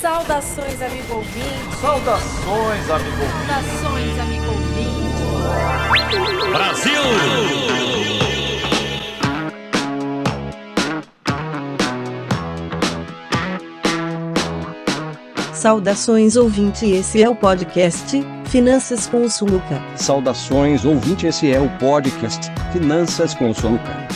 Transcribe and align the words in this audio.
Saudações, 0.00 0.82
amigo 0.82 1.14
ouvinte. 1.14 1.76
Saudações, 1.80 2.90
amigo 2.90 3.22
ouvinte. 3.22 3.46
Saudações, 3.46 4.18
amigo 4.20 4.46
ouvinte. 4.46 5.04
Brasil! 6.52 7.02
Saudações 15.54 16.36
ouvinte, 16.36 16.84
esse 16.84 17.22
é 17.22 17.28
o 17.28 17.34
podcast 17.34 18.22
Finanças 18.44 19.06
com 19.06 19.22
o 19.22 19.30
Suluca. 19.30 19.82
Saudações 19.96 20.84
ouvinte, 20.84 21.26
esse 21.26 21.50
é 21.50 21.58
o 21.58 21.70
podcast 21.78 22.52
Finanças 22.72 23.32
com 23.32 23.48
o 23.48 23.54
Soluca. 23.54 24.13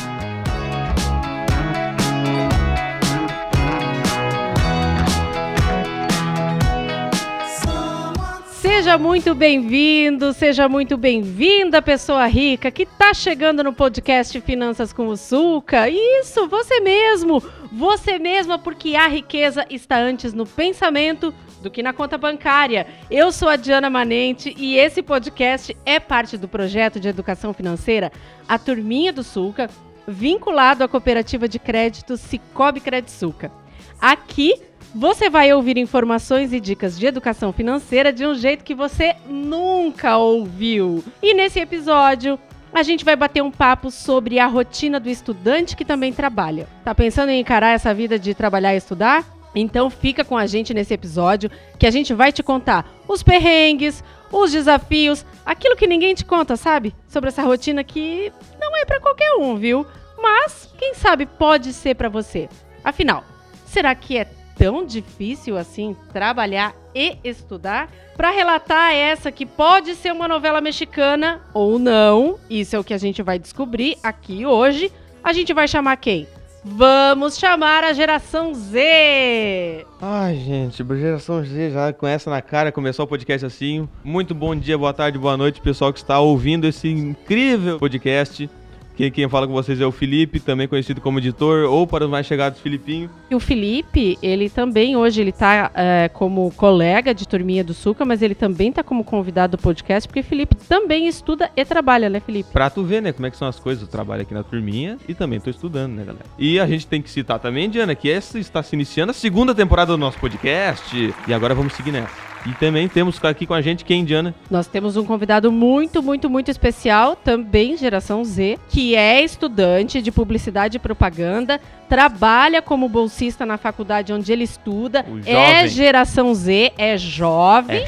Seja 8.89 8.97
muito 8.97 9.35
bem-vindo, 9.35 10.33
seja 10.33 10.67
muito 10.67 10.97
bem-vinda, 10.97 11.83
pessoa 11.83 12.25
rica 12.25 12.71
que 12.71 12.85
está 12.85 13.13
chegando 13.13 13.63
no 13.63 13.71
podcast 13.71 14.41
Finanças 14.41 14.95
com 14.95 15.09
o 15.09 15.17
Sulca. 15.19 15.91
Isso, 15.91 16.49
você 16.49 16.81
mesmo, 16.81 17.43
você 17.71 18.19
mesma, 18.19 18.59
porque 18.59 18.97
a 18.97 19.07
riqueza 19.07 19.67
está 19.69 19.99
antes 19.99 20.33
no 20.33 20.47
pensamento 20.47 21.35
do 21.61 21.71
que 21.71 21.83
na 21.83 21.93
conta 21.93 22.17
bancária. 22.17 22.87
Eu 23.11 23.31
sou 23.31 23.51
a 23.51 23.57
Diana 23.57 23.91
Manente 23.91 24.55
e 24.57 24.79
esse 24.79 25.03
podcast 25.03 25.77
é 25.85 26.01
parte 26.01 26.39
do 26.39 26.49
projeto 26.49 26.99
de 26.99 27.09
educação 27.09 27.53
financeira 27.53 28.11
A 28.49 28.59
Turminha 28.59 29.13
do 29.13 29.23
Sulca, 29.23 29.69
vinculado 30.07 30.83
à 30.83 30.89
cooperativa 30.89 31.47
de 31.47 31.59
crédito 31.59 32.17
Cicobi 32.17 32.81
Credsuca. 32.81 33.53
Aqui 34.01 34.55
você 34.95 35.29
vai 35.29 35.53
ouvir 35.53 35.77
informações 35.77 36.53
e 36.53 36.61
dicas 36.61 36.99
de 36.99 37.07
educação 37.07 37.53
financeira 37.53 38.13
de 38.13 38.27
um 38.27 38.35
jeito 38.35 38.65
que 38.65 38.75
você 38.75 39.15
nunca 39.27 40.17
ouviu. 40.17 41.05
E 41.23 41.35
nesse 41.35 41.61
episódio, 41.61 42.39
a 42.73 42.83
gente 42.83 43.05
vai 43.05 43.17
bater 43.17 43.43
um 43.43 43.51
papo 43.51 43.91
sobre 43.91 44.39
a 44.39 44.47
rotina 44.47 44.99
do 44.99 45.09
estudante 45.09 45.77
que 45.77 45.85
também 45.85 46.13
trabalha. 46.13 46.69
Tá 46.85 46.95
pensando 46.95 47.31
em 47.31 47.41
encarar 47.41 47.75
essa 47.75 47.93
vida 47.93 48.19
de 48.19 48.35
trabalhar 48.35 48.75
e 48.75 48.79
estudar? 48.79 49.25
Então 49.55 49.91
fica 49.91 50.25
com 50.25 50.37
a 50.37 50.47
gente 50.47 50.75
nesse 50.75 50.95
episódio 50.95 51.51
que 51.79 51.87
a 51.87 51.91
gente 51.91 52.13
vai 52.15 52.31
te 52.31 52.43
contar 52.43 52.87
os 53.09 53.23
perrengues, 53.23 54.05
os 54.31 54.53
desafios, 54.53 55.25
aquilo 55.45 55.77
que 55.77 55.87
ninguém 55.87 56.15
te 56.15 56.25
conta, 56.25 56.57
sabe? 56.57 56.95
Sobre 57.09 57.29
essa 57.29 57.43
rotina 57.43 57.83
que 57.83 58.33
não 58.61 58.77
é 58.77 58.85
para 58.85 59.01
qualquer 59.01 59.33
um, 59.35 59.57
viu? 59.57 59.87
Mas 60.21 60.69
quem 60.79 60.95
sabe 60.95 61.27
pode 61.27 61.73
ser 61.73 61.95
para 61.95 62.09
você. 62.09 62.49
Afinal, 62.85 63.25
será 63.67 63.95
que 63.95 64.19
é 64.19 64.27
tão 64.59 64.85
difícil 64.85 65.57
assim 65.57 65.97
trabalhar 66.13 66.75
e 66.95 67.17
estudar? 67.23 67.89
Para 68.17 68.31
relatar 68.31 68.93
essa 68.93 69.31
que 69.31 69.47
pode 69.47 69.95
ser 69.95 70.13
uma 70.13 70.27
novela 70.27 70.61
mexicana 70.61 71.41
ou 71.55 71.79
não, 71.79 72.39
isso 72.51 72.75
é 72.75 72.79
o 72.79 72.85
que 72.85 72.93
a 72.93 72.99
gente 72.99 73.23
vai 73.23 73.39
descobrir 73.39 73.97
aqui 74.03 74.45
hoje. 74.45 74.93
A 75.23 75.33
gente 75.33 75.55
vai 75.55 75.69
chamar 75.69 75.97
quem? 75.97 76.27
Vamos 76.65 77.39
chamar 77.39 77.85
a 77.85 77.93
geração 77.93 78.53
Z! 78.53 79.87
Ai, 80.03 80.37
gente, 80.37 80.85
geração 80.85 81.43
Z 81.43 81.71
já 81.71 81.93
com 81.93 82.07
essa 82.07 82.29
na 82.29 82.43
cara, 82.43 82.73
começou 82.73 83.05
o 83.05 83.09
podcast 83.09 83.47
assim. 83.47 83.89
Muito 84.03 84.35
bom 84.35 84.57
dia, 84.57 84.77
boa 84.77 84.93
tarde, 84.93 85.19
boa 85.19 85.37
noite, 85.37 85.61
pessoal 85.61 85.93
que 85.93 86.01
está 86.01 86.19
ouvindo 86.19 86.67
esse 86.67 86.89
incrível 86.89 87.79
podcast. 87.79 88.51
Quem, 88.99 89.13
quem 89.13 89.29
fala 89.29 89.47
com 89.47 89.53
vocês 89.53 89.81
é 89.81 89.87
o 89.87 89.93
Felipe, 89.93 90.41
também 90.41 90.67
conhecido 90.67 91.01
como 91.01 91.21
editor, 91.21 91.71
ou 91.71 91.87
para 91.87 92.05
os 92.05 92.11
mais 92.11 92.27
chegados, 92.27 92.59
Filipinho. 92.59 93.09
E 93.31 93.35
o 93.37 93.39
Felipe, 93.39 94.19
ele 94.21 94.51
também 94.51 94.97
hoje 94.97 95.21
ele 95.21 95.31
tá 95.31 95.71
é, 95.73 96.11
como 96.13 96.51
colega 96.57 97.15
de 97.15 97.29
Turminha 97.29 97.63
do 97.63 97.73
Suca, 97.73 98.05
mas 98.05 98.23
ele 98.23 98.35
também 98.35 98.73
tá 98.73 98.83
como 98.83 99.05
convidado 99.05 99.57
do 99.57 99.63
podcast, 99.63 100.09
porque 100.09 100.19
o 100.19 100.25
Felipe 100.25 100.57
também 100.57 101.07
estuda 101.07 101.49
e 101.55 101.65
trabalha, 101.65 102.11
né, 102.11 102.19
Felipe? 102.19 102.51
Pra 102.53 102.69
tu 102.69 102.83
ver, 102.83 103.01
né, 103.01 103.13
como 103.13 103.25
é 103.25 103.31
que 103.31 103.37
são 103.37 103.47
as 103.47 103.61
coisas. 103.61 103.83
Eu 103.83 103.89
trabalho 103.89 104.23
aqui 104.23 104.35
na 104.35 104.43
Turminha 104.43 104.99
e 105.09 105.15
também 105.15 105.39
tô 105.39 105.49
estudando, 105.49 105.93
né, 105.93 106.03
galera? 106.05 106.27
E 106.37 106.59
a 106.59 106.67
gente 106.67 106.85
tem 106.85 107.01
que 107.01 107.09
citar 107.09 107.39
também, 107.39 107.71
Diana, 107.71 107.95
que 107.95 108.11
essa 108.11 108.37
está 108.37 108.65
se 108.65 108.75
iniciando 108.75 109.13
a 109.13 109.15
segunda 109.15 109.55
temporada 109.55 109.93
do 109.93 109.99
nosso 109.99 110.19
podcast. 110.19 111.15
E 111.29 111.33
agora 111.33 111.55
vamos 111.55 111.73
seguir 111.75 111.93
nessa. 111.93 112.29
E 112.47 112.53
também 112.55 112.89
temos 112.89 113.23
aqui 113.25 113.47
com 113.47 113.55
a 113.55 113.61
gente 113.61 113.85
quem, 113.85 114.05
Diana? 114.05 114.35
Nós 114.51 114.67
temos 114.67 114.97
um 114.97 115.05
convidado 115.05 115.51
muito, 115.51 116.03
muito, 116.03 116.31
muito 116.31 116.51
especial, 116.51 117.17
também 117.17 117.77
geração 117.77 118.25
Z, 118.25 118.59
que 118.69 118.95
é 118.95 119.23
estudante 119.23 120.01
de 120.01 120.11
publicidade 120.11 120.77
e 120.77 120.81
propaganda, 120.81 121.61
trabalha 121.89 122.63
como 122.63 122.89
bolsista 122.89 123.45
na 123.45 123.57
faculdade 123.57 124.13
onde 124.13 124.33
ele 124.33 124.45
estuda, 124.45 125.05
é 125.27 125.67
geração 125.67 126.35
Z, 126.35 126.73
é 126.77 126.97
jovem, 126.97 127.83
É 127.83 127.87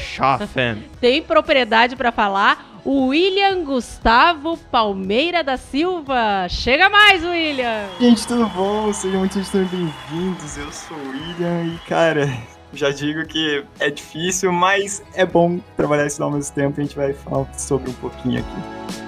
tem 1.00 1.22
propriedade 1.22 1.96
para 1.96 2.10
falar. 2.10 2.68
O 2.82 3.08
William 3.08 3.62
Gustavo 3.62 4.56
Palmeira 4.56 5.44
da 5.44 5.58
Silva. 5.58 6.48
Chega 6.48 6.88
mais, 6.88 7.22
William! 7.22 7.84
Gente, 8.00 8.26
tudo 8.26 8.46
bom? 8.46 8.90
Sejam 8.90 9.18
muito 9.20 9.34
bem-vindos. 9.34 10.56
Eu 10.56 10.72
sou 10.72 10.96
o 10.96 11.10
William 11.10 11.74
e, 11.74 11.78
cara, 11.86 12.26
já 12.72 12.90
digo 12.90 13.26
que 13.26 13.64
é 13.78 13.90
difícil, 13.90 14.52
mas 14.52 15.02
é 15.14 15.26
bom 15.26 15.58
trabalhar 15.76 16.06
isso 16.06 16.22
ao 16.22 16.30
mesmo 16.30 16.54
tempo. 16.54 16.80
A 16.80 16.84
gente 16.84 16.96
vai 16.96 17.12
falar 17.12 17.52
sobre 17.54 17.90
um 17.90 17.94
pouquinho 17.94 18.40
aqui. 18.40 19.00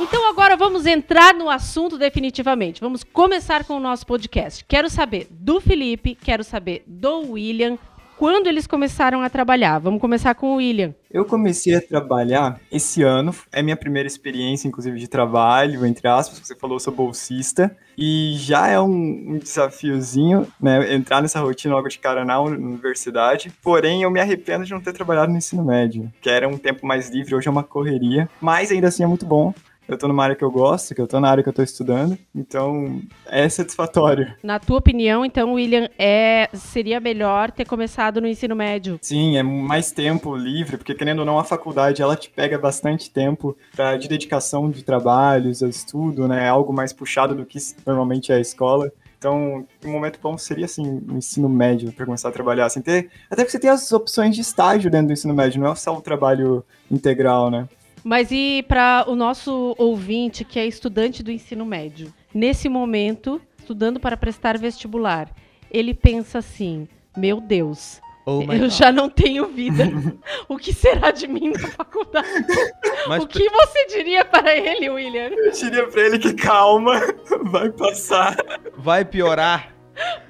Então 0.00 0.28
agora 0.28 0.56
vamos 0.56 0.86
entrar 0.86 1.34
no 1.34 1.50
assunto 1.50 1.98
definitivamente. 1.98 2.80
Vamos 2.80 3.02
começar 3.02 3.64
com 3.64 3.74
o 3.74 3.80
nosso 3.80 4.06
podcast. 4.06 4.64
Quero 4.64 4.88
saber 4.88 5.26
do 5.30 5.60
Felipe, 5.60 6.14
quero 6.14 6.44
saber 6.44 6.84
do 6.86 7.32
William, 7.32 7.76
quando 8.18 8.48
eles 8.48 8.66
começaram 8.66 9.22
a 9.22 9.30
trabalhar. 9.30 9.78
Vamos 9.78 10.00
começar 10.00 10.34
com 10.34 10.54
o 10.54 10.56
William. 10.56 10.92
Eu 11.10 11.24
comecei 11.24 11.74
a 11.74 11.80
trabalhar 11.80 12.60
esse 12.70 13.02
ano, 13.02 13.34
é 13.52 13.62
minha 13.62 13.76
primeira 13.76 14.06
experiência, 14.06 14.66
inclusive, 14.66 14.98
de 14.98 15.08
trabalho, 15.08 15.86
entre 15.86 16.06
aspas, 16.08 16.38
você 16.38 16.54
falou, 16.54 16.76
eu 16.76 16.80
sou 16.80 16.92
bolsista, 16.92 17.74
e 17.96 18.34
já 18.36 18.66
é 18.66 18.78
um, 18.78 19.34
um 19.34 19.38
desafiozinho, 19.38 20.46
né, 20.60 20.92
entrar 20.92 21.22
nessa 21.22 21.40
rotina 21.40 21.74
logo 21.74 21.88
de 21.88 21.98
cara 21.98 22.24
na 22.24 22.40
universidade, 22.40 23.50
porém 23.62 24.02
eu 24.02 24.10
me 24.10 24.20
arrependo 24.20 24.64
de 24.64 24.72
não 24.72 24.80
ter 24.80 24.92
trabalhado 24.92 25.30
no 25.30 25.38
ensino 25.38 25.64
médio, 25.64 26.12
que 26.20 26.28
era 26.28 26.46
um 26.48 26.58
tempo 26.58 26.86
mais 26.86 27.08
livre, 27.08 27.34
hoje 27.34 27.48
é 27.48 27.50
uma 27.50 27.62
correria, 27.62 28.28
mas 28.40 28.70
ainda 28.70 28.88
assim 28.88 29.04
é 29.04 29.06
muito 29.06 29.24
bom, 29.24 29.54
eu 29.88 29.96
tô 29.96 30.06
numa 30.06 30.22
área 30.22 30.36
que 30.36 30.44
eu 30.44 30.50
gosto, 30.50 30.94
que 30.94 31.00
eu 31.00 31.06
tô 31.06 31.18
na 31.18 31.30
área 31.30 31.42
que 31.42 31.48
eu 31.48 31.52
tô 31.52 31.62
estudando, 31.62 32.18
então 32.34 33.00
é 33.26 33.48
satisfatório. 33.48 34.34
Na 34.42 34.58
tua 34.58 34.78
opinião, 34.78 35.24
então, 35.24 35.54
William, 35.54 35.88
é 35.98 36.48
seria 36.52 37.00
melhor 37.00 37.50
ter 37.50 37.64
começado 37.64 38.20
no 38.20 38.28
ensino 38.28 38.54
médio? 38.54 38.98
Sim, 39.00 39.38
é 39.38 39.42
mais 39.42 39.90
tempo 39.90 40.36
livre, 40.36 40.76
porque 40.76 40.94
querendo 40.94 41.20
ou 41.20 41.24
não, 41.24 41.38
a 41.38 41.44
faculdade 41.44 42.02
ela 42.02 42.14
te 42.14 42.28
pega 42.28 42.58
bastante 42.58 43.10
tempo 43.10 43.56
pra, 43.74 43.96
de 43.96 44.08
dedicação 44.08 44.70
de 44.70 44.84
trabalhos, 44.84 45.62
estudo, 45.62 46.28
né? 46.28 46.46
É 46.46 46.48
algo 46.48 46.72
mais 46.72 46.92
puxado 46.92 47.34
do 47.34 47.46
que 47.46 47.58
normalmente 47.86 48.32
é 48.32 48.36
a 48.36 48.40
escola. 48.40 48.92
Então, 49.18 49.66
um 49.84 49.90
momento 49.90 50.20
bom 50.22 50.38
seria 50.38 50.66
assim, 50.66 51.02
o 51.08 51.16
ensino 51.16 51.48
médio 51.48 51.92
para 51.92 52.04
começar 52.04 52.28
a 52.28 52.32
trabalhar, 52.32 52.66
assim, 52.66 52.80
ter, 52.80 53.10
até 53.28 53.42
porque 53.42 53.50
você 53.50 53.58
tem 53.58 53.68
as 53.68 53.90
opções 53.90 54.34
de 54.34 54.42
estágio 54.42 54.88
dentro 54.88 55.08
do 55.08 55.12
ensino 55.12 55.34
médio, 55.34 55.60
não 55.60 55.72
é 55.72 55.74
só 55.74 55.96
o 55.96 56.00
trabalho 56.00 56.64
integral, 56.88 57.50
né? 57.50 57.68
Mas 58.08 58.32
e 58.32 58.64
para 58.66 59.04
o 59.06 59.14
nosso 59.14 59.74
ouvinte 59.76 60.42
que 60.42 60.58
é 60.58 60.66
estudante 60.66 61.22
do 61.22 61.30
ensino 61.30 61.66
médio, 61.66 62.10
nesse 62.32 62.66
momento, 62.66 63.38
estudando 63.58 64.00
para 64.00 64.16
prestar 64.16 64.56
vestibular, 64.56 65.30
ele 65.70 65.92
pensa 65.92 66.38
assim: 66.38 66.88
meu 67.14 67.38
Deus, 67.38 68.00
Oh 68.24 68.40
eu 68.40 68.60
God. 68.60 68.70
já 68.70 68.90
não 68.90 69.10
tenho 69.10 69.46
vida. 69.48 69.84
o 70.48 70.56
que 70.56 70.72
será 70.72 71.10
de 71.10 71.28
mim 71.28 71.50
na 71.50 71.68
faculdade? 71.68 72.46
Mas 73.06 73.24
o 73.24 73.26
que 73.28 73.46
você 73.50 73.86
diria 73.88 74.24
para 74.24 74.56
ele, 74.56 74.88
William? 74.88 75.28
Eu 75.28 75.52
diria 75.52 75.86
pra 75.86 76.00
ele 76.00 76.18
que 76.18 76.32
calma, 76.32 76.98
vai 77.44 77.70
passar. 77.70 78.34
vai 78.74 79.04
piorar. 79.04 79.74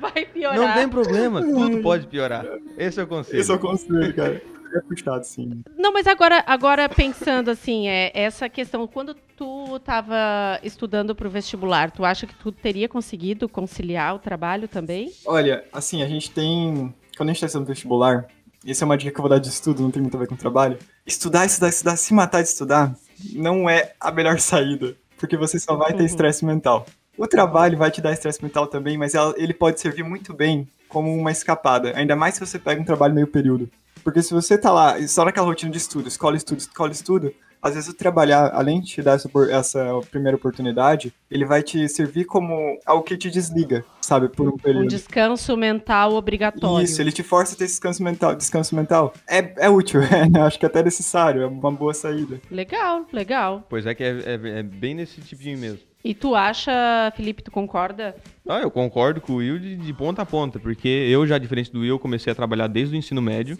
Vai 0.00 0.26
piorar. 0.26 0.58
Não 0.58 0.74
tem 0.74 0.88
problema, 0.88 1.42
tudo 1.42 1.80
pode 1.80 2.08
piorar. 2.08 2.44
Esse 2.76 2.98
é 2.98 3.04
o 3.04 3.06
conselho. 3.06 3.40
Esse 3.40 3.52
é 3.52 3.54
o 3.54 3.58
conselho, 3.60 4.16
cara. 4.16 4.42
É 4.74 4.80
puxado, 4.80 5.24
sim. 5.24 5.62
Não, 5.76 5.92
mas 5.92 6.06
agora, 6.06 6.42
agora 6.46 6.88
pensando 6.88 7.50
assim, 7.50 7.88
é, 7.88 8.10
essa 8.14 8.48
questão, 8.48 8.86
quando 8.86 9.14
tu 9.36 9.76
estava 9.76 10.58
estudando 10.62 11.14
para 11.14 11.26
o 11.26 11.30
vestibular, 11.30 11.90
tu 11.90 12.04
acha 12.04 12.26
que 12.26 12.34
tu 12.34 12.52
teria 12.52 12.88
conseguido 12.88 13.48
conciliar 13.48 14.14
o 14.14 14.18
trabalho 14.18 14.68
também? 14.68 15.10
Olha, 15.26 15.64
assim, 15.72 16.02
a 16.02 16.06
gente 16.08 16.30
tem. 16.30 16.94
Quando 17.16 17.30
a 17.30 17.32
gente 17.32 17.40
tá 17.40 17.46
estudando 17.46 17.68
vestibular, 17.68 18.26
essa 18.66 18.84
é 18.84 18.86
uma 18.86 18.96
dica 18.98 19.10
que 19.12 19.18
eu 19.18 19.22
vou 19.22 19.30
dar 19.30 19.38
de 19.38 19.48
estudo, 19.48 19.82
não 19.82 19.90
tem 19.90 20.02
muito 20.02 20.16
a 20.16 20.20
ver 20.20 20.26
com 20.28 20.36
trabalho. 20.36 20.78
Estudar, 21.06 21.46
estudar, 21.46 21.68
estudar, 21.68 21.96
se 21.96 22.12
matar 22.12 22.42
de 22.42 22.48
estudar, 22.48 22.94
não 23.34 23.68
é 23.68 23.92
a 24.00 24.10
melhor 24.12 24.38
saída. 24.40 24.94
Porque 25.18 25.36
você 25.36 25.58
só 25.58 25.74
vai 25.76 25.92
ter 25.92 26.00
Uhum. 26.00 26.06
estresse 26.06 26.44
mental. 26.44 26.86
O 27.16 27.26
trabalho 27.26 27.76
vai 27.76 27.90
te 27.90 28.00
dar 28.00 28.12
estresse 28.12 28.40
mental 28.42 28.66
também, 28.68 28.96
mas 28.96 29.14
ela- 29.14 29.34
ele 29.36 29.52
pode 29.52 29.80
servir 29.80 30.04
muito 30.04 30.32
bem 30.32 30.68
como 30.88 31.12
uma 31.12 31.32
escapada. 31.32 31.92
Ainda 31.96 32.14
mais 32.14 32.34
se 32.34 32.40
você 32.40 32.58
pega 32.58 32.80
um 32.80 32.84
trabalho 32.84 33.12
meio 33.14 33.26
período. 33.26 33.68
Porque 34.02 34.22
se 34.22 34.32
você 34.34 34.56
tá 34.58 34.72
lá, 34.72 34.96
só 35.08 35.24
naquela 35.24 35.46
rotina 35.46 35.70
de 35.70 35.78
estudo, 35.78 36.08
escola, 36.08 36.36
estudo, 36.36 36.58
escola, 36.58 36.92
estudo, 36.92 37.32
às 37.60 37.74
vezes 37.74 37.90
o 37.90 37.94
trabalhar, 37.94 38.50
além 38.54 38.80
de 38.80 38.86
te 38.86 39.02
dar 39.02 39.14
essa, 39.16 39.28
essa 39.50 40.00
primeira 40.12 40.36
oportunidade, 40.36 41.12
ele 41.28 41.44
vai 41.44 41.60
te 41.62 41.88
servir 41.88 42.24
como 42.24 42.78
algo 42.86 43.02
que 43.02 43.16
te 43.16 43.28
desliga, 43.30 43.84
sabe, 44.00 44.28
por 44.28 44.46
um 44.48 44.52
Um 44.52 44.56
período. 44.56 44.86
descanso 44.86 45.56
mental 45.56 46.12
obrigatório. 46.14 46.84
Isso, 46.84 47.00
ele 47.02 47.10
te 47.10 47.24
força 47.24 47.54
a 47.54 47.58
ter 47.58 47.64
esse 47.64 47.74
descanso 47.74 48.00
mental. 48.02 48.36
Descanso 48.36 48.76
mental 48.76 49.12
é, 49.28 49.54
é 49.66 49.68
útil, 49.68 50.00
é, 50.06 50.40
acho 50.40 50.56
que 50.58 50.66
até 50.66 50.84
necessário, 50.84 51.42
é 51.42 51.46
uma 51.46 51.72
boa 51.72 51.92
saída. 51.92 52.40
Legal, 52.48 53.04
legal. 53.12 53.66
Pois 53.68 53.86
é 53.86 53.94
que 53.94 54.04
é, 54.04 54.10
é- 54.24 54.58
é 54.60 54.62
bem 54.62 54.94
nesse 54.94 55.20
tipinho 55.20 55.58
mesmo. 55.58 55.80
E 56.04 56.14
tu 56.14 56.36
acha, 56.36 56.72
Felipe, 57.16 57.42
tu 57.42 57.50
concorda? 57.50 58.14
Ah, 58.48 58.60
eu 58.60 58.70
concordo 58.70 59.20
com 59.20 59.32
o 59.32 59.36
Will 59.38 59.58
de, 59.58 59.74
de 59.76 59.92
ponta 59.92 60.22
a 60.22 60.24
ponta, 60.26 60.60
porque 60.60 60.86
eu 60.88 61.26
já, 61.26 61.36
diferente 61.38 61.72
do 61.72 61.80
Will, 61.80 61.98
comecei 61.98 62.32
a 62.32 62.36
trabalhar 62.36 62.68
desde 62.68 62.94
o 62.94 62.96
ensino 62.96 63.20
médio, 63.20 63.58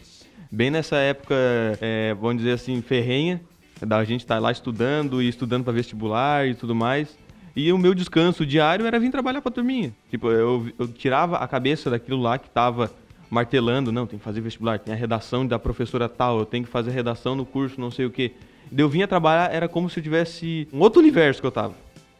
bem 0.50 0.70
nessa 0.70 0.96
época, 0.96 1.34
é, 1.80 2.14
vamos 2.14 2.38
dizer 2.38 2.52
assim, 2.52 2.80
ferrenha, 2.82 3.40
da 3.80 4.02
gente 4.04 4.20
estar 4.20 4.38
lá 4.38 4.50
estudando 4.50 5.22
e 5.22 5.28
estudando 5.28 5.64
para 5.64 5.72
vestibular 5.72 6.46
e 6.46 6.54
tudo 6.54 6.74
mais. 6.74 7.16
E 7.54 7.72
o 7.72 7.78
meu 7.78 7.94
descanso 7.94 8.46
diário 8.46 8.86
era 8.86 8.98
vir 8.98 9.10
trabalhar 9.10 9.40
pra 9.40 9.50
turminha. 9.50 9.92
Tipo, 10.10 10.30
eu, 10.30 10.70
eu 10.78 10.88
tirava 10.88 11.36
a 11.38 11.48
cabeça 11.48 11.90
daquilo 11.90 12.20
lá 12.20 12.38
que 12.38 12.48
tava 12.48 12.90
martelando, 13.30 13.92
não, 13.92 14.06
tem 14.06 14.18
que 14.18 14.24
fazer 14.24 14.40
vestibular, 14.40 14.78
tem 14.78 14.94
a 14.94 14.96
redação 14.96 15.46
da 15.46 15.58
professora 15.58 16.08
tal, 16.08 16.38
eu 16.38 16.46
tenho 16.46 16.64
que 16.64 16.70
fazer 16.70 16.90
redação 16.90 17.34
no 17.34 17.44
curso, 17.44 17.80
não 17.80 17.90
sei 17.90 18.06
o 18.06 18.10
quê. 18.10 18.32
Eu 18.76 18.88
vinha 18.88 19.08
trabalhar, 19.08 19.52
era 19.52 19.68
como 19.68 19.88
se 19.88 19.98
eu 19.98 20.02
tivesse 20.02 20.68
um 20.72 20.80
outro 20.80 21.00
universo 21.00 21.40
que 21.40 21.46
eu 21.46 21.50
tava. 21.50 21.74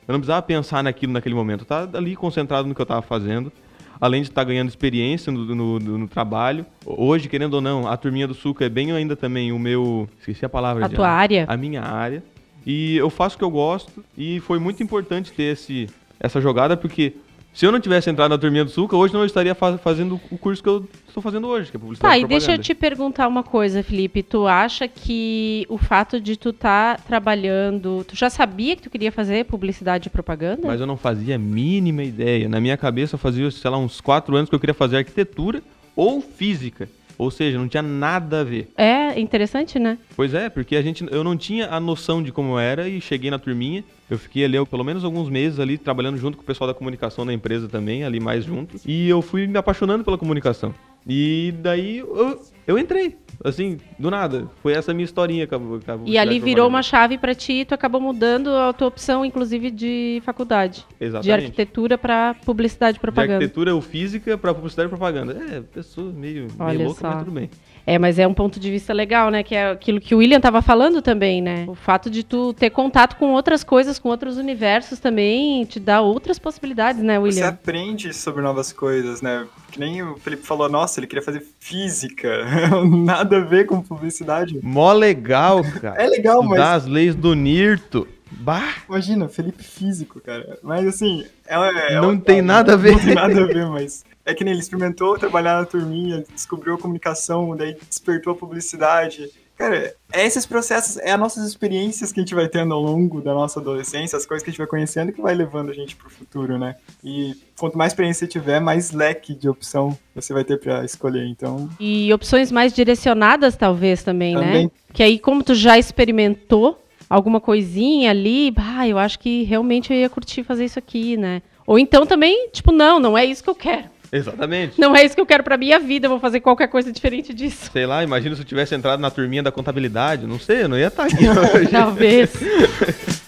Eu 0.07 0.13
não 0.13 0.21
precisava 0.21 0.41
pensar 0.43 0.83
naquilo 0.83 1.13
naquele 1.13 1.35
momento. 1.35 1.61
Eu 1.61 1.67
tava 1.67 1.99
ali 1.99 2.17
concentrado 2.17 2.67
no 2.67 2.75
que 2.75 2.81
eu 2.81 2.87
tava 2.87 3.03
fazendo. 3.03 3.53
Além 4.00 4.23
de 4.23 4.29
estar 4.29 4.45
ganhando 4.45 4.69
experiência 4.69 5.33
no, 5.33 5.45
no- 5.55 5.79
no- 5.79 5.99
no 5.99 6.09
trabalho. 6.09 6.65
Hoje, 6.87 7.29
querendo 7.29 7.55
ou 7.55 7.61
não, 7.61 7.87
a 7.89 7.97
turminha 7.97 8.27
do 8.29 8.35
Suca 8.35 8.65
é 8.65 8.69
bem 8.69 8.93
ainda 8.93 9.17
também 9.17 9.50
o 9.53 9.59
meu. 9.59 10.09
Esqueci 10.21 10.45
a 10.45 10.49
palavra. 10.49 10.87
A 10.87 10.89
já. 10.89 10.95
tua 10.97 11.09
área? 11.09 11.45
A 11.49 11.56
minha 11.56 11.83
área. 11.83 12.23
E 12.67 12.97
eu 12.97 13.11
faço 13.11 13.37
o 13.37 13.39
que 13.39 13.45
eu 13.45 13.50
gosto. 13.50 14.05
E 14.17 14.41
foi 14.41 14.59
muito 14.59 14.83
importante 14.83 15.33
ter 15.33 15.53
esse, 15.55 15.89
essa 16.21 16.41
jogada, 16.41 16.77
porque 16.77 17.15
se 17.58 17.66
eu 17.66 17.72
não 17.72 17.81
tivesse 17.81 18.08
entrado 18.08 18.31
na 18.31 18.38
turminha 18.38 18.64
do 18.64 18.70
Suca, 18.70 18.96
hoje 18.96 19.12
não 19.12 19.25
estaria 19.25 19.52
fa- 19.52 19.76
fazendo 19.78 20.20
o 20.31 20.38
curso 20.38 20.62
que 20.62 20.69
eu 20.69 20.88
estou 21.08 21.20
fazendo 21.20 21.49
hoje, 21.49 21.69
que 21.72 21.76
é 21.76 21.81
publicidade 21.81 22.12
Tá, 22.12 22.16
e 22.16 22.22
e 22.22 22.25
deixa 22.28 22.52
eu 22.52 22.58
te 22.58 22.72
perguntar 22.72 23.26
uma 23.26 23.43
coisa, 23.43 23.82
Felipe. 23.82 24.22
Tu 24.22 24.46
acha 24.46 24.87
que 24.87 25.66
o 25.69 25.76
fato 25.76 26.20
de 26.20 26.37
tu 26.37 26.50
estar 26.50 27.00
trabalhando. 27.00 28.05
Tu 28.06 28.14
já 28.14 28.31
sabia 28.31 28.76
que 28.76 28.82
tu 28.82 28.88
queria 28.90 29.10
fazer 29.10 29.44
publicidade 29.46 30.06
e 30.06 30.10
propaganda? 30.10 30.69
Mas 30.69 30.81
eu 30.81 30.87
não 30.87 30.96
fazia 30.96 31.34
a 31.34 31.38
mínima 31.38 32.05
ideia. 32.05 32.49
Na 32.49 32.60
minha 32.60 32.76
cabeça 32.76 33.16
eu 33.16 33.19
fazia, 33.19 33.50
sei 33.50 33.69
lá, 33.69 33.76
uns 33.76 34.00
quatro 34.00 34.37
anos 34.37 34.49
que 34.49 34.55
eu 34.55 34.60
queria 34.60 34.72
fazer 34.75 34.99
arquitetura 34.99 35.60
ou 35.96 36.20
física. 36.20 36.88
Ou 37.19 37.32
seja, 37.32 37.59
não 37.59 37.67
tinha 37.67 37.82
nada 37.82 38.41
a 38.41 38.44
ver. 38.44 38.70
É 38.76 39.19
interessante, 39.19 39.76
né? 39.79 39.99
Pois 40.15 40.32
é, 40.32 40.49
porque 40.49 40.76
a 40.76 40.82
gente, 40.82 41.05
eu 41.11 41.25
não 41.25 41.37
tinha 41.37 41.69
a 41.69 41.81
noção 41.81 42.23
de 42.23 42.31
como 42.31 42.56
era 42.56 42.88
e 42.88 43.00
cheguei 43.00 43.29
na 43.31 43.38
turminha. 43.38 43.85
Eu 44.09 44.17
fiquei 44.17 44.44
ali 44.44 44.56
eu, 44.56 44.65
pelo 44.65 44.85
menos 44.85 45.05
alguns 45.05 45.29
meses 45.29 45.59
ali 45.59 45.76
trabalhando 45.76 46.17
junto 46.17 46.37
com 46.37 46.43
o 46.44 46.47
pessoal 46.47 46.69
da 46.69 46.75
comunicação 46.75 47.26
da 47.26 47.32
empresa 47.32 47.69
também, 47.69 48.05
ali 48.05 48.20
mais 48.20 48.44
juntos. 48.44 48.82
E 48.87 49.09
eu 49.09 49.20
fui 49.20 49.47
me 49.49 49.59
apaixonando 49.59 50.05
pela 50.05 50.17
comunicação. 50.17 50.73
E 51.06 51.53
daí 51.59 51.99
eu, 51.99 52.41
eu 52.67 52.79
entrei, 52.79 53.17
assim, 53.44 53.79
do 53.99 54.11
nada. 54.11 54.49
Foi 54.62 54.73
essa 54.73 54.93
minha 54.93 55.05
historinha 55.05 55.46
com 55.46 55.55
a, 55.55 55.58
com 55.58 55.93
a 55.93 55.99
E 56.08 56.19
ali 56.19 56.38
virou 56.38 56.67
uma 56.69 56.82
chave 56.82 57.19
pra 57.19 57.35
ti 57.35 57.52
e 57.61 57.64
tu 57.64 57.75
acabou 57.75 58.00
mudando 58.00 58.50
a 58.50 58.73
tua 58.73 58.88
opção, 58.88 59.25
inclusive, 59.25 59.70
de 59.70 60.23
faculdade. 60.25 60.85
De 60.99 61.06
Exatamente. 61.06 61.44
arquitetura 61.44 61.96
pra 61.99 62.35
publicidade 62.44 62.96
e 62.96 62.99
De 62.99 63.00
propaganda. 63.00 63.35
arquitetura 63.37 63.75
ou 63.75 63.81
física 63.81 64.37
pra 64.37 64.52
publicidade 64.55 64.87
e 64.87 64.90
propaganda. 64.90 65.32
É, 65.50 65.61
pessoa 65.61 66.12
meio, 66.12 66.49
meio 66.58 66.85
louca, 66.85 67.00
só. 67.00 67.08
mas 67.11 67.19
tudo 67.20 67.31
bem. 67.32 67.50
É, 67.88 67.99
mas 67.99 68.19
é 68.19 68.26
um 68.26 68.35
ponto 68.35 68.61
de 68.61 68.70
vista 68.70 68.93
legal, 68.93 69.31
né? 69.31 69.43
Que 69.43 69.55
é 69.55 69.70
aquilo 69.70 69.99
que 69.99 70.14
o 70.14 70.19
William 70.19 70.38
tava 70.38 70.61
falando 70.61 71.00
também, 71.00 71.40
né? 71.40 71.64
O 71.67 71.75
fato 71.75 72.11
de 72.11 72.23
tu 72.23 72.52
ter 72.52 72.69
contato 72.69 73.17
com 73.17 73.32
outras 73.32 73.64
coisas, 73.64 73.99
com 73.99 74.11
outros 74.11 74.37
universos 74.37 74.99
também, 74.99 75.64
te 75.64 75.81
dá 75.81 76.02
outras 76.02 76.38
possibilidades, 76.38 77.02
né, 77.02 77.19
Você 77.19 77.38
William? 77.38 77.49
aprende 77.49 78.12
sobre 78.12 78.43
novas 78.43 78.75
coisas, 78.75 79.23
né? 79.23 79.46
Que 79.73 79.81
nem 79.81 80.02
o 80.02 80.17
Felipe 80.17 80.46
falou, 80.46 80.69
nossa, 80.69 81.00
ele 81.00 81.06
queria 81.06 81.25
fazer 81.25 81.43
física. 81.58 82.29
Nada 82.85 83.38
a 83.38 83.40
ver 83.40 83.64
com 83.64 83.81
publicidade. 83.81 84.61
Mó 84.62 84.93
legal, 84.93 85.62
cara. 85.81 86.02
É 86.02 86.06
legal, 86.06 86.43
mas 86.43 86.61
as 86.61 86.87
leis 86.87 87.14
do 87.14 87.34
Nirto. 87.34 88.06
Bah, 88.31 88.75
imagina, 88.89 89.29
Felipe 89.29 89.63
físico, 89.63 90.21
cara. 90.21 90.59
Mas 90.63 90.87
assim, 90.87 91.25
é, 91.47 91.55
é 91.95 92.01
não 92.01 92.13
é- 92.13 92.17
tem 92.19 92.43
nada 92.43 92.75
a 92.75 92.77
ver. 92.77 92.93
Não 92.93 93.01
tem 93.01 93.15
nada 93.15 93.41
a 93.43 93.47
ver, 93.47 93.67
mas 93.67 94.05
é 94.25 94.35
que 94.35 94.45
nem 94.45 94.53
ele 94.53 94.61
experimentou 94.61 95.19
trabalhar 95.19 95.59
na 95.59 95.65
turminha, 95.65 96.25
descobriu 96.35 96.75
a 96.75 96.79
comunicação, 96.79 97.57
daí 97.57 97.77
despertou 97.89 98.33
a 98.33 98.37
publicidade. 98.37 99.31
Cara, 99.57 99.93
é 100.13 100.25
esses 100.25 100.47
processos, 100.47 100.99
é 100.99 101.11
as 101.11 101.19
nossas 101.19 101.45
experiências 101.49 102.13
que 102.13 102.21
a 102.21 102.23
gente 102.23 102.33
vai 102.33 102.47
tendo 102.47 102.73
ao 102.73 102.81
longo 102.81 103.21
da 103.21 103.35
nossa 103.35 103.59
adolescência, 103.59 104.17
as 104.17 104.25
coisas 104.25 104.45
que 104.45 104.51
a 104.51 104.53
gente 104.53 104.59
vai 104.59 104.69
conhecendo 104.69 105.13
que 105.13 105.21
vai 105.21 105.35
levando 105.35 105.71
a 105.71 105.75
gente 105.75 105.97
pro 105.97 106.09
futuro, 106.09 106.57
né? 106.57 106.77
E 107.03 107.35
quanto 107.59 107.77
mais 107.77 107.93
experiência 107.93 108.25
você 108.25 108.31
tiver, 108.31 108.61
mais 108.61 108.93
leque 108.93 109.35
de 109.35 109.49
opção 109.49 109.99
você 110.15 110.33
vai 110.33 110.45
ter 110.45 110.61
pra 110.61 110.85
escolher. 110.85 111.27
Então, 111.27 111.69
E 111.81 112.13
opções 112.13 112.53
mais 112.53 112.73
direcionadas, 112.73 113.57
talvez, 113.57 114.05
também, 114.05 114.37
né? 114.37 114.43
Também. 114.47 114.71
Que 114.93 115.03
aí, 115.03 115.19
como 115.19 115.43
tu 115.43 115.57
já 115.57 115.77
experimentou 115.77 116.81
alguma 117.08 117.40
coisinha 117.40 118.10
ali, 118.10 118.50
bah, 118.50 118.87
eu 118.87 118.99
acho 118.99 119.19
que 119.19 119.44
realmente 119.44 119.93
eu 119.93 119.99
ia 119.99 120.08
curtir 120.08 120.43
fazer 120.43 120.64
isso 120.64 120.78
aqui, 120.78 121.16
né? 121.16 121.43
Ou 121.66 121.78
então 121.78 122.06
também, 122.06 122.49
tipo, 122.50 122.72
não, 122.72 122.99
não 122.99 123.16
é 123.16 123.25
isso 123.25 123.43
que 123.43 123.50
eu 123.50 123.55
quero. 123.55 123.84
Exatamente. 124.10 124.81
Não 124.81 124.96
é 124.96 125.05
isso 125.05 125.14
que 125.14 125.20
eu 125.20 125.26
quero 125.26 125.43
pra 125.43 125.56
minha 125.58 125.78
vida, 125.78 126.06
eu 126.06 126.10
vou 126.10 126.20
fazer 126.20 126.40
qualquer 126.40 126.69
coisa 126.69 126.90
diferente 126.90 127.34
disso. 127.34 127.70
Sei 127.70 127.84
lá, 127.84 128.02
imagina 128.02 128.34
se 128.34 128.40
eu 128.40 128.46
tivesse 128.46 128.75
entrado 128.75 129.00
na 129.00 129.10
turminha 129.10 129.43
da 129.43 129.52
contabilidade. 129.52 130.26
Não 130.26 130.38
sei, 130.38 130.62
eu 130.62 130.69
não 130.69 130.78
ia 130.78 130.87
estar 130.88 131.05
aqui 131.05 131.28
hoje. 131.28 131.70
Talvez. 131.70 132.32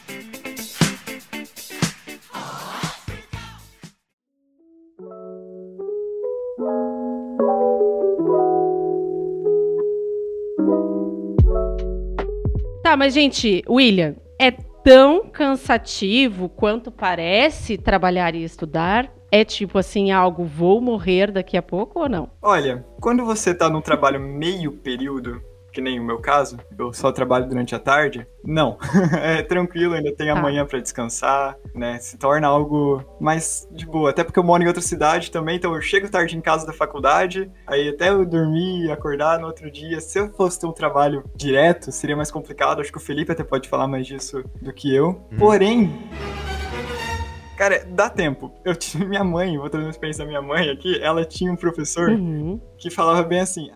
Tá, 12.90 12.96
mas 12.96 13.14
gente, 13.14 13.62
William, 13.68 14.16
é 14.36 14.50
tão 14.50 15.24
cansativo 15.24 16.48
quanto 16.48 16.90
parece 16.90 17.78
trabalhar 17.78 18.34
e 18.34 18.42
estudar? 18.42 19.08
É 19.30 19.44
tipo 19.44 19.78
assim, 19.78 20.10
algo 20.10 20.42
vou 20.42 20.80
morrer 20.80 21.30
daqui 21.30 21.56
a 21.56 21.62
pouco 21.62 22.00
ou 22.00 22.08
não? 22.08 22.28
olha, 22.42 22.84
quando 23.00 23.24
você 23.24 23.54
tá 23.54 23.70
num 23.70 23.80
trabalho 23.80 24.18
meio 24.18 24.72
período, 24.72 25.40
que 25.72 25.80
nem 25.80 25.98
o 26.00 26.04
meu 26.04 26.18
caso, 26.18 26.58
eu 26.78 26.92
só 26.92 27.12
trabalho 27.12 27.48
durante 27.48 27.74
a 27.74 27.78
tarde, 27.78 28.26
não. 28.44 28.76
é 29.22 29.42
tranquilo, 29.42 29.94
ainda 29.94 30.14
tem 30.14 30.26
Tá. 30.32 30.38
amanhã 30.38 30.64
pra 30.66 30.78
descansar, 30.80 31.56
né? 31.74 31.98
Se 31.98 32.16
torna 32.18 32.46
algo 32.46 33.04
mais 33.20 33.68
de 33.70 33.86
boa. 33.86 34.10
Até 34.10 34.24
porque 34.24 34.38
eu 34.38 34.44
moro 34.44 34.62
em 34.62 34.66
outra 34.66 34.82
cidade 34.82 35.30
também, 35.30 35.56
então 35.56 35.74
eu 35.74 35.80
chego 35.80 36.08
tarde 36.10 36.36
em 36.36 36.40
casa 36.40 36.66
da 36.66 36.72
faculdade, 36.72 37.50
aí 37.66 37.88
até 37.88 38.08
eu 38.10 38.24
dormir 38.26 38.86
e 38.86 38.90
acordar 38.90 39.38
no 39.38 39.46
outro 39.46 39.70
dia. 39.70 40.00
Se 40.00 40.18
eu 40.18 40.30
fosse 40.32 40.58
ter 40.60 40.66
um 40.66 40.72
trabalho 40.72 41.24
direto, 41.34 41.90
seria 41.92 42.16
mais 42.16 42.30
complicado. 42.30 42.80
Acho 42.80 42.90
que 42.92 42.98
o 42.98 43.00
Felipe 43.00 43.32
até 43.32 43.44
pode 43.44 43.68
falar 43.68 43.86
mais 43.88 44.06
disso 44.06 44.42
do 44.60 44.72
que 44.72 44.94
eu. 44.94 45.14
Porém, 45.38 45.90
Cara, 47.56 47.84
dá 47.90 48.08
tempo. 48.08 48.50
Eu 48.64 48.74
tive 48.76 49.04
minha 49.04 49.22
mãe, 49.22 49.58
vou 49.58 49.68
trazer 49.68 49.84
uma 49.84 49.90
experiência 49.90 50.24
da 50.24 50.28
minha 50.28 50.40
mãe 50.40 50.70
aqui. 50.70 50.98
Ela 51.02 51.24
tinha 51.26 51.52
um 51.52 51.56
professor 51.56 52.08
Uhum. 52.10 52.58
que 52.78 52.88
falava 52.90 53.22
bem 53.22 53.40
assim: 53.40 53.70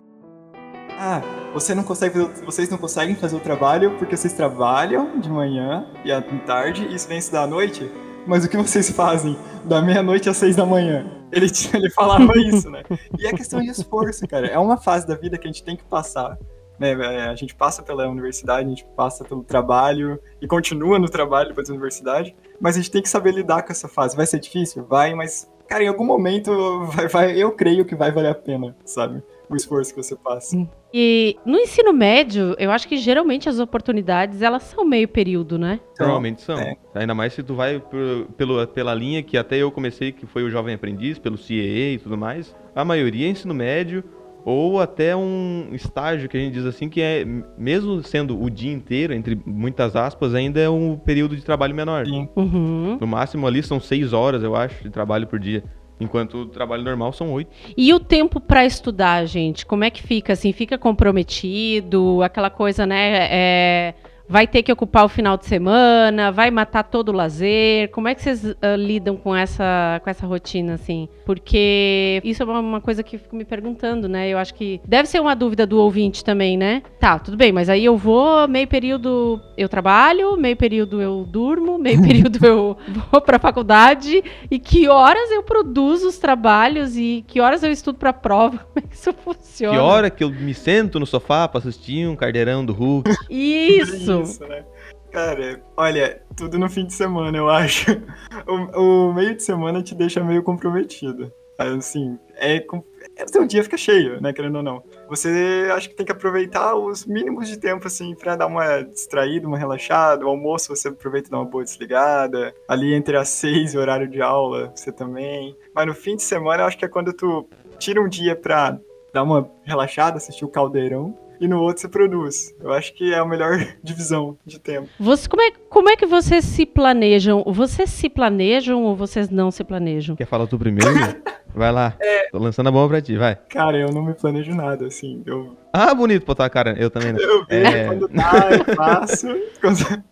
Ah, 0.97 1.21
você 1.53 1.75
não 1.75 1.83
consegue 1.83 2.19
vocês 2.45 2.69
não 2.69 2.77
conseguem 2.77 3.15
fazer 3.15 3.35
o 3.35 3.39
trabalho 3.39 3.97
porque 3.97 4.15
vocês 4.15 4.33
trabalham 4.33 5.19
de 5.19 5.29
manhã 5.29 5.85
e 6.03 6.11
à 6.11 6.21
tarde 6.21 6.85
e 6.89 6.95
isso 6.95 7.07
vem 7.07 7.17
estudar 7.17 7.43
à 7.43 7.47
noite. 7.47 7.91
Mas 8.27 8.43
o 8.43 8.49
que 8.49 8.57
vocês 8.57 8.89
fazem 8.89 9.37
da 9.65 9.81
meia-noite 9.81 10.27
às 10.29 10.37
seis 10.37 10.55
da 10.55 10.65
manhã? 10.65 11.05
Ele, 11.31 11.45
ele 11.73 11.89
falava 11.91 12.31
isso, 12.39 12.69
né? 12.71 12.81
E 13.19 13.27
é 13.27 13.31
questão 13.31 13.59
de 13.61 13.69
esforço, 13.69 14.27
cara. 14.27 14.47
É 14.47 14.57
uma 14.57 14.77
fase 14.77 15.05
da 15.05 15.15
vida 15.15 15.37
que 15.37 15.47
a 15.47 15.51
gente 15.51 15.63
tem 15.63 15.75
que 15.75 15.83
passar. 15.83 16.35
Né? 16.79 16.91
É, 16.93 17.27
A 17.29 17.35
gente 17.35 17.53
passa 17.53 17.83
pela 17.83 18.07
universidade, 18.09 18.65
a 18.65 18.69
gente 18.69 18.85
passa 18.95 19.23
pelo 19.23 19.43
trabalho 19.43 20.19
e 20.41 20.47
continua 20.47 20.97
no 20.97 21.07
trabalho 21.07 21.49
depois 21.49 21.67
da 21.67 21.73
universidade. 21.73 22.35
Mas 22.59 22.75
a 22.75 22.79
gente 22.79 22.89
tem 22.89 23.01
que 23.01 23.09
saber 23.09 23.31
lidar 23.31 23.61
com 23.61 23.71
essa 23.71 23.87
fase. 23.87 24.15
Vai 24.15 24.25
ser 24.25 24.39
difícil? 24.39 24.83
Vai, 24.89 25.13
mas, 25.13 25.47
cara, 25.67 25.83
em 25.83 25.87
algum 25.87 26.05
momento 26.05 26.83
vai, 26.87 27.07
vai- 27.07 27.37
eu 27.37 27.51
creio 27.51 27.85
que 27.85 27.95
vai 27.95 28.11
valer 28.11 28.29
a 28.31 28.35
pena, 28.35 28.75
sabe? 28.83 29.21
O 29.47 29.55
esforço 29.55 29.93
que 29.93 30.01
você 30.01 30.15
passa. 30.15 30.57
E 30.97 31.35
no 31.45 31.57
ensino 31.57 31.91
médio, 31.91 32.55
eu 32.57 32.71
acho 32.71 32.87
que 32.87 32.95
geralmente 32.95 33.49
as 33.49 33.59
oportunidades, 33.59 34.41
elas 34.41 34.63
são 34.63 34.85
meio 34.85 35.09
período, 35.09 35.57
né? 35.59 35.81
Normalmente 35.99 36.41
são. 36.41 36.57
é. 36.57 36.77
Ainda 36.93 37.13
mais 37.13 37.33
se 37.33 37.43
tu 37.43 37.53
vai 37.53 37.81
por- 37.81 38.27
pelo, 38.37 38.65
pela 38.67 38.93
linha 38.93 39.21
que 39.21 39.37
até 39.37 39.57
eu 39.57 39.69
comecei, 39.69 40.13
que 40.13 40.25
foi 40.25 40.43
o 40.43 40.49
Jovem 40.49 40.73
Aprendiz, 40.73 41.19
pelo 41.19 41.37
CEE 41.37 41.95
e 41.95 41.97
tudo 41.97 42.17
mais. 42.17 42.55
A 42.73 42.85
maioria 42.85 43.27
é 43.27 43.29
ensino 43.29 43.53
médio 43.53 44.05
ou 44.45 44.79
até 44.79 45.13
um 45.13 45.67
estágio 45.73 46.29
que 46.29 46.37
a 46.37 46.39
gente 46.39 46.53
diz 46.53 46.65
assim, 46.65 46.87
que 46.87 47.01
é, 47.01 47.25
mesmo 47.57 48.01
sendo 48.01 48.41
o 48.41 48.49
dia 48.49 48.71
inteiro, 48.71 49.13
entre 49.13 49.37
muitas 49.45 49.97
aspas, 49.97 50.33
ainda 50.33 50.61
é 50.61 50.69
um 50.69 50.95
período 50.95 51.35
de 51.35 51.43
trabalho 51.43 51.75
menor. 51.75 52.05
Sim. 52.05 52.29
Uhum. 52.37 52.97
No 53.01 53.07
máximo 53.07 53.45
ali 53.45 53.61
são 53.61 53.81
seis 53.81 54.13
horas, 54.13 54.43
eu 54.43 54.55
acho, 54.55 54.81
de 54.81 54.89
trabalho 54.89 55.27
por 55.27 55.39
dia. 55.39 55.61
Enquanto 55.99 56.39
o 56.39 56.45
trabalho 56.45 56.83
normal 56.83 57.13
são 57.13 57.31
oito. 57.33 57.49
E 57.77 57.93
o 57.93 57.99
tempo 57.99 58.39
para 58.39 58.65
estudar, 58.65 59.25
gente, 59.25 59.65
como 59.65 59.83
é 59.83 59.89
que 59.89 60.03
fica? 60.03 60.33
Assim, 60.33 60.51
fica 60.51 60.77
comprometido? 60.77 62.21
Aquela 62.21 62.49
coisa, 62.49 62.85
né? 62.85 63.27
É, 63.31 63.93
vai 64.27 64.47
ter 64.47 64.63
que 64.63 64.71
ocupar 64.71 65.05
o 65.05 65.09
final 65.09 65.37
de 65.37 65.45
semana? 65.45 66.31
Vai 66.31 66.51
matar 66.51 66.83
todo 66.83 67.09
o 67.09 67.11
lazer? 67.11 67.89
Como 67.91 68.07
é 68.07 68.15
que 68.15 68.21
vocês 68.21 68.43
uh, 68.43 68.55
lidam 68.77 69.15
com 69.15 69.35
essa, 69.35 70.01
com 70.03 70.09
essa 70.09 70.25
rotina, 70.25 70.73
assim? 70.73 71.07
Porque 71.25 72.21
isso 72.23 72.43
é 72.43 72.45
uma, 72.45 72.81
coisa 72.81 73.03
que 73.03 73.15
eu 73.15 73.19
fico 73.19 73.35
me 73.35 73.45
perguntando, 73.45 74.07
né? 74.07 74.29
Eu 74.29 74.37
acho 74.37 74.53
que 74.53 74.81
deve 74.85 75.07
ser 75.07 75.19
uma 75.19 75.35
dúvida 75.35 75.65
do 75.65 75.79
ouvinte 75.79 76.23
também, 76.23 76.57
né? 76.57 76.81
Tá, 76.99 77.19
tudo 77.19 77.37
bem, 77.37 77.51
mas 77.51 77.69
aí 77.69 77.85
eu 77.85 77.97
vou, 77.97 78.47
meio 78.47 78.67
período 78.67 79.41
eu 79.57 79.69
trabalho, 79.69 80.35
meio 80.37 80.55
período 80.55 81.01
eu 81.01 81.25
durmo, 81.27 81.77
meio 81.77 82.01
período 82.05 82.45
eu 82.45 82.77
vou 83.11 83.21
pra 83.21 83.39
faculdade. 83.39 84.23
E 84.49 84.59
que 84.59 84.87
horas 84.87 85.31
eu 85.31 85.43
produzo 85.43 86.07
os 86.07 86.17
trabalhos 86.17 86.97
e 86.97 87.23
que 87.27 87.39
horas 87.39 87.63
eu 87.63 87.71
estudo 87.71 87.97
pra 87.97 88.13
prova? 88.13 88.57
Como 88.73 88.77
é 88.77 88.81
que 88.81 88.95
isso 88.95 89.13
funciona? 89.13 89.75
Que 89.75 89.79
hora 89.79 90.09
que 90.09 90.23
eu 90.23 90.29
me 90.29 90.53
sento 90.53 90.99
no 90.99 91.05
sofá 91.05 91.47
pra 91.47 91.59
assistir 91.59 92.07
um 92.07 92.15
cardeirão 92.15 92.65
do 92.65 92.73
Hulk? 92.73 93.09
Isso! 93.29 94.14
Isso, 94.21 94.45
né? 94.47 94.65
Cara, 95.11 95.61
olha, 95.77 96.21
tudo 96.35 96.59
no 96.59 96.69
fim 96.69 96.85
de 96.85 96.93
semana, 96.93 97.37
eu 97.37 97.49
acho. 97.49 97.85
O, 98.47 99.07
o 99.09 99.13
meio 99.13 99.33
de 99.33 99.41
semana 99.41 99.81
te 99.81 99.95
deixa 99.95 100.23
meio 100.23 100.43
comprometido. 100.43 101.31
Assim, 101.57 102.19
é, 102.35 102.57
é, 102.57 103.23
o 103.23 103.29
seu 103.29 103.45
dia 103.47 103.63
fica 103.63 103.77
cheio, 103.77 104.21
né, 104.21 104.33
querendo 104.33 104.57
ou 104.57 104.63
não. 104.63 104.83
Você 105.07 105.69
acho 105.71 105.89
que 105.89 105.95
tem 105.95 106.05
que 106.05 106.11
aproveitar 106.11 106.75
os 106.75 107.05
mínimos 107.05 107.47
de 107.47 107.57
tempo, 107.57 107.87
assim, 107.87 108.13
pra 108.13 108.35
dar 108.35 108.47
uma 108.47 108.81
distraída, 108.83 109.47
uma 109.47 109.57
relaxada. 109.57 110.25
O 110.25 110.29
almoço 110.29 110.75
você 110.75 110.89
aproveita 110.89 111.29
e 111.29 111.31
dá 111.31 111.37
uma 111.37 111.45
boa 111.45 111.63
desligada. 111.63 112.53
Ali 112.67 112.93
entre 112.93 113.15
as 113.15 113.29
seis 113.29 113.73
e 113.73 113.77
o 113.77 113.79
horário 113.79 114.07
de 114.07 114.21
aula, 114.21 114.71
você 114.75 114.91
também. 114.91 115.55
Mas 115.73 115.87
no 115.87 115.93
fim 115.93 116.17
de 116.17 116.23
semana, 116.23 116.63
eu 116.63 116.67
acho 116.67 116.77
que 116.77 116.85
é 116.85 116.89
quando 116.89 117.13
tu 117.13 117.47
tira 117.79 118.01
um 118.01 118.09
dia 118.09 118.35
pra 118.35 118.77
dar 119.13 119.23
uma 119.23 119.49
relaxada, 119.63 120.17
assistir 120.17 120.43
o 120.43 120.49
caldeirão 120.49 121.17
e 121.39 121.47
no 121.47 121.59
outro 121.61 121.81
você 121.81 121.87
produz. 121.87 122.53
Eu 122.59 122.71
acho 122.73 122.93
que 122.93 123.13
é 123.13 123.17
a 123.17 123.25
melhor 123.25 123.57
divisão 123.83 124.37
de 124.45 124.59
tempo. 124.59 124.89
Você, 124.99 125.27
como, 125.27 125.41
é, 125.41 125.51
como 125.69 125.89
é 125.89 125.95
que 125.95 126.05
vocês 126.05 126.45
se 126.45 126.65
planejam? 126.65 127.43
Vocês 127.47 127.89
se 127.89 128.09
planejam 128.09 128.83
ou 128.83 128.95
vocês 128.95 129.29
não 129.29 129.51
se 129.51 129.63
planejam? 129.63 130.15
Quer 130.15 130.25
falar 130.25 130.47
tu 130.47 130.57
primeiro? 130.57 130.91
vai 131.53 131.71
lá. 131.71 131.93
É... 131.99 132.29
Tô 132.29 132.37
lançando 132.37 132.67
a 132.67 132.71
bomba 132.71 132.89
pra 132.89 133.01
ti, 133.01 133.17
vai. 133.17 133.35
Cara, 133.49 133.77
eu 133.77 133.91
não 133.91 134.03
me 134.03 134.13
planejo 134.13 134.53
nada, 134.53 134.87
assim. 134.87 135.23
Eu... 135.25 135.55
Ah, 135.71 135.93
bonito 135.93 136.25
botar 136.25 136.45
a 136.45 136.49
cara. 136.49 136.75
Eu 136.77 136.89
também, 136.89 137.13
né? 137.13 137.19
Eu 137.21 137.45
vejo 137.45 137.71
é... 137.71 137.85
quando 137.85 138.07
dá, 138.09 138.49
eu 138.51 138.75
faço. 138.75 139.27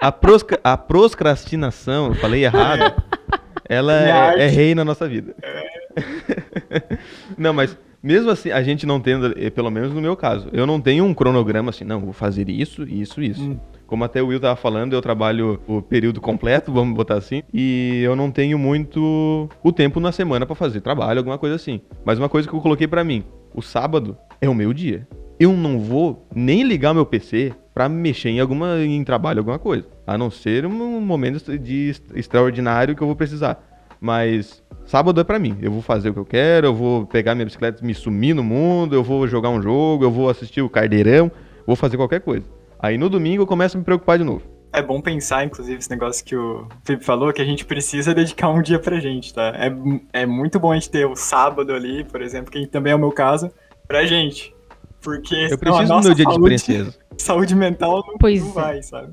a, 0.00 0.12
prosca... 0.12 0.60
a 0.62 0.76
proscrastinação, 0.76 2.08
eu 2.08 2.14
falei 2.14 2.44
errado. 2.44 3.02
Ela 3.68 4.36
é, 4.36 4.46
é 4.46 4.46
rei 4.48 4.74
na 4.74 4.84
nossa 4.84 5.08
vida. 5.08 5.34
É. 5.42 6.98
não, 7.38 7.52
mas 7.52 7.76
mesmo 8.02 8.30
assim, 8.30 8.50
a 8.50 8.62
gente 8.62 8.86
não 8.86 9.00
tendo, 9.00 9.34
eh, 9.38 9.50
pelo 9.50 9.70
menos 9.70 9.92
no 9.92 10.00
meu 10.00 10.16
caso, 10.16 10.48
eu 10.52 10.66
não 10.66 10.80
tenho 10.80 11.04
um 11.04 11.12
cronograma 11.12 11.70
assim, 11.70 11.84
não, 11.84 12.00
vou 12.00 12.12
fazer 12.12 12.48
isso, 12.48 12.82
isso, 12.84 13.22
isso. 13.22 13.42
Hum. 13.42 13.58
Como 13.86 14.04
até 14.04 14.22
o 14.22 14.28
Will 14.28 14.40
tava 14.40 14.56
falando, 14.56 14.92
eu 14.92 15.02
trabalho 15.02 15.60
o 15.66 15.82
período 15.82 16.20
completo, 16.20 16.72
vamos 16.72 16.94
botar 16.94 17.16
assim, 17.16 17.42
e 17.52 18.00
eu 18.04 18.14
não 18.14 18.30
tenho 18.30 18.58
muito 18.58 19.48
o 19.62 19.72
tempo 19.72 19.98
na 19.98 20.12
semana 20.12 20.46
para 20.46 20.54
fazer 20.54 20.80
trabalho, 20.80 21.18
alguma 21.18 21.38
coisa 21.38 21.56
assim. 21.56 21.80
Mas 22.04 22.18
uma 22.18 22.28
coisa 22.28 22.48
que 22.48 22.54
eu 22.54 22.60
coloquei 22.60 22.86
para 22.86 23.02
mim, 23.02 23.24
o 23.54 23.60
sábado 23.60 24.16
é 24.40 24.48
o 24.48 24.54
meu 24.54 24.72
dia. 24.72 25.06
Eu 25.38 25.52
não 25.54 25.78
vou 25.78 26.26
nem 26.34 26.62
ligar 26.62 26.94
meu 26.94 27.04
PC 27.04 27.52
para 27.74 27.88
mexer 27.88 28.28
em 28.28 28.40
alguma 28.40 28.78
em 28.78 29.02
trabalho, 29.02 29.40
alguma 29.40 29.58
coisa, 29.58 29.86
a 30.06 30.16
não 30.16 30.30
ser 30.30 30.66
um 30.66 31.00
momento 31.00 31.58
de 31.58 31.94
extraordinário 32.14 32.94
que 32.94 33.02
eu 33.02 33.06
vou 33.06 33.16
precisar. 33.16 33.69
Mas 34.00 34.62
sábado 34.86 35.20
é 35.20 35.24
para 35.24 35.38
mim. 35.38 35.58
Eu 35.60 35.70
vou 35.70 35.82
fazer 35.82 36.10
o 36.10 36.14
que 36.14 36.18
eu 36.18 36.24
quero, 36.24 36.68
eu 36.68 36.74
vou 36.74 37.06
pegar 37.06 37.34
minha 37.34 37.44
bicicleta, 37.44 37.84
me 37.84 37.94
sumir 37.94 38.34
no 38.34 38.42
mundo, 38.42 38.94
eu 38.94 39.02
vou 39.02 39.26
jogar 39.26 39.50
um 39.50 39.60
jogo, 39.60 40.04
eu 40.04 40.10
vou 40.10 40.30
assistir 40.30 40.62
o 40.62 40.70
Cardeirão, 40.70 41.30
vou 41.66 41.76
fazer 41.76 41.96
qualquer 41.96 42.20
coisa. 42.20 42.46
Aí 42.78 42.96
no 42.96 43.10
domingo 43.10 43.42
eu 43.42 43.46
começo 43.46 43.76
a 43.76 43.78
me 43.78 43.84
preocupar 43.84 44.18
de 44.18 44.24
novo. 44.24 44.42
É 44.72 44.80
bom 44.80 45.00
pensar, 45.00 45.44
inclusive, 45.44 45.78
esse 45.78 45.90
negócio 45.90 46.24
que 46.24 46.36
o 46.36 46.66
Felipe 46.84 47.04
falou, 47.04 47.32
que 47.32 47.42
a 47.42 47.44
gente 47.44 47.64
precisa 47.64 48.14
dedicar 48.14 48.48
um 48.48 48.62
dia 48.62 48.78
pra 48.78 49.00
gente, 49.00 49.34
tá? 49.34 49.52
É, 49.56 50.22
é 50.22 50.26
muito 50.26 50.60
bom 50.60 50.70
a 50.70 50.74
gente 50.74 50.88
ter 50.88 51.06
o 51.06 51.16
sábado 51.16 51.74
ali, 51.74 52.04
por 52.04 52.22
exemplo, 52.22 52.52
que 52.52 52.66
também 52.68 52.92
é 52.92 52.96
o 52.96 52.98
meu 52.98 53.10
caso, 53.10 53.50
pra 53.88 54.06
gente. 54.06 54.54
Porque 55.02 55.48
eu 55.50 55.58
preciso 55.58 55.92
do 55.92 56.02
meu 56.02 56.14
dia 56.14 56.24
de 56.24 56.40
princesa. 56.40 56.94
Saúde 57.20 57.54
mental 57.54 58.04
não, 58.06 58.18
pois 58.18 58.42
não 58.42 58.52
vai, 58.52 58.82
sabe? 58.82 59.12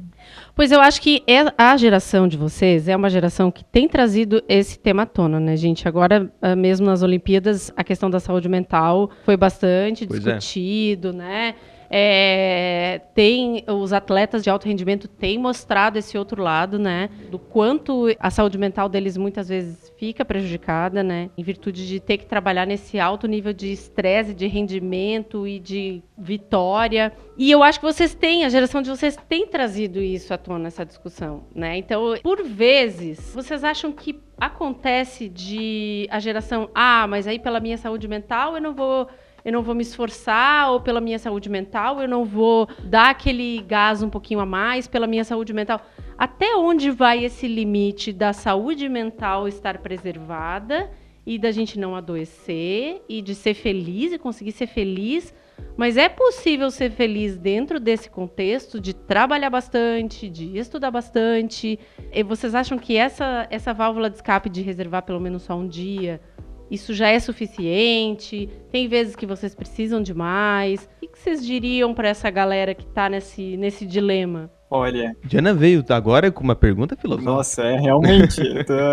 Pois 0.56 0.72
eu 0.72 0.80
acho 0.80 1.02
que 1.02 1.24
é, 1.28 1.54
a 1.58 1.78
geração 1.78 2.28
de 2.28 2.36
vocês 2.38 2.88
é 2.88 2.96
uma 2.96 3.10
geração 3.10 3.52
que 3.52 3.64
tem 3.64 3.88
trazido 3.88 4.42
esse 4.50 4.80
tema 4.80 5.04
à 5.04 5.06
tona, 5.06 5.40
né, 5.40 5.56
gente? 5.56 5.88
Agora, 5.88 6.32
ah, 6.42 6.56
mesmo 6.56 6.86
nas 6.86 7.04
Olimpíadas, 7.04 7.72
a 7.76 7.84
questão 7.84 8.10
da 8.10 8.20
saúde 8.20 8.50
mental 8.50 9.12
foi 9.24 9.38
bastante 9.38 10.08
pois 10.08 10.26
é. 10.26 10.38
discutido, 10.38 11.10
é. 11.10 11.14
né? 11.14 11.56
É, 11.89 13.01
tem 13.13 13.63
os 13.67 13.94
atletas 13.94 14.44
de 14.44 14.50
alto 14.50 14.67
rendimento 14.67 15.08
têm 15.08 15.38
mostrado 15.38 15.98
esse 15.98 16.17
outro 16.17 16.41
lado, 16.41 16.77
né? 16.77 17.10
Do 17.29 17.39
quanto 17.39 18.08
a 18.20 18.29
saúde 18.29 18.58
mental 18.58 18.89
deles 18.89 19.17
muitas 19.17 19.48
vezes 19.48 19.91
fica 19.98 20.25
prejudicada, 20.25 21.01
né? 21.01 21.29
Em 21.38 21.44
virtude 21.44 21.88
de 21.88 22.00
ter 22.00 22.17
que 22.17 22.25
trabalhar 22.25 22.65
nesse 22.65 23.00
alto 23.00 23.27
nível 23.27 23.53
de 23.53 23.72
estresse, 23.72 24.34
de 24.34 24.48
rendimento 24.48 25.48
e 25.48 25.60
de 25.60 26.03
vitória. 26.17 27.13
E 27.38 27.51
eu 27.51 27.63
acho 27.63 27.79
que 27.79 27.86
vocês 27.86 28.13
têm, 28.13 28.44
a 28.44 28.50
geração 28.50 28.82
de 28.82 28.89
vocês 28.89 29.17
tem 29.29 29.48
trazido 29.48 30.01
isso 30.01 30.34
à 30.34 30.38
tona, 30.38 30.67
essa 30.67 30.86
discussão, 30.86 31.46
né? 31.53 31.77
Então, 31.77 32.15
por 32.22 32.44
vezes, 32.44 33.34
vocês 33.34 33.63
acham 33.63 33.91
que 33.91 34.20
acontece 34.39 35.27
de 35.27 36.08
a 36.12 36.20
geração, 36.20 36.70
ah, 36.74 37.08
mas 37.08 37.27
aí 37.27 37.39
pela 37.39 37.60
minha 37.60 37.77
saúde 37.77 38.08
mental 38.08 38.56
eu 38.56 38.62
não 38.62 38.74
vou 38.74 39.08
eu 39.46 39.51
não 39.53 39.62
vou 39.62 39.75
me 39.75 39.82
esforçar, 39.82 40.72
ou 40.72 40.82
pela 40.82 41.00
minha 41.00 41.20
saúde 41.20 41.50
mental, 41.50 42.01
eu 42.01 42.08
não 42.08 42.25
vou 42.25 42.67
dar 42.84 43.10
aquele 43.10 43.62
gás 43.62 44.03
um 44.03 44.10
pouquinho 44.10 44.39
a 44.39 44.46
mais 44.46 44.88
pela 44.88 45.08
minha 45.08 45.24
saúde 45.24 45.53
mental. 45.53 45.82
Até 46.17 46.56
onde 46.56 46.89
vai 46.89 47.24
esse 47.24 47.48
limite 47.48 48.12
da 48.12 48.34
saúde 48.34 48.89
mental 48.89 49.48
estar 49.48 49.77
preservada 49.77 50.89
e 51.25 51.38
da 51.38 51.51
gente 51.51 51.79
não 51.79 51.96
adoecer 51.96 53.01
e 53.08 53.22
de 53.22 53.36
ser 53.36 53.53
feliz 53.53 54.12
e 54.13 54.17
conseguir 54.17 54.51
ser 54.51 54.67
feliz? 54.67 55.34
Mas 55.75 55.96
é 55.96 56.10
possível 56.10 56.72
ser 56.72 56.91
feliz 56.91 57.38
dentro 57.38 57.79
desse 57.79 58.10
contexto 58.10 58.79
de 58.79 58.94
trabalhar 58.94 59.50
bastante, 59.50 60.27
de 60.27 60.58
estudar 60.58 60.89
bastante. 60.89 61.79
E 62.12 62.24
vocês 62.24 62.56
acham 62.56 62.77
que 62.77 62.98
essa, 62.98 63.48
essa 63.50 63.74
válvula 63.74 64.10
de 64.10 64.15
escape 64.15 64.50
de 64.50 64.62
reservar 64.62 65.03
pelo 65.03 65.20
menos 65.20 65.44
só 65.44 65.56
um 65.56 65.67
dia 65.67 66.20
isso 66.69 66.93
já 66.93 67.09
é 67.09 67.19
suficiente? 67.19 68.50
Tem 68.71 68.88
vezes 68.88 69.15
que 69.15 69.25
vocês 69.25 69.55
precisam 69.55 70.01
de 70.01 70.13
mais? 70.13 70.89
O 71.01 71.07
que 71.07 71.17
vocês 71.17 71.45
diriam 71.45 71.93
para 71.93 72.09
essa 72.09 72.29
galera 72.29 72.74
que 72.74 72.83
está 72.83 73.09
nesse, 73.09 73.57
nesse 73.57 73.86
dilema? 73.86 74.51
Olha. 74.69 75.15
Diana 75.24 75.53
veio 75.53 75.83
agora 75.89 76.29
com 76.29 76.43
uma 76.43 76.55
pergunta 76.55 76.95
filosófica. 76.97 77.31
Nossa, 77.31 77.63
é 77.63 77.79
realmente. 77.79 78.41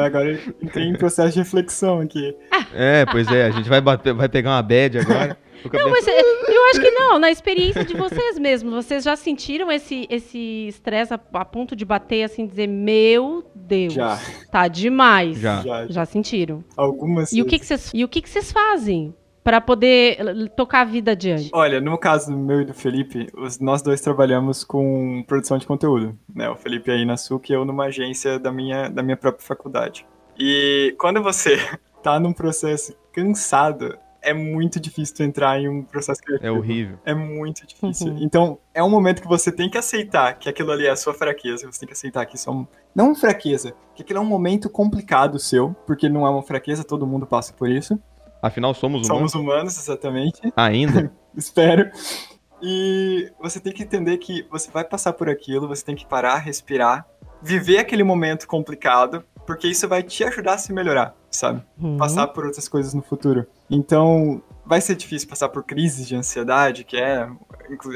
agora 0.06 0.38
entrei 0.62 0.86
em 0.86 0.96
processo 0.96 1.32
de 1.32 1.40
reflexão 1.40 2.00
aqui. 2.00 2.34
É, 2.72 3.04
pois 3.06 3.26
é, 3.28 3.46
a 3.46 3.50
gente 3.50 3.68
vai, 3.68 3.80
bater, 3.80 4.14
vai 4.14 4.28
pegar 4.28 4.50
uma 4.50 4.62
bad 4.62 4.98
agora. 4.98 5.36
Não, 5.73 5.90
mas 5.90 6.06
é, 6.06 6.21
eu 6.21 6.66
acho 6.71 6.80
que 6.80 6.90
não, 6.90 7.18
na 7.18 7.30
experiência 7.30 7.85
de 7.85 7.94
vocês 7.94 8.38
mesmos, 8.38 8.73
vocês 8.73 9.04
já 9.04 9.16
sentiram 9.16 9.71
esse 9.71 10.06
esse 10.11 10.68
estresse 10.68 11.14
a, 11.14 11.21
a, 11.33 11.44
ponto 11.44 11.75
de 11.75 11.85
bater 11.85 12.25
assim, 12.25 12.47
dizer, 12.47 12.66
meu 12.66 13.44
Deus, 13.54 13.94
já. 13.94 14.18
tá 14.50 14.68
demais. 14.68 15.38
Já, 15.38 15.62
já, 15.62 15.87
já 15.87 16.04
sentiram. 16.04 16.64
Algumas. 16.76 17.33
E 17.33 17.37
vezes. 17.37 17.47
o 17.47 17.49
que 17.49 17.59
que 17.59 17.66
vocês 17.66 17.90
e 17.94 18.04
o 18.04 18.09
que 18.09 18.21
que 18.21 18.28
vocês 18.28 18.52
fazem? 18.52 19.14
para 19.44 19.61
poder 19.61 20.49
tocar 20.56 20.80
a 20.80 20.85
vida 20.85 21.12
adiante? 21.12 21.50
Olha, 21.52 21.78
no 21.78 21.99
caso 21.99 22.35
meu 22.35 22.62
e 22.62 22.64
do 22.64 22.73
Felipe, 22.73 23.28
os, 23.37 23.61
nós 23.61 23.83
dois 23.83 24.00
trabalhamos 24.00 24.64
com 24.64 25.23
produção 25.28 25.59
de 25.59 25.66
conteúdo, 25.66 26.18
né? 26.35 26.49
O 26.49 26.56
Felipe 26.56 26.90
aí 26.90 27.04
na 27.04 27.18
SUC 27.18 27.52
e 27.52 27.54
eu 27.54 27.62
numa 27.62 27.85
agência 27.85 28.38
da 28.38 28.50
minha, 28.50 28.88
da 28.88 29.02
minha 29.02 29.18
própria 29.18 29.47
faculdade. 29.47 30.06
E 30.38 30.97
quando 30.99 31.23
você 31.23 31.59
tá 32.02 32.18
num 32.18 32.33
processo 32.33 32.97
cansado, 33.12 33.99
é 34.24 34.34
muito 34.34 34.80
difícil 34.80 35.24
entrar 35.24 35.60
em 35.60 35.68
um 35.68 35.82
processo 35.82 36.20
criativo. 36.22 36.48
É 36.48 36.50
horrível. 36.50 36.98
É 37.04 37.14
muito 37.14 37.66
difícil. 37.66 38.08
Uhum. 38.08 38.18
Então, 38.20 38.58
é 38.72 38.82
um 38.82 38.90
momento 38.90 39.22
que 39.22 39.28
você 39.28 39.52
tem 39.52 39.70
que 39.70 39.78
aceitar 39.78 40.38
que 40.38 40.48
aquilo 40.48 40.72
ali 40.72 40.86
é 40.86 40.90
a 40.90 40.96
sua 40.96 41.14
fraqueza. 41.14 41.70
Você 41.70 41.80
tem 41.80 41.86
que 41.86 41.92
aceitar 41.92 42.24
que 42.26 42.36
isso 42.36 42.48
é 42.48 42.52
um... 42.52 42.66
Não 42.94 43.06
uma 43.06 43.14
fraqueza, 43.14 43.74
que 43.94 44.02
aquilo 44.02 44.18
é 44.18 44.22
um 44.22 44.26
momento 44.26 44.70
complicado 44.70 45.38
seu, 45.38 45.76
porque 45.86 46.08
não 46.08 46.26
é 46.26 46.30
uma 46.30 46.42
fraqueza, 46.42 46.82
todo 46.82 47.06
mundo 47.06 47.26
passa 47.26 47.52
por 47.52 47.68
isso. 47.68 47.98
Afinal, 48.40 48.74
somos 48.74 49.06
humanos. 49.06 49.32
Somos 49.32 49.34
humanos, 49.34 49.78
exatamente. 49.78 50.40
Ainda? 50.56 51.12
Espero. 51.36 51.90
E 52.62 53.30
você 53.40 53.60
tem 53.60 53.72
que 53.72 53.82
entender 53.82 54.16
que 54.18 54.46
você 54.50 54.70
vai 54.70 54.84
passar 54.84 55.12
por 55.12 55.28
aquilo, 55.28 55.68
você 55.68 55.84
tem 55.84 55.94
que 55.94 56.06
parar, 56.06 56.38
respirar, 56.38 57.06
viver 57.42 57.78
aquele 57.78 58.02
momento 58.02 58.46
complicado, 58.46 59.22
porque 59.46 59.68
isso 59.68 59.86
vai 59.86 60.02
te 60.02 60.24
ajudar 60.24 60.54
a 60.54 60.58
se 60.58 60.72
melhorar, 60.72 61.14
sabe? 61.36 61.62
Uhum. 61.80 61.96
Passar 61.96 62.28
por 62.28 62.46
outras 62.46 62.68
coisas 62.68 62.94
no 62.94 63.02
futuro. 63.02 63.46
Então, 63.70 64.42
vai 64.64 64.80
ser 64.80 64.94
difícil 64.94 65.28
passar 65.28 65.48
por 65.48 65.64
crises 65.64 66.06
de 66.06 66.14
ansiedade, 66.16 66.84
que 66.84 66.96
é, 66.96 67.28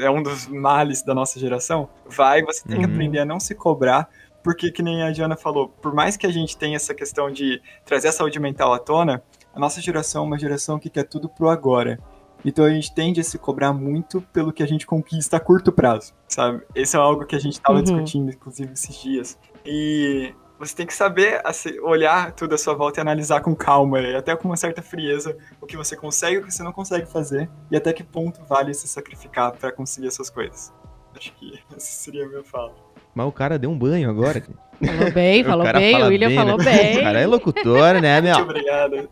é 0.01 0.09
um 0.09 0.21
dos 0.21 0.47
males 0.47 1.01
da 1.01 1.13
nossa 1.13 1.39
geração. 1.39 1.89
Vai, 2.05 2.43
você 2.43 2.63
tem 2.63 2.77
uhum. 2.77 2.83
que 2.83 2.91
aprender 2.91 3.19
a 3.19 3.25
não 3.25 3.39
se 3.39 3.55
cobrar, 3.55 4.09
porque, 4.43 4.71
que 4.71 4.81
nem 4.81 5.03
a 5.03 5.11
Diana 5.11 5.35
falou, 5.35 5.69
por 5.69 5.93
mais 5.93 6.15
que 6.17 6.27
a 6.27 6.31
gente 6.31 6.57
tenha 6.57 6.75
essa 6.75 6.93
questão 6.93 7.31
de 7.31 7.61
trazer 7.85 8.09
a 8.09 8.11
saúde 8.11 8.39
mental 8.39 8.73
à 8.73 8.79
tona, 8.79 9.23
a 9.53 9.59
nossa 9.59 9.81
geração 9.81 10.23
é 10.23 10.27
uma 10.27 10.39
geração 10.39 10.79
que 10.79 10.89
quer 10.89 11.03
tudo 11.03 11.27
pro 11.27 11.49
agora. 11.49 11.99
Então 12.45 12.63
a 12.63 12.69
gente 12.69 12.93
tende 12.93 13.19
a 13.19 13.23
se 13.23 13.37
cobrar 13.37 13.73
muito 13.73 14.21
pelo 14.33 14.53
que 14.53 14.63
a 14.63 14.65
gente 14.65 14.85
conquista 14.85 15.35
a 15.37 15.39
curto 15.41 15.73
prazo, 15.73 16.13
sabe? 16.27 16.61
Esse 16.73 16.95
é 16.95 16.99
algo 16.99 17.25
que 17.25 17.35
a 17.35 17.39
gente 17.39 17.53
estava 17.53 17.79
Uhum. 17.79 17.83
discutindo, 17.83 18.31
inclusive, 18.31 18.71
esses 18.71 18.95
dias. 18.95 19.37
E 19.65 20.33
você 20.59 20.75
tem 20.75 20.85
que 20.85 20.93
saber 20.93 21.41
assim, 21.45 21.79
olhar 21.79 22.33
tudo 22.33 22.53
à 22.53 22.57
sua 22.57 22.73
volta 22.75 22.99
e 22.99 23.01
analisar 23.01 23.41
com 23.41 23.55
calma, 23.55 23.99
e 24.01 24.15
até 24.15 24.35
com 24.35 24.47
uma 24.49 24.57
certa 24.57 24.81
frieza, 24.81 25.37
o 25.61 25.65
que 25.65 25.77
você 25.77 25.95
consegue 25.95 26.35
e 26.35 26.39
o 26.39 26.45
que 26.45 26.53
você 26.53 26.61
não 26.63 26.73
consegue 26.73 27.05
fazer, 27.05 27.49
e 27.71 27.77
até 27.77 27.93
que 27.93 28.03
ponto 28.03 28.41
vale 28.45 28.73
se 28.73 28.87
sacrificar 28.87 29.53
para 29.53 29.71
conseguir 29.71 30.07
essas 30.07 30.29
coisas. 30.29 30.73
Acho 31.15 31.33
que 31.35 31.53
essa 31.75 31.79
seria 32.03 32.25
a 32.25 32.27
minha 32.27 32.43
fala. 32.43 32.73
Mas 33.15 33.25
o 33.27 33.31
cara 33.31 33.57
deu 33.57 33.69
um 33.71 33.77
banho 33.77 34.09
agora. 34.09 34.41
Falou 34.85 35.11
bem, 35.11 35.41
O 35.41 35.45
falou 35.45 35.65
cara 35.65 35.79
bem, 35.79 36.03
o 36.03 36.07
William 36.07 36.27
bem, 36.27 36.37
falou 36.37 36.57
né? 36.57 36.63
bem. 36.63 36.97
O 36.99 37.01
cara 37.01 37.19
é 37.21 37.25
locutor, 37.27 38.01
né, 38.01 38.21
Muito 38.21 38.35
meu? 38.35 38.43
obrigado. 38.45 39.09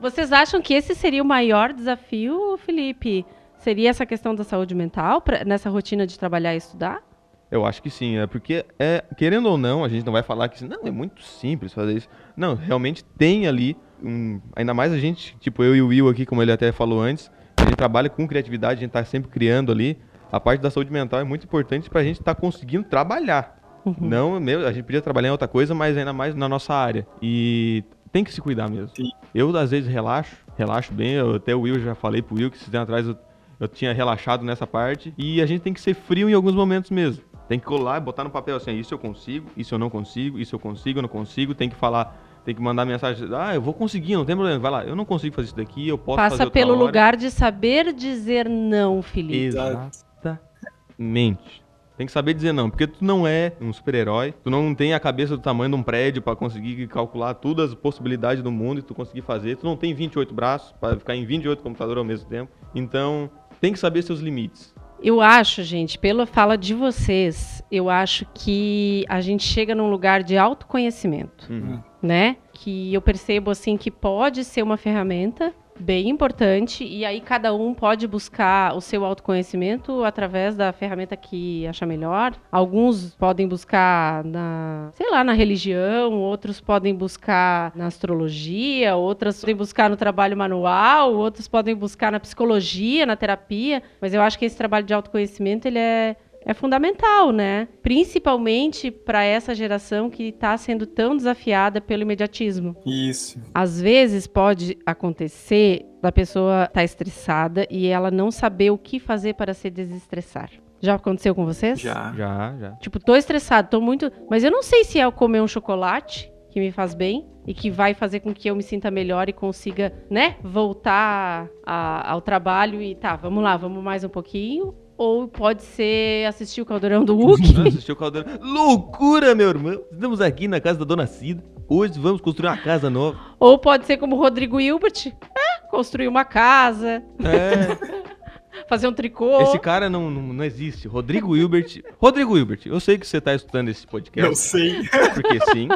Vocês 0.00 0.32
acham 0.32 0.60
que 0.62 0.74
esse 0.74 0.94
seria 0.94 1.22
o 1.22 1.26
maior 1.26 1.72
desafio, 1.72 2.56
Felipe? 2.58 3.24
Seria 3.58 3.90
essa 3.90 4.06
questão 4.06 4.34
da 4.34 4.42
saúde 4.44 4.74
mental 4.74 5.20
pra- 5.20 5.44
nessa 5.44 5.68
rotina 5.68 6.06
de 6.06 6.18
trabalhar 6.18 6.54
e 6.54 6.56
estudar? 6.56 7.02
Eu 7.50 7.66
acho 7.66 7.82
que 7.82 7.90
sim, 7.90 8.16
é 8.16 8.26
porque, 8.26 8.64
é, 8.78 9.02
querendo 9.16 9.48
ou 9.48 9.58
não, 9.58 9.84
a 9.84 9.88
gente 9.88 10.06
não 10.06 10.12
vai 10.12 10.22
falar 10.22 10.48
que 10.48 10.64
não, 10.64 10.80
é 10.84 10.90
muito 10.90 11.22
simples 11.22 11.72
fazer 11.72 11.96
isso. 11.96 12.08
Não, 12.36 12.54
realmente 12.54 13.04
tem 13.04 13.48
ali, 13.48 13.76
um, 14.02 14.40
ainda 14.54 14.72
mais 14.72 14.92
a 14.92 14.98
gente, 14.98 15.36
tipo 15.40 15.64
eu 15.64 15.74
e 15.74 15.82
o 15.82 15.88
Will 15.88 16.08
aqui, 16.08 16.24
como 16.24 16.42
ele 16.42 16.52
até 16.52 16.70
falou 16.70 17.00
antes, 17.00 17.30
a 17.56 17.64
gente 17.64 17.76
trabalha 17.76 18.08
com 18.08 18.26
criatividade, 18.26 18.78
a 18.78 18.80
gente 18.80 18.92
tá 18.92 19.04
sempre 19.04 19.30
criando 19.30 19.72
ali. 19.72 19.98
A 20.30 20.38
parte 20.38 20.60
da 20.60 20.70
saúde 20.70 20.92
mental 20.92 21.18
é 21.18 21.24
muito 21.24 21.44
importante 21.44 21.90
pra 21.90 22.04
gente 22.04 22.20
estar 22.20 22.36
conseguindo 22.36 22.84
trabalhar. 22.84 23.58
Não, 24.00 24.38
meu, 24.38 24.66
a 24.66 24.72
gente 24.72 24.84
podia 24.84 25.02
trabalhar 25.02 25.28
em 25.28 25.32
outra 25.32 25.48
coisa, 25.48 25.74
mas 25.74 25.96
ainda 25.96 26.12
mais 26.12 26.34
na 26.34 26.48
nossa 26.48 26.72
área. 26.72 27.06
E 27.20 27.82
tem 28.12 28.22
que 28.22 28.32
se 28.32 28.40
cuidar 28.40 28.68
mesmo. 28.68 28.90
Sim. 28.94 29.10
Eu, 29.34 29.54
às 29.56 29.70
vezes, 29.70 29.90
relaxo, 29.90 30.36
relaxo 30.56 30.92
bem. 30.92 31.12
Eu, 31.12 31.36
até 31.36 31.54
o 31.54 31.62
Will 31.62 31.80
já 31.80 31.94
falei 31.94 32.22
pro 32.22 32.36
Will 32.36 32.50
que 32.50 32.56
esse 32.56 32.70
tempo 32.70 32.82
atrás 32.82 33.06
eu, 33.06 33.16
eu 33.58 33.68
tinha 33.68 33.92
relaxado 33.92 34.44
nessa 34.44 34.66
parte. 34.66 35.14
E 35.16 35.40
a 35.40 35.46
gente 35.46 35.62
tem 35.62 35.72
que 35.72 35.80
ser 35.80 35.94
frio 35.94 36.28
em 36.28 36.34
alguns 36.34 36.54
momentos 36.54 36.90
mesmo. 36.90 37.24
Tem 37.50 37.58
que 37.58 37.66
colar 37.66 37.96
e 37.96 38.00
botar 38.00 38.22
no 38.22 38.30
papel 38.30 38.54
assim, 38.54 38.78
isso 38.78 38.94
eu 38.94 38.98
consigo, 38.98 39.50
isso 39.56 39.74
eu 39.74 39.78
não 39.80 39.90
consigo, 39.90 40.38
isso 40.38 40.54
eu 40.54 40.60
consigo, 40.60 41.00
eu 41.00 41.02
não 41.02 41.08
consigo. 41.08 41.52
Tem 41.52 41.68
que 41.68 41.74
falar, 41.74 42.16
tem 42.44 42.54
que 42.54 42.62
mandar 42.62 42.84
mensagem, 42.84 43.28
ah, 43.34 43.52
eu 43.52 43.60
vou 43.60 43.74
conseguir, 43.74 44.14
não 44.14 44.24
tem 44.24 44.36
problema, 44.36 44.60
vai 44.60 44.70
lá. 44.70 44.84
Eu 44.84 44.94
não 44.94 45.04
consigo 45.04 45.34
fazer 45.34 45.46
isso 45.46 45.56
daqui, 45.56 45.88
eu 45.88 45.98
posso 45.98 46.18
fazer 46.18 46.30
Passa 46.30 46.44
outra 46.44 46.60
pelo 46.60 46.74
hora. 46.74 46.84
lugar 46.84 47.16
de 47.16 47.28
saber 47.28 47.92
dizer 47.92 48.48
não, 48.48 49.02
Felipe. 49.02 49.36
Exatamente. 49.36 51.60
Tem 51.96 52.06
que 52.06 52.12
saber 52.12 52.34
dizer 52.34 52.52
não, 52.52 52.70
porque 52.70 52.86
tu 52.86 53.04
não 53.04 53.26
é 53.26 53.52
um 53.60 53.72
super-herói, 53.72 54.32
tu 54.44 54.48
não 54.48 54.72
tem 54.72 54.94
a 54.94 55.00
cabeça 55.00 55.36
do 55.36 55.42
tamanho 55.42 55.70
de 55.70 55.76
um 55.76 55.82
prédio 55.82 56.22
pra 56.22 56.36
conseguir 56.36 56.86
calcular 56.86 57.34
todas 57.34 57.70
as 57.70 57.74
possibilidades 57.74 58.44
do 58.44 58.52
mundo 58.52 58.78
e 58.78 58.82
tu 58.82 58.94
conseguir 58.94 59.22
fazer, 59.22 59.56
tu 59.56 59.66
não 59.66 59.76
tem 59.76 59.92
28 59.92 60.32
braços 60.32 60.70
pra 60.80 60.96
ficar 60.96 61.16
em 61.16 61.26
28 61.26 61.64
computadores 61.64 61.98
ao 61.98 62.04
mesmo 62.04 62.28
tempo. 62.28 62.52
Então, 62.76 63.28
tem 63.60 63.72
que 63.72 63.78
saber 63.80 64.02
seus 64.02 64.20
limites. 64.20 64.72
Eu 65.02 65.20
acho, 65.20 65.62
gente, 65.62 65.98
pela 65.98 66.26
fala 66.26 66.56
de 66.58 66.74
vocês, 66.74 67.62
eu 67.70 67.88
acho 67.88 68.26
que 68.34 69.04
a 69.08 69.20
gente 69.20 69.42
chega 69.44 69.74
num 69.74 69.88
lugar 69.90 70.22
de 70.22 70.36
autoconhecimento, 70.36 71.46
Uhum. 71.50 71.80
né? 72.02 72.36
Que 72.52 72.92
eu 72.92 73.00
percebo 73.00 73.50
assim 73.50 73.76
que 73.76 73.90
pode 73.90 74.44
ser 74.44 74.62
uma 74.62 74.76
ferramenta 74.76 75.54
bem 75.80 76.08
importante 76.08 76.84
e 76.84 77.04
aí 77.04 77.20
cada 77.20 77.54
um 77.54 77.74
pode 77.74 78.06
buscar 78.06 78.76
o 78.76 78.80
seu 78.80 79.04
autoconhecimento 79.04 80.04
através 80.04 80.54
da 80.54 80.72
ferramenta 80.72 81.16
que 81.16 81.66
acha 81.66 81.86
melhor. 81.86 82.34
Alguns 82.52 83.14
podem 83.14 83.48
buscar 83.48 84.24
na, 84.24 84.90
sei 84.94 85.10
lá, 85.10 85.24
na 85.24 85.32
religião, 85.32 86.12
outros 86.14 86.60
podem 86.60 86.94
buscar 86.94 87.72
na 87.74 87.86
astrologia, 87.86 88.94
outras 88.96 89.40
podem 89.40 89.56
buscar 89.56 89.90
no 89.90 89.96
trabalho 89.96 90.36
manual, 90.36 91.14
outros 91.14 91.48
podem 91.48 91.74
buscar 91.74 92.12
na 92.12 92.20
psicologia, 92.20 93.06
na 93.06 93.16
terapia, 93.16 93.82
mas 94.00 94.14
eu 94.14 94.20
acho 94.22 94.38
que 94.38 94.44
esse 94.44 94.56
trabalho 94.56 94.86
de 94.86 94.94
autoconhecimento 94.94 95.66
ele 95.66 95.78
é 95.78 96.16
é 96.44 96.54
fundamental, 96.54 97.30
né? 97.32 97.68
Principalmente 97.82 98.90
para 98.90 99.22
essa 99.22 99.54
geração 99.54 100.08
que 100.10 100.24
está 100.24 100.56
sendo 100.56 100.86
tão 100.86 101.16
desafiada 101.16 101.80
pelo 101.80 102.02
imediatismo. 102.02 102.74
Isso. 102.84 103.38
Às 103.54 103.80
vezes 103.80 104.26
pode 104.26 104.76
acontecer 104.84 105.84
da 106.02 106.10
pessoa 106.10 106.64
estar 106.64 106.82
estressada 106.82 107.66
e 107.70 107.86
ela 107.86 108.10
não 108.10 108.30
saber 108.30 108.70
o 108.70 108.78
que 108.78 108.98
fazer 108.98 109.34
para 109.34 109.54
se 109.54 109.68
desestressar. 109.70 110.50
Já 110.80 110.94
aconteceu 110.94 111.34
com 111.34 111.44
vocês? 111.44 111.78
Já. 111.78 112.12
Já, 112.16 112.56
já. 112.58 112.70
Tipo, 112.76 112.98
tô 112.98 113.14
estressado, 113.14 113.68
tô 113.68 113.80
muito. 113.80 114.10
Mas 114.30 114.42
eu 114.42 114.50
não 114.50 114.62
sei 114.62 114.82
se 114.84 114.98
é 114.98 115.04
eu 115.04 115.12
comer 115.12 115.42
um 115.42 115.46
chocolate 115.46 116.32
que 116.50 116.58
me 116.58 116.72
faz 116.72 116.94
bem 116.94 117.28
e 117.46 117.52
que 117.54 117.70
vai 117.70 117.92
fazer 117.94 118.20
com 118.20 118.32
que 118.34 118.48
eu 118.50 118.56
me 118.56 118.62
sinta 118.62 118.90
melhor 118.90 119.28
e 119.28 119.32
consiga, 119.32 119.92
né, 120.10 120.36
voltar 120.42 121.48
a- 121.64 122.10
ao 122.10 122.20
trabalho 122.20 122.80
e 122.82 122.94
tá, 122.94 123.14
vamos 123.14 123.42
lá, 123.44 123.56
vamos 123.56 123.82
mais 123.84 124.02
um 124.04 124.08
pouquinho. 124.08 124.74
Ou 125.00 125.26
pode 125.26 125.62
ser 125.62 126.26
assistir 126.26 126.60
o 126.60 126.66
Caldeirão 126.66 127.02
do 127.02 127.16
Hulk. 127.16 127.66
Assistiu 127.68 127.94
o 127.94 127.96
Caldeirão. 127.96 128.38
Loucura, 128.42 129.34
meu 129.34 129.48
irmão! 129.48 129.80
Estamos 129.90 130.20
aqui 130.20 130.46
na 130.46 130.60
casa 130.60 130.78
da 130.80 130.84
Dona 130.84 131.06
Cida. 131.06 131.42
Hoje 131.66 131.98
vamos 131.98 132.20
construir 132.20 132.48
uma 132.50 132.58
casa 132.58 132.90
nova. 132.90 133.18
ou 133.38 133.56
pode 133.58 133.86
ser 133.86 133.96
como 133.96 134.16
o 134.16 134.18
Rodrigo 134.18 134.60
Hilbert. 134.60 135.06
É, 135.06 135.68
construir 135.70 136.06
uma 136.06 136.22
casa, 136.22 137.02
É. 137.24 137.78
fazer 138.68 138.88
um 138.88 138.92
tricô. 138.92 139.40
Esse 139.40 139.58
cara 139.58 139.88
não, 139.88 140.10
não, 140.10 140.34
não 140.34 140.44
existe. 140.44 140.86
Rodrigo 140.86 141.34
Hilbert. 141.34 141.82
Rodrigo 141.98 142.36
Hilbert, 142.36 142.60
eu 142.66 142.78
sei 142.78 142.98
que 142.98 143.06
você 143.06 143.22
tá 143.22 143.32
escutando 143.34 143.70
esse 143.70 143.86
podcast. 143.86 144.36
sei. 144.36 144.82
Porque 145.14 145.40
sim. 145.50 145.66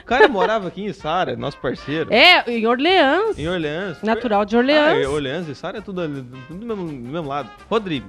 O 0.00 0.02
cara 0.04 0.26
morava 0.26 0.66
aqui 0.66 0.82
em 0.82 0.92
Sara, 0.92 1.36
nosso 1.36 1.58
parceiro. 1.58 2.12
É, 2.12 2.42
em 2.50 2.66
Orleans. 2.66 3.38
Em 3.38 3.46
Orleans. 3.46 4.02
Natural 4.02 4.44
de 4.44 4.56
Ah, 4.56 4.58
Orleans. 4.58 5.04
é, 5.04 5.06
Orleans 5.08 5.46
e 5.48 5.54
Sara 5.54 5.78
é 5.78 5.80
tudo, 5.80 6.00
ali, 6.00 6.24
tudo 6.48 6.58
do, 6.58 6.66
mesmo, 6.66 6.86
do 6.86 6.92
mesmo 7.10 7.28
lado. 7.28 7.50
Rodrigo, 7.70 8.08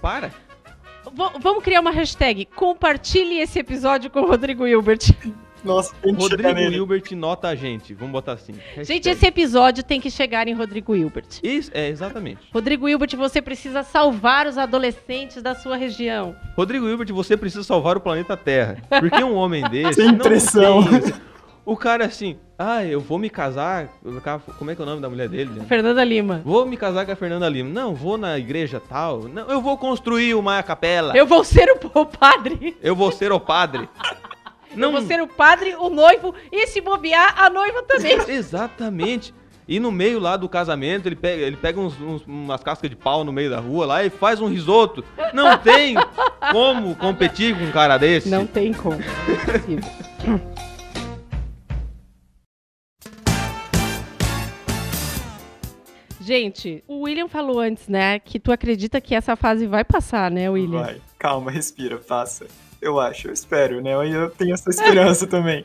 para. 0.00 0.28
V- 0.28 1.38
vamos 1.40 1.62
criar 1.64 1.80
uma 1.80 1.90
hashtag. 1.90 2.46
Compartilhe 2.54 3.38
esse 3.40 3.58
episódio 3.58 4.10
com 4.10 4.20
o 4.20 4.26
Rodrigo 4.26 4.66
Hilbert. 4.66 5.00
Nossa, 5.62 5.94
tem 6.00 6.14
que 6.14 6.20
Rodrigo. 6.22 6.58
Hilbert 6.58 7.04
nota 7.12 7.48
a 7.48 7.54
gente. 7.54 7.92
Vamos 7.92 8.12
botar 8.12 8.32
assim. 8.32 8.54
Gente, 8.54 8.76
Hashtag. 8.76 9.08
esse 9.10 9.26
episódio 9.26 9.84
tem 9.84 10.00
que 10.00 10.10
chegar 10.10 10.48
em 10.48 10.54
Rodrigo 10.54 10.96
Hilbert. 10.96 11.26
Isso, 11.42 11.70
é, 11.74 11.88
exatamente. 11.88 12.38
Rodrigo 12.52 12.88
Hilbert, 12.88 13.14
você 13.14 13.42
precisa 13.42 13.82
salvar 13.82 14.46
os 14.46 14.56
adolescentes 14.56 15.42
da 15.42 15.54
sua 15.54 15.76
região. 15.76 16.34
Rodrigo 16.56 16.88
Hilbert, 16.88 17.12
você 17.12 17.36
precisa 17.36 17.62
salvar 17.62 17.96
o 17.98 18.00
planeta 18.00 18.38
Terra. 18.38 18.78
Porque 18.88 19.22
um 19.22 19.34
homem 19.34 19.62
desse. 19.68 20.00
Sem 20.02 20.12
não 20.12 20.18
pressão. 20.18 20.82
tem- 20.82 21.12
O 21.70 21.76
cara 21.76 22.04
assim, 22.06 22.36
ah, 22.58 22.84
eu 22.84 22.98
vou 22.98 23.16
me 23.16 23.30
casar. 23.30 23.90
Como 24.58 24.72
é 24.72 24.74
que 24.74 24.82
é 24.82 24.84
o 24.84 24.88
nome 24.88 25.00
da 25.00 25.08
mulher 25.08 25.28
dele? 25.28 25.62
Fernanda 25.68 26.02
Lima. 26.02 26.42
Vou 26.44 26.66
me 26.66 26.76
casar 26.76 27.06
com 27.06 27.12
a 27.12 27.14
Fernanda 27.14 27.48
Lima. 27.48 27.70
Não, 27.70 27.94
vou 27.94 28.18
na 28.18 28.36
igreja 28.36 28.82
tal. 28.88 29.20
Não, 29.28 29.48
eu 29.48 29.60
vou 29.60 29.78
construir 29.78 30.34
uma 30.34 30.60
capela. 30.64 31.16
Eu 31.16 31.24
vou 31.28 31.44
ser 31.44 31.68
o, 31.70 31.78
o 32.00 32.04
padre. 32.06 32.76
Eu 32.82 32.96
vou 32.96 33.12
ser 33.12 33.30
o 33.30 33.38
padre. 33.38 33.88
Eu 34.76 34.90
vou 34.92 35.02
ser 35.02 35.20
o 35.20 35.26
padre, 35.28 35.74
o 35.76 35.88
noivo 35.88 36.32
e 36.52 36.66
se 36.68 36.80
bobear, 36.80 37.34
a 37.40 37.48
noiva 37.50 37.82
também. 37.84 38.18
Exatamente. 38.28 39.32
E 39.68 39.78
no 39.78 39.92
meio 39.92 40.18
lá 40.18 40.36
do 40.36 40.48
casamento, 40.48 41.06
ele 41.06 41.16
pega, 41.16 41.42
ele 41.42 41.56
pega 41.56 41.78
uns- 41.80 42.00
uns- 42.00 42.24
umas 42.26 42.62
cascas 42.64 42.88
de 42.90 42.94
pau 42.96 43.22
no 43.24 43.32
meio 43.32 43.50
da 43.50 43.58
rua 43.60 43.86
lá 43.86 44.04
e 44.04 44.10
faz 44.10 44.40
um 44.40 44.48
risoto. 44.48 45.04
Não 45.32 45.56
tem 45.58 45.94
como 46.52 46.94
competir 46.96 47.56
com 47.56 47.64
um 47.64 47.70
cara 47.72 47.96
desse. 47.96 48.28
Não 48.28 48.44
tem 48.46 48.72
como. 48.72 48.96
Gente, 56.20 56.84
o 56.86 57.02
William 57.02 57.28
falou 57.28 57.58
antes, 57.60 57.88
né, 57.88 58.18
que 58.18 58.38
tu 58.38 58.52
acredita 58.52 59.00
que 59.00 59.14
essa 59.14 59.34
fase 59.36 59.66
vai 59.66 59.82
passar, 59.84 60.30
né, 60.30 60.50
William? 60.50 60.82
Vai, 60.82 61.00
calma, 61.18 61.50
respira, 61.50 61.96
passa. 61.96 62.46
Eu 62.80 63.00
acho, 63.00 63.28
eu 63.28 63.32
espero, 63.32 63.80
né? 63.80 63.92
Eu 63.94 64.30
tenho 64.30 64.52
essa 64.54 64.68
esperança 64.70 65.26
também. 65.28 65.64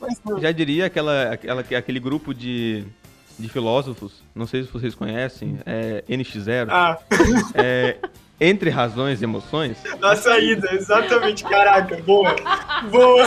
Mas. 0.00 0.20
Já 0.40 0.52
diria 0.52 0.86
aquela, 0.86 1.32
aquela, 1.32 1.60
aquele 1.62 1.98
grupo 2.00 2.34
de, 2.34 2.84
de 3.38 3.48
filósofos, 3.48 4.22
não 4.34 4.46
sei 4.46 4.62
se 4.62 4.70
vocês 4.70 4.94
conhecem, 4.94 5.58
é 5.66 6.04
NX0, 6.08 6.68
Ah, 6.70 6.98
é 7.54 7.96
Entre 8.38 8.68
Razões 8.70 9.20
e 9.20 9.24
Emoções. 9.24 9.78
na 10.00 10.14
saída, 10.16 10.70
exatamente. 10.74 11.44
Caraca, 11.44 11.96
boa. 12.02 12.34
Boa. 12.90 13.24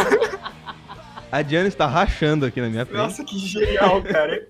A 1.31 1.41
Diana 1.43 1.67
está 1.67 1.85
rachando 1.87 2.45
aqui 2.45 2.59
na 2.61 2.69
minha 2.69 2.85
frente. 2.85 2.97
Nossa, 3.01 3.23
que 3.23 3.37
genial, 3.37 4.01
cara. 4.03 4.47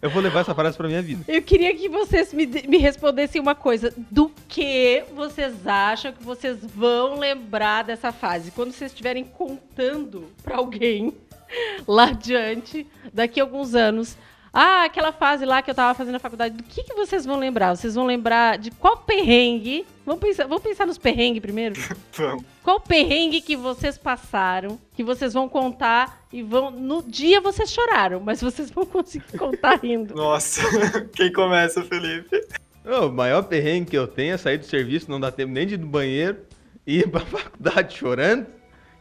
Eu 0.00 0.10
vou 0.10 0.22
levar 0.22 0.40
essa 0.40 0.54
frase 0.54 0.76
pra 0.76 0.86
minha 0.86 1.02
vida. 1.02 1.24
Eu 1.26 1.42
queria 1.42 1.74
que 1.74 1.88
vocês 1.88 2.32
me, 2.32 2.46
me 2.46 2.78
respondessem 2.78 3.40
uma 3.40 3.54
coisa. 3.54 3.92
Do 3.96 4.30
que 4.48 5.04
vocês 5.14 5.66
acham 5.66 6.12
que 6.12 6.22
vocês 6.22 6.58
vão 6.62 7.18
lembrar 7.18 7.82
dessa 7.82 8.12
fase? 8.12 8.52
Quando 8.52 8.72
vocês 8.72 8.92
estiverem 8.92 9.24
contando 9.24 10.28
pra 10.42 10.56
alguém 10.56 11.14
lá 11.86 12.08
adiante, 12.08 12.86
daqui 13.12 13.40
a 13.40 13.42
alguns 13.42 13.74
anos. 13.74 14.16
Ah, 14.52 14.84
aquela 14.84 15.12
fase 15.12 15.44
lá 15.44 15.60
que 15.62 15.70
eu 15.70 15.74
tava 15.74 15.94
fazendo 15.94 16.14
a 16.14 16.18
faculdade, 16.18 16.56
do 16.56 16.62
que, 16.62 16.82
que 16.82 16.94
vocês 16.94 17.24
vão 17.24 17.38
lembrar? 17.38 17.76
Vocês 17.76 17.94
vão 17.94 18.06
lembrar 18.06 18.58
de 18.58 18.70
qual 18.70 18.96
perrengue? 18.96 19.86
Vamos 20.04 20.20
pensar, 20.20 20.46
vamos 20.46 20.62
pensar 20.62 20.86
nos 20.86 20.98
perrengues 20.98 21.42
primeiro? 21.42 21.74
Vamos. 22.12 22.44
Qual 22.62 22.80
perrengue 22.80 23.40
que 23.40 23.56
vocês 23.56 23.96
passaram, 23.96 24.78
que 24.94 25.04
vocês 25.04 25.32
vão 25.32 25.48
contar 25.48 26.26
e 26.32 26.42
vão. 26.42 26.70
No 26.70 27.02
dia 27.02 27.40
vocês 27.40 27.70
choraram, 27.70 28.20
mas 28.20 28.40
vocês 28.40 28.70
vão 28.70 28.84
conseguir 28.86 29.38
contar 29.38 29.78
rindo. 29.82 30.14
Nossa, 30.14 30.62
quem 31.14 31.32
começa, 31.32 31.82
Felipe? 31.82 32.46
O 32.84 33.10
maior 33.10 33.42
perrengue 33.42 33.90
que 33.90 33.98
eu 33.98 34.06
tenho 34.06 34.34
é 34.34 34.38
sair 34.38 34.58
do 34.58 34.64
serviço, 34.64 35.10
não 35.10 35.20
dá 35.20 35.30
tempo 35.30 35.52
nem 35.52 35.66
de 35.66 35.74
ir 35.74 35.78
no 35.78 35.86
banheiro, 35.86 36.38
ir 36.86 37.08
pra 37.10 37.20
faculdade 37.20 37.98
chorando, 37.98 38.46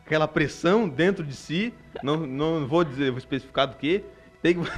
aquela 0.06 0.28
pressão 0.28 0.90
dentro 0.90 1.24
de 1.24 1.34
si, 1.34 1.74
não, 2.04 2.18
não 2.18 2.68
vou 2.68 2.84
dizer, 2.84 3.12
vou 3.12 3.18
especificar 3.18 3.68
do 3.68 3.78
que. 3.78 4.04
Tem 4.48 4.56
que... 4.56 4.70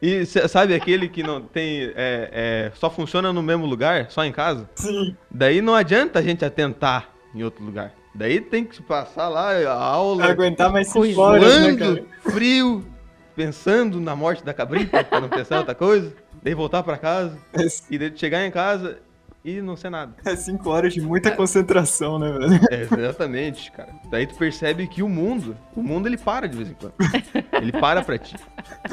e 0.00 0.24
cê- 0.24 0.48
sabe 0.48 0.74
aquele 0.74 1.06
que 1.06 1.22
não 1.22 1.42
tem. 1.42 1.92
é, 1.94 2.30
é, 2.32 2.72
só 2.74 2.88
funciona 2.88 3.30
no 3.30 3.42
mesmo 3.42 3.66
lugar, 3.66 4.10
só 4.10 4.24
em 4.24 4.32
casa? 4.32 4.70
Sim. 4.76 5.14
Daí 5.30 5.60
não 5.60 5.74
adianta 5.74 6.18
a 6.18 6.22
gente 6.22 6.42
atentar 6.42 7.10
em 7.34 7.42
outro 7.42 7.62
lugar. 7.62 7.92
Daí 8.14 8.40
tem 8.40 8.64
que 8.64 8.76
se 8.76 8.82
passar 8.82 9.28
lá 9.28 9.52
a 9.52 9.74
aula. 9.74 10.24
Aguentar 10.24 10.72
mais 10.72 10.88
cinco 10.88 11.20
horas, 11.20 11.60
né, 11.60 11.76
cara? 11.76 12.04
frio, 12.30 12.82
pensando 13.36 14.00
na 14.00 14.16
morte 14.16 14.42
da 14.42 14.54
cabrita, 14.54 15.04
pra 15.04 15.20
não 15.20 15.28
pensar 15.28 15.56
em 15.56 15.58
outra 15.58 15.74
coisa. 15.74 16.14
Daí 16.42 16.54
voltar 16.54 16.82
pra 16.82 16.96
casa. 16.96 17.36
E 17.90 17.98
daí 17.98 18.10
chegar 18.16 18.46
em 18.46 18.50
casa 18.50 18.98
e 19.44 19.60
não 19.60 19.76
ser 19.76 19.90
nada. 19.90 20.14
é 20.24 20.36
cinco 20.36 20.70
horas 20.70 20.92
de 20.94 21.00
muita 21.00 21.30
concentração, 21.30 22.18
né, 22.18 22.30
velho? 22.32 22.60
É, 22.70 22.82
exatamente, 22.82 23.70
cara. 23.72 23.90
Daí 24.10 24.26
tu 24.26 24.34
percebe 24.36 24.86
que 24.86 25.02
o 25.02 25.08
mundo, 25.08 25.56
o 25.74 25.82
mundo 25.82 26.06
ele 26.08 26.16
para 26.16 26.48
de 26.48 26.56
vez 26.56 26.70
em 26.70 26.74
quando. 26.74 26.94
Ele 27.60 27.72
para 27.72 28.02
pra 28.02 28.18
ti. 28.18 28.36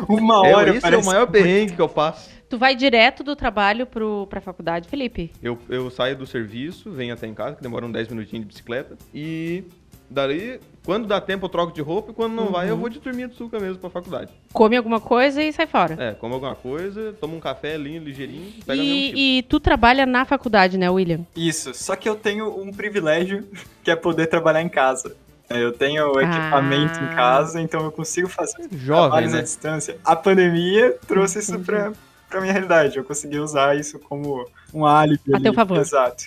Uma 0.07 0.47
É, 0.47 0.55
hora 0.55 0.75
esse 0.75 0.85
é 0.87 0.97
o 0.97 1.05
maior 1.05 1.27
perrengue 1.27 1.73
que 1.75 1.81
eu 1.81 1.89
passo. 1.89 2.29
Tu 2.49 2.57
vai 2.57 2.75
direto 2.75 3.23
do 3.23 3.35
trabalho 3.35 3.85
pro, 3.85 4.25
pra 4.27 4.41
faculdade, 4.41 4.89
Felipe? 4.89 5.31
Eu, 5.41 5.57
eu 5.69 5.89
saio 5.91 6.15
do 6.15 6.25
serviço, 6.25 6.91
venho 6.91 7.13
até 7.13 7.27
em 7.27 7.33
casa, 7.35 7.55
que 7.55 7.61
demora 7.61 7.85
uns 7.85 7.91
10 7.91 8.07
minutinhos 8.07 8.43
de 8.43 8.47
bicicleta. 8.47 8.97
E 9.13 9.65
daí, 10.09 10.59
quando 10.85 11.07
dá 11.07 11.19
tempo, 11.21 11.45
eu 11.45 11.49
troco 11.49 11.73
de 11.73 11.81
roupa. 11.81 12.11
E 12.11 12.13
quando 12.15 12.33
não 12.33 12.47
vai, 12.51 12.69
eu 12.69 12.77
vou 12.77 12.89
de 12.89 12.99
turminha 12.99 13.27
de 13.27 13.35
suca 13.35 13.59
mesmo 13.59 13.77
pra 13.77 13.89
faculdade. 13.89 14.31
Come 14.51 14.75
alguma 14.75 14.99
coisa 14.99 15.41
e 15.43 15.51
sai 15.53 15.67
fora. 15.67 15.95
É, 15.99 16.13
como 16.13 16.33
alguma 16.33 16.55
coisa, 16.55 17.13
toma 17.19 17.35
um 17.35 17.39
café 17.39 17.77
linho, 17.77 18.01
ligeirinho, 18.03 18.51
pega 18.65 18.81
minha 18.81 18.93
mochila. 18.95 19.19
E, 19.19 19.37
e 19.39 19.43
tu 19.43 19.59
trabalha 19.59 20.05
na 20.05 20.25
faculdade, 20.25 20.77
né, 20.77 20.89
William? 20.89 21.21
Isso, 21.35 21.73
só 21.73 21.95
que 21.95 22.07
eu 22.09 22.15
tenho 22.15 22.59
um 22.59 22.71
privilégio 22.71 23.47
que 23.83 23.91
é 23.91 23.95
poder 23.95 24.27
trabalhar 24.27 24.61
em 24.61 24.69
casa. 24.69 25.15
É, 25.51 25.57
Eu 25.63 25.71
tenho 25.71 26.11
equipamento 26.21 26.99
Ah. 26.99 27.03
em 27.11 27.15
casa, 27.15 27.59
então 27.61 27.83
eu 27.83 27.91
consigo 27.91 28.27
fazer 28.29 28.67
Jovem, 28.71 29.01
trabalhos 29.09 29.33
à 29.33 29.37
né? 29.37 29.41
distância. 29.43 29.97
A 30.05 30.15
pandemia 30.15 30.95
trouxe 31.07 31.39
isso 31.39 31.59
pra, 31.61 31.91
pra 32.29 32.39
minha 32.39 32.53
realidade. 32.53 32.97
Eu 32.97 33.03
consegui 33.03 33.39
usar 33.39 33.75
isso 33.75 33.97
como 33.97 34.45
um 34.71 34.85
álibi. 34.85 35.33
A 35.33 35.37
ali. 35.37 35.43
teu 35.43 35.53
favor. 35.55 35.79
Exato. 35.79 36.25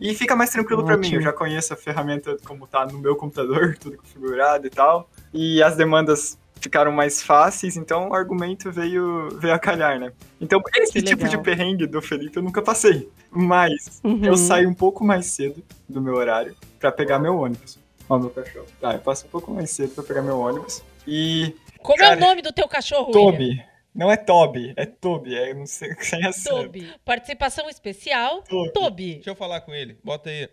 E 0.00 0.14
fica 0.14 0.36
mais 0.36 0.50
tranquilo 0.50 0.84
pra 0.84 0.96
mim. 0.96 1.12
Eu 1.14 1.22
já 1.22 1.32
conheço 1.32 1.72
a 1.72 1.76
ferramenta 1.76 2.36
como 2.44 2.66
tá 2.66 2.84
no 2.86 2.98
meu 2.98 3.16
computador, 3.16 3.76
tudo 3.80 3.96
configurado 3.96 4.66
e 4.66 4.70
tal. 4.70 5.08
E 5.32 5.62
as 5.62 5.76
demandas 5.76 6.38
ficaram 6.60 6.90
mais 6.90 7.22
fáceis, 7.22 7.76
então 7.76 8.08
o 8.10 8.14
argumento 8.14 8.70
veio, 8.72 9.28
veio 9.38 9.54
a 9.54 9.58
calhar, 9.58 9.98
né? 10.00 10.12
Então, 10.40 10.60
esse 10.76 10.92
Que 10.92 11.02
tipo 11.02 11.24
de 11.24 11.30
legal. 11.30 11.42
perrengue 11.42 11.86
do 11.86 12.02
Felipe 12.02 12.36
eu 12.38 12.42
nunca 12.42 12.60
passei. 12.62 13.08
Mas 13.30 14.00
Uhum. 14.02 14.24
eu 14.24 14.36
saio 14.36 14.68
um 14.68 14.74
pouco 14.74 15.04
mais 15.04 15.26
cedo 15.26 15.62
do 15.88 16.00
meu 16.00 16.14
horário 16.14 16.56
pra 16.80 16.90
pegar 16.90 17.18
meu 17.18 17.36
ônibus. 17.38 17.78
Ó, 18.08 18.18
meu 18.18 18.30
cachorro. 18.30 18.66
Tá, 18.80 18.94
eu 18.94 18.98
passo 19.00 19.26
um 19.26 19.28
pouco 19.28 19.50
mais 19.52 19.70
cedo 19.70 19.90
pra 19.94 20.04
pegar 20.04 20.22
meu 20.22 20.38
ônibus. 20.38 20.82
E. 21.06 21.54
Como 21.82 21.98
Cara, 21.98 22.14
é 22.14 22.16
o 22.16 22.20
nome 22.20 22.42
do 22.42 22.52
teu 22.52 22.66
cachorro, 22.66 23.12
William? 23.14 23.62
Não 23.96 24.12
é 24.12 24.16
Toby, 24.18 24.74
é 24.76 24.84
Toby. 24.84 25.34
É 25.34 25.54
não 25.54 25.64
sei 25.64 25.94
sem 26.00 26.22
acento. 26.26 26.64
Toby. 26.64 26.92
Participação 27.02 27.66
especial, 27.70 28.42
Toby. 28.42 28.72
Toby. 28.72 29.14
Deixa 29.14 29.30
eu 29.30 29.34
falar 29.34 29.62
com 29.62 29.72
ele. 29.72 29.98
Bota 30.04 30.28
aí. 30.28 30.46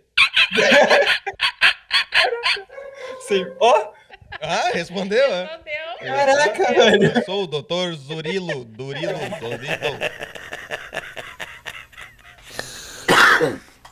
Sim. 3.28 3.46
Ó! 3.60 3.92
Ah, 4.42 4.70
respondeu, 4.74 5.26
é? 5.26 5.42
Respondeu. 5.42 5.74
Caraca, 6.00 6.74
velho. 6.74 7.12
Eu 7.14 7.22
sou 7.24 7.44
o 7.44 7.48
doutor 7.48 7.94
Zurilo, 7.96 8.64
Durilo, 8.64 9.20
Dorilo. 9.42 10.00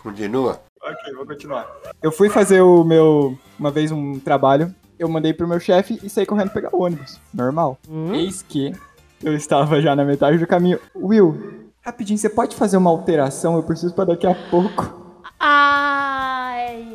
Continua. 0.02 0.64
Ok, 0.82 1.14
vou 1.14 1.26
continuar. 1.26 1.68
Eu 2.02 2.14
fui 2.14 2.30
fazer 2.30 2.62
o 2.62 2.86
meu. 2.86 3.38
Uma 3.60 3.70
vez 3.70 3.92
um 3.92 4.18
trabalho. 4.18 4.74
Eu 4.98 5.10
mandei 5.10 5.34
pro 5.34 5.48
meu 5.48 5.60
chefe 5.60 6.00
e 6.02 6.10
saí 6.10 6.26
correndo 6.26 6.52
pegar 6.52 6.74
o 6.74 6.84
ônibus. 6.84 7.20
Normal. 7.34 7.78
Hum? 7.90 8.14
Eis 8.14 8.42
que 8.42 8.74
eu 9.24 9.36
estava 9.36 9.82
já 9.82 9.96
na 9.96 10.04
metade 10.06 10.38
do 10.38 10.48
caminho. 10.48 10.80
Will, 10.96 11.70
rapidinho, 11.82 12.18
você 12.18 12.30
pode 12.30 12.56
fazer 12.56 12.78
uma 12.78 12.90
alteração? 12.90 13.56
Eu 13.56 13.64
preciso 13.64 13.94
pra 13.94 14.06
daqui 14.06 14.28
a 14.28 14.36
pouco. 14.50 15.00
Ai. 15.40 16.88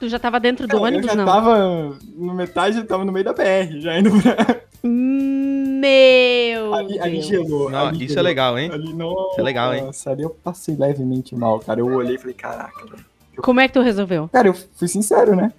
Tu 0.00 0.08
já 0.08 0.18
tava 0.18 0.38
dentro 0.38 0.66
do 0.68 0.76
Não, 0.76 0.84
ônibus, 0.84 1.06
eu 1.06 1.10
já 1.10 1.16
não? 1.16 1.24
tava 1.26 1.96
no 2.16 2.34
metade, 2.34 2.78
eu 2.78 2.86
tava 2.86 3.04
no 3.04 3.10
meio 3.12 3.24
da 3.24 3.32
BR, 3.32 3.80
já 3.80 3.98
indo 3.98 4.10
pra. 4.22 4.60
Meu 4.84 6.74
Ali, 6.74 7.00
ali 7.00 7.20
gelou. 7.20 7.68
Não, 7.70 7.86
ali 7.88 8.04
isso 8.04 8.12
é 8.12 8.14
gelou. 8.14 8.24
legal, 8.24 8.58
hein? 8.58 8.70
Ali, 8.72 8.92
nossa, 8.94 9.30
Isso 9.32 9.40
é 9.40 9.42
legal, 9.42 9.74
hein? 9.74 9.90
ali 10.06 10.22
eu 10.22 10.30
passei 10.30 10.76
levemente 10.76 11.34
mal, 11.34 11.58
cara. 11.60 11.80
Eu 11.80 11.86
olhei 11.86 12.14
e 12.14 12.18
falei, 12.18 12.34
caraca, 12.34 12.84
velho. 12.86 13.04
Como 13.38 13.60
é 13.60 13.66
que 13.68 13.74
tu 13.74 13.80
resolveu? 13.80 14.28
Cara, 14.32 14.48
eu 14.48 14.54
fui 14.54 14.86
sincero, 14.88 15.34
né? 15.34 15.52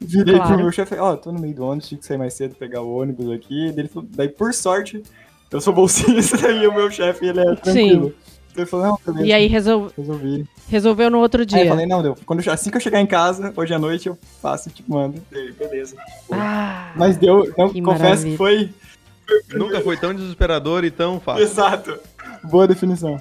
Virei 0.00 0.34
Claro. 0.36 0.54
pro 0.54 0.62
meu 0.62 0.72
chefe, 0.72 0.96
ó, 0.96 1.14
tô 1.16 1.30
no 1.30 1.38
meio 1.40 1.54
do 1.54 1.64
ônibus, 1.64 1.88
tinha 1.88 1.98
que 1.98 2.04
sair 2.06 2.18
mais 2.18 2.34
cedo, 2.34 2.54
pegar 2.56 2.82
o 2.82 2.96
ônibus 3.00 3.30
aqui. 3.30 3.70
Daí, 3.72 3.88
daí, 4.10 4.28
por 4.28 4.52
sorte, 4.52 5.02
eu 5.52 5.60
sou 5.60 5.72
bolsista 5.72 6.48
e 6.50 6.66
o 6.66 6.74
meu 6.74 6.90
chefe, 6.90 7.26
ele 7.26 7.40
é 7.40 7.54
tranquilo. 7.56 8.12
Então 8.50 8.62
ele 8.64 8.66
falou, 8.66 8.86
não, 8.86 8.98
beleza, 9.06 9.26
E 9.26 9.32
aí 9.32 9.46
resol- 9.46 9.90
resolvi. 9.96 10.46
resolveu 10.68 11.10
no 11.10 11.18
outro 11.20 11.40
Aí 11.40 11.46
dia? 11.46 11.64
eu 11.64 11.68
falei, 11.68 11.86
não, 11.86 12.02
deu. 12.02 12.16
Quando 12.26 12.46
assim 12.50 12.70
que 12.70 12.76
eu 12.76 12.80
chegar 12.80 13.00
em 13.00 13.06
casa, 13.06 13.52
hoje 13.56 13.72
à 13.72 13.78
noite, 13.78 14.08
eu 14.08 14.18
faço 14.42 14.68
e 14.68 14.72
te 14.72 14.84
mando. 14.86 15.22
Aí, 15.34 15.52
beleza. 15.52 15.96
Ah, 16.30 16.92
Mas 16.96 17.16
deu, 17.16 17.50
não, 17.56 17.70
Que 17.70 17.80
confesso 17.80 18.26
maravilha. 18.26 18.30
que 18.32 18.36
foi 18.36 18.70
Nunca 19.54 19.80
foi 19.80 19.96
tão 19.96 20.12
desesperador 20.12 20.84
e 20.84 20.90
tão 20.90 21.18
fácil. 21.18 21.42
exato. 21.44 21.98
Boa 22.44 22.66
definição. 22.66 23.18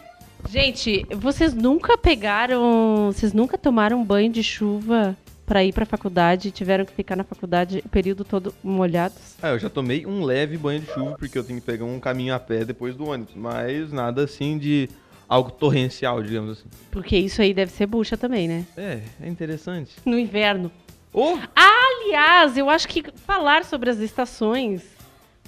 Gente, 0.50 1.06
vocês 1.16 1.54
nunca 1.54 1.98
pegaram. 1.98 3.12
Vocês 3.14 3.32
nunca 3.32 3.58
tomaram 3.58 4.04
banho 4.04 4.30
de 4.32 4.44
chuva 4.44 5.16
pra 5.52 5.66
ir 5.66 5.74
pra 5.74 5.86
faculdade 5.86 6.48
e 6.48 6.52
tiveram 6.52 6.86
que 6.86 6.94
ficar 6.94 7.18
na 7.18 7.26
faculdade 7.26 7.84
o 7.86 7.90
período 7.90 8.24
todo 8.24 8.56
molhados? 8.64 9.36
Ah, 9.42 9.50
eu 9.50 9.60
já 9.60 9.70
tomei 9.70 10.06
um 10.06 10.24
leve 10.24 10.56
banho 10.58 10.80
de 10.80 10.86
chuva 10.88 11.18
porque 11.20 11.38
eu 11.38 11.44
tenho 11.44 11.60
que 11.60 11.66
pegar 11.66 11.84
um 11.84 12.00
caminho 12.00 12.34
a 12.34 12.40
pé 12.40 12.64
depois 12.64 12.96
do 12.96 13.10
ônibus. 13.10 13.34
Mas 13.36 13.92
nada 13.92 14.24
assim 14.24 14.58
de 14.58 14.88
algo 15.28 15.52
torrencial, 15.52 16.24
digamos 16.24 16.52
assim. 16.52 16.70
Porque 16.90 17.18
isso 17.18 17.42
aí 17.42 17.54
deve 17.54 17.70
ser 17.70 17.86
bucha 17.86 18.16
também, 18.16 18.48
né? 18.48 18.66
É, 18.78 19.02
é 19.22 19.28
interessante. 19.28 19.92
No 20.06 20.18
inverno. 20.18 20.72
Ô, 21.12 21.38
Aliás, 21.54 22.58
eu 22.58 22.70
acho 22.70 22.88
que 22.88 23.04
falar 23.28 23.66
sobre 23.66 23.90
as 23.90 23.98
estações 24.00 24.84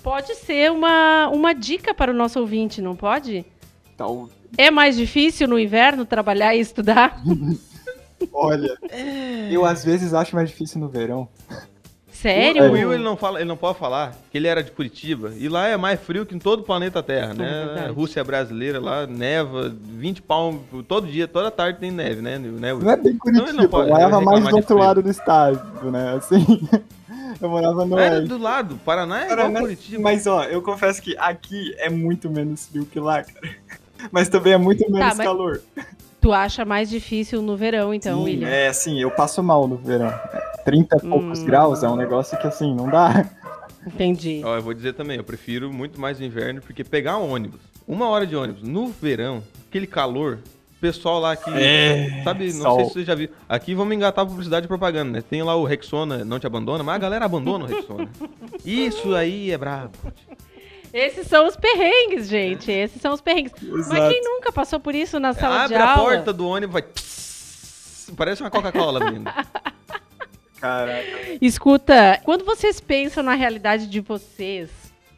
pode 0.04 0.36
ser 0.36 0.70
uma, 0.70 1.30
uma 1.30 1.54
dica 1.56 1.94
para 1.94 2.12
o 2.12 2.14
nosso 2.14 2.42
ouvinte, 2.42 2.82
não 2.82 2.94
pode? 2.94 3.46
Tal, 3.96 4.30
É 4.58 4.70
mais 4.70 4.98
difícil 4.98 5.48
no 5.48 5.58
inverno 5.58 6.06
trabalhar 6.06 6.54
e 6.54 6.60
estudar? 6.60 7.24
olha, 8.32 8.78
eu 9.52 9.66
às 9.66 9.84
vezes 9.84 10.14
acho 10.14 10.36
mais 10.36 10.50
difícil 10.50 10.80
no 10.80 10.88
verão. 10.88 11.28
Sério? 12.12 12.70
o 12.70 12.72
Will 12.72 12.94
ele 12.94 13.04
não, 13.04 13.18
fala, 13.18 13.40
ele 13.40 13.50
não 13.50 13.58
pode 13.58 13.78
falar 13.78 14.14
que 14.32 14.38
ele 14.38 14.48
era 14.48 14.64
de 14.64 14.72
Curitiba. 14.72 15.34
E 15.36 15.50
lá 15.50 15.68
é 15.68 15.76
mais 15.76 16.00
frio 16.00 16.26
que 16.26 16.34
em 16.34 16.40
todo 16.40 16.62
o 16.62 16.64
planeta 16.64 17.04
Terra, 17.04 17.32
É 17.32 17.34
né? 17.34 17.66
verdade. 17.66 17.94
Rússia 17.94 18.24
brasileira 18.24 18.80
lá, 18.80 19.06
neva, 19.06 19.74
20 19.78 20.22
palmos, 20.22 20.62
todo 20.88 21.06
dia, 21.08 21.28
toda 21.28 21.52
tarde 21.52 21.80
tem 21.80 21.92
neve, 21.92 22.22
né? 22.22 22.38
né? 22.38 22.74
Não 22.74 22.90
é 22.92 22.96
bem 22.96 23.14
Não, 23.26 23.32
não 23.34 23.42
Curitiba, 23.42 23.68
pode 23.68 23.90
eu 23.90 23.96
morava 23.96 24.22
mais 24.22 24.48
do 24.48 24.56
outro 24.56 24.78
lado 24.78 25.02
do 25.04 25.10
estado, 25.10 25.92
né? 25.92 26.14
Assim, 26.16 26.70
eu 27.42 27.50
morava 27.50 27.84
no 27.84 28.00
Era 28.00 28.16
oeste. 28.16 28.30
do 28.30 28.38
lado, 28.38 28.80
Paraná 28.86 29.22
é 29.22 29.24
igual 29.26 29.38
Paraná, 29.40 29.60
Curitiba. 29.60 30.02
Mas 30.02 30.26
ó, 30.28 30.44
eu 30.46 30.62
confesso 30.62 31.02
que 31.02 31.18
aqui 31.18 31.74
é 31.78 31.90
muito 31.90 32.30
menos 32.30 32.68
frio 32.68 32.86
que 32.86 33.00
lá, 33.02 33.22
cara. 33.24 33.56
Mas 34.14 34.30
também 34.30 34.54
é 34.54 34.58
muito 34.58 34.90
menos 34.90 35.18
mas- 35.18 35.28
calor. 35.28 35.62
Tu 36.24 36.32
acha 36.32 36.64
mais 36.64 36.90
difícil 36.90 37.42
no 37.42 37.58
verão, 37.58 37.94
então, 37.94 38.20
Sim, 38.20 38.24
William? 38.24 38.48
É, 38.48 38.70
assim, 38.70 38.98
eu 38.98 39.12
passo 39.12 39.44
mal 39.44 39.68
no 39.68 39.76
verão. 39.76 40.10
30 40.64 40.96
e 40.96 41.00
poucos 41.02 41.42
Hum. 41.42 41.46
graus 41.46 41.84
é 41.84 41.90
um 41.90 41.98
negócio 41.98 42.38
que, 42.38 42.48
assim, 42.48 42.74
não 42.74 42.88
dá. 42.90 43.30
Entendi. 43.86 44.42
Ó, 44.46 44.56
eu 44.56 44.62
vou 44.62 44.74
dizer 44.74 44.94
também, 44.94 45.18
eu 45.18 45.24
prefiro 45.26 45.72
muito 45.72 46.00
mais 46.00 46.22
o 46.22 46.24
inverno, 46.24 46.62
porque 46.62 46.82
pegar 46.82 47.18
um 47.18 47.30
ônibus, 47.30 47.60
uma 47.86 48.08
hora 48.08 48.26
de 48.26 48.38
ônibus, 48.38 48.64
no 48.64 48.88
verão, 48.88 49.44
aquele 49.68 49.86
calor, 49.86 50.40
o 50.78 50.80
pessoal 50.80 51.20
lá 51.20 51.36
que. 51.36 51.50
É, 51.50 52.22
sabe, 52.24 52.54
não 52.54 52.62
sol. 52.62 52.76
sei 52.78 52.86
se 52.86 52.94
você 52.94 53.04
já 53.04 53.16
viu. 53.16 53.28
Aqui 53.50 53.76
vamos 53.76 53.94
engatar 53.94 54.26
publicidade 54.26 54.66
e 54.66 54.70
propaganda, 54.70 55.12
né? 55.12 55.22
Tem 55.30 55.44
lá 55.44 55.58
o 55.58 55.66
Rexona 55.66 56.24
não 56.24 56.40
te 56.40 56.48
abandona, 56.48 56.86
mas 56.86 56.96
a 56.96 57.00
galera 57.00 57.26
abandona 57.26 57.66
o 57.66 57.68
Rexona. 57.68 58.08
Isso 58.64 59.14
aí 59.14 59.52
é 59.52 59.58
brabo. 59.58 59.92
Esses 60.94 61.26
são 61.28 61.48
os 61.48 61.56
perrengues, 61.56 62.30
gente. 62.30 62.72
Esses 62.72 63.02
são 63.02 63.14
os 63.14 63.22
perrengues. 63.22 63.54
Mas 63.62 63.88
Exato. 63.88 64.12
quem 64.14 64.22
nunca 64.24 64.52
passou 64.52 64.80
por 64.80 64.94
isso 64.94 65.20
na 65.20 65.34
sala 65.34 65.64
Abre 65.64 65.76
de 65.76 65.82
a 65.82 65.92
aula? 65.92 66.04
porta 66.04 66.32
do 66.32 66.48
ônibus, 66.48 66.74
vai. 66.74 66.84
Parece 68.16 68.42
uma 68.42 68.52
Coca-Cola, 68.52 69.00
menino. 69.04 69.26
Caraca. 70.62 71.38
Escuta, 71.42 72.22
quando 72.24 72.46
vocês 72.46 72.80
pensam 72.80 73.24
na 73.24 73.34
realidade 73.34 73.88
de 73.88 74.00
vocês, 74.00 74.70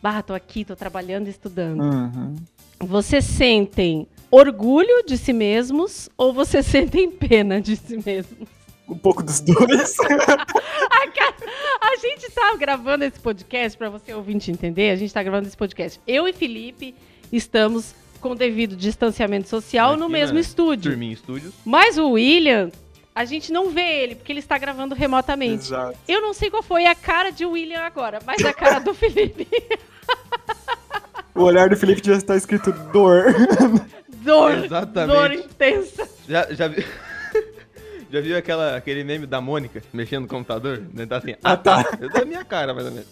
bah, 0.01 0.21
tô 0.21 0.33
aqui, 0.33 0.63
tô 0.63 0.75
trabalhando 0.75 1.27
e 1.27 1.29
estudando. 1.29 1.81
Uhum. 1.81 2.35
Vocês 2.79 3.25
sentem 3.25 4.07
orgulho 4.31 5.03
de 5.05 5.17
si 5.17 5.33
mesmos 5.33 6.09
ou 6.17 6.33
vocês 6.33 6.65
sentem 6.67 7.11
pena 7.11 7.61
de 7.61 7.75
si 7.75 7.97
mesmos? 7.97 8.47
Um 8.87 8.97
pouco 8.97 9.23
dos 9.23 9.39
dois. 9.39 9.95
A, 10.05 11.07
cara, 11.11 11.35
a 11.81 11.95
gente 11.97 12.29
tá 12.31 12.55
gravando 12.55 13.03
esse 13.03 13.19
podcast, 13.19 13.77
pra 13.77 13.89
você 13.89 14.13
ouvinte 14.13 14.51
entender, 14.51 14.91
a 14.91 14.95
gente 14.95 15.13
tá 15.13 15.23
gravando 15.23 15.47
esse 15.47 15.57
podcast. 15.57 15.99
Eu 16.07 16.27
e 16.27 16.33
Felipe 16.33 16.95
estamos 17.31 17.95
com 18.21 18.35
devido 18.35 18.75
distanciamento 18.75 19.47
social 19.47 19.91
Aqui 19.91 19.99
no 19.99 20.09
mesmo 20.09 20.37
estúdio. 20.37 20.91
Turminha 20.91 21.15
Studios. 21.15 21.53
Mas 21.63 21.97
o 21.97 22.11
William, 22.11 22.71
a 23.13 23.25
gente 23.25 23.51
não 23.51 23.69
vê 23.69 24.03
ele, 24.03 24.15
porque 24.15 24.31
ele 24.31 24.39
está 24.39 24.57
gravando 24.57 24.95
remotamente. 24.95 25.65
Exato. 25.65 25.97
Eu 26.07 26.21
não 26.21 26.33
sei 26.33 26.49
qual 26.49 26.63
foi 26.63 26.85
a 26.85 26.95
cara 26.95 27.31
de 27.31 27.45
William 27.45 27.81
agora, 27.81 28.19
mas 28.25 28.43
a 28.43 28.53
cara 28.53 28.79
do 28.79 28.93
Felipe. 28.95 29.47
O 31.33 31.43
olhar 31.43 31.69
do 31.69 31.75
Felipe 31.75 32.01
já 32.03 32.15
está 32.15 32.35
escrito 32.35 32.71
dor. 32.91 33.25
Dor. 34.25 34.65
Exatamente. 34.65 35.15
Dor 35.15 35.33
intensa. 35.33 36.09
Já, 36.27 36.51
já, 36.51 36.67
vi... 36.67 36.83
já 38.11 38.21
viu 38.21 38.37
aquela, 38.37 38.75
aquele 38.75 39.03
meme 39.03 39.25
da 39.25 39.41
Mônica 39.41 39.81
mexendo 39.93 40.23
no 40.23 40.27
computador? 40.27 40.83
Né? 40.93 41.05
Tá 41.05 41.17
assim, 41.17 41.35
ah 41.43 41.57
tá. 41.57 41.83
É 41.99 42.07
da 42.07 42.25
minha 42.25 42.43
cara, 42.43 42.73
mais 42.73 42.87
ou 42.87 42.93
menos. 42.93 43.07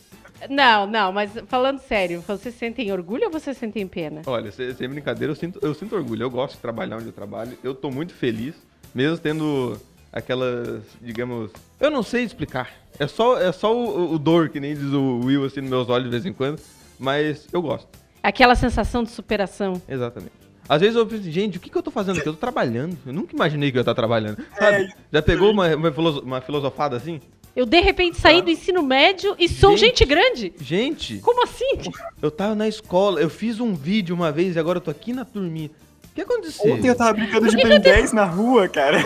Não, 0.50 0.86
não, 0.86 1.12
mas 1.12 1.32
falando 1.48 1.80
sério, 1.80 2.22
vocês 2.22 2.56
sentem 2.56 2.92
orgulho 2.92 3.26
ou 3.26 3.32
vocês 3.32 3.58
sentem 3.58 3.88
pena? 3.88 4.22
Olha, 4.26 4.52
sem, 4.52 4.74
sem 4.74 4.90
brincadeira, 4.90 5.32
eu 5.32 5.36
sinto, 5.36 5.60
eu 5.62 5.74
sinto 5.74 5.96
orgulho. 5.96 6.24
Eu 6.24 6.30
gosto 6.30 6.56
de 6.56 6.62
trabalhar 6.62 6.98
onde 6.98 7.08
eu 7.08 7.14
trabalho. 7.14 7.58
Eu 7.64 7.74
tô 7.74 7.90
muito 7.90 8.14
feliz, 8.14 8.56
mesmo 8.94 9.18
tendo 9.18 9.80
aquelas, 10.12 10.84
digamos. 11.02 11.52
Eu 11.80 11.90
não 11.90 12.04
sei 12.04 12.24
explicar. 12.24 12.70
É 13.00 13.08
só, 13.08 13.40
é 13.40 13.52
só 13.52 13.76
o, 13.76 14.14
o 14.14 14.20
dor, 14.20 14.50
que 14.50 14.60
nem 14.60 14.76
diz 14.76 14.92
o 14.92 15.22
Will 15.24 15.46
assim 15.46 15.62
nos 15.62 15.70
meus 15.70 15.90
olhos 15.90 16.06
de 16.06 16.12
vez 16.12 16.26
em 16.26 16.34
quando. 16.34 16.62
Mas 17.00 17.48
eu 17.52 17.62
gosto. 17.62 17.88
Aquela 18.22 18.56
sensação 18.56 19.04
de 19.04 19.10
superação. 19.10 19.82
Exatamente. 19.88 20.43
Às 20.68 20.82
vezes 20.82 20.96
eu 20.96 21.06
penso, 21.06 21.24
gente, 21.30 21.58
o 21.58 21.60
que, 21.60 21.70
que 21.70 21.78
eu 21.78 21.84
tô 21.84 21.92
fazendo 21.92 22.20
aqui? 22.20 22.28
Eu 22.28 22.34
tô 22.34 22.40
trabalhando. 22.40 22.98
Eu 23.06 23.14
nunca 23.14 23.36
imaginei 23.36 23.72
que 23.72 23.78
eu 23.78 23.80
ia 23.80 23.84
estar 23.84 23.94
trabalhando. 23.96 24.38
Sabe? 24.58 24.92
Já 25.12 25.22
pegou 25.22 25.52
uma, 25.52 25.76
uma, 25.76 25.92
filoso- 25.92 26.22
uma 26.22 26.42
filosofada 26.42 26.96
assim? 26.98 27.20
Eu, 27.56 27.66
de 27.68 27.80
repente, 27.82 28.20
saí 28.20 28.42
do 28.42 28.50
ensino 28.50 28.82
médio 28.82 29.36
e 29.38 29.48
sou 29.48 29.78
gente, 29.78 30.00
Gente. 30.00 30.06
grande. 30.06 30.54
Gente, 30.60 31.20
Como 31.20 31.44
assim? 31.44 31.78
eu 32.22 32.32
tava 32.32 32.56
na 32.56 32.68
escola, 32.68 33.22
eu 33.22 33.30
fiz 33.30 33.60
um 33.60 33.76
vídeo 33.76 34.16
uma 34.16 34.32
vez 34.32 34.56
e 34.56 34.60
agora 34.60 34.78
eu 34.78 34.82
tô 34.82 34.90
aqui 34.90 35.14
na 35.14 35.24
turminha. 35.24 35.70
O 36.12 36.16
que 36.16 36.22
aconteceu? 36.22 36.74
Ontem 36.74 36.88
eu 36.88 36.96
tava 36.96 37.14
brincando 37.14 37.48
de 37.48 37.56
Ben 37.58 37.80
10 37.80 38.12
na 38.14 38.24
rua, 38.26 38.68
cara. 38.68 38.98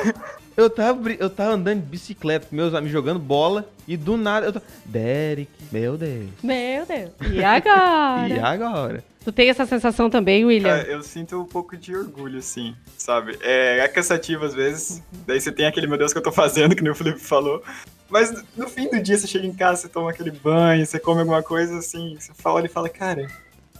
Eu 0.57 0.71
tava, 0.71 1.11
eu 1.11 1.29
tava 1.29 1.51
andando 1.51 1.81
de 1.81 1.85
bicicleta 1.85 2.47
com 2.47 2.55
meus 2.55 2.73
amigos 2.73 2.91
jogando 2.91 3.19
bola 3.19 3.69
e 3.87 3.95
do 3.95 4.17
nada 4.17 4.47
eu 4.47 4.53
tô. 4.53 4.59
Derek, 4.85 5.51
meu 5.71 5.95
Deus. 5.95 6.29
Meu 6.41 6.83
Deus. 6.83 7.11
E 7.31 7.43
agora? 7.43 8.27
E 8.33 8.39
agora? 8.39 9.03
Tu 9.23 9.31
tem 9.31 9.49
essa 9.51 9.67
sensação 9.67 10.09
também, 10.09 10.45
William? 10.45 10.77
Cara, 10.77 10.87
eu 10.89 11.03
sinto 11.03 11.39
um 11.39 11.45
pouco 11.45 11.77
de 11.77 11.95
orgulho, 11.95 12.39
assim, 12.39 12.75
sabe? 12.97 13.37
É, 13.41 13.79
é 13.79 13.87
cansativo 13.87 14.45
às 14.45 14.55
vezes. 14.55 15.03
Daí 15.27 15.39
você 15.39 15.51
tem 15.51 15.67
aquele, 15.67 15.85
meu 15.85 15.97
Deus, 15.97 16.11
que 16.11 16.17
eu 16.17 16.23
tô 16.23 16.31
fazendo, 16.31 16.73
que 16.75 16.81
nem 16.81 16.91
o 16.91 16.95
Felipe 16.95 17.19
falou. 17.19 17.61
Mas 18.09 18.33
no 18.55 18.67
fim 18.67 18.89
do 18.89 18.99
dia, 18.99 19.15
você 19.15 19.27
chega 19.27 19.45
em 19.45 19.53
casa, 19.53 19.81
você 19.81 19.89
toma 19.89 20.09
aquele 20.09 20.31
banho, 20.31 20.83
você 20.83 20.97
come 20.97 21.19
alguma 21.19 21.43
coisa, 21.43 21.77
assim, 21.77 22.17
você 22.19 22.33
fala 22.33 22.65
e 22.65 22.69
fala, 22.69 22.89
cara, 22.89 23.27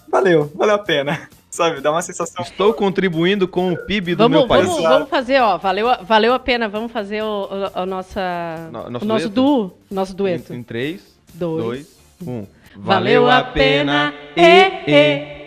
valeu, 0.08 0.52
valeu 0.54 0.76
a 0.76 0.80
pena. 0.80 1.28
Sabe? 1.58 1.82
Dá 1.82 1.91
uma 1.91 2.04
sensação. 2.04 2.43
Estou 2.43 2.72
contribuindo 2.72 3.48
com 3.48 3.74
o 3.74 3.78
PIB 3.78 4.13
do 4.13 4.20
Vamos, 4.24 4.38
meu 4.38 4.48
país. 4.48 4.67
vamos, 4.67 4.84
vamos 4.84 5.10
fazer, 5.10 5.41
ó. 5.41 5.58
Valeu, 5.58 5.89
a- 5.89 5.98
valeu 6.04 6.34
a 6.36 6.39
pena. 6.39 6.70
Vamos 6.70 6.91
fazer 6.91 7.24
o, 7.24 7.46
o- 7.46 7.72
a 7.74 7.84
nossa, 7.84 8.70
No- 8.72 8.84
o 8.86 8.89
nosso 8.91 9.06
nosso 9.06 9.30
dueto? 9.30 9.30
duo. 9.30 9.78
Nosso 9.89 10.15
dueto. 10.15 10.54
Em 10.54 10.62
3, 10.62 11.02
Dois. 11.34 11.88
2, 12.22 12.28
1. 12.28 12.48
Valeu 12.78 13.28
a 13.28 13.41
pena. 13.43 14.13
E, 14.36 14.91
e. 14.91 15.38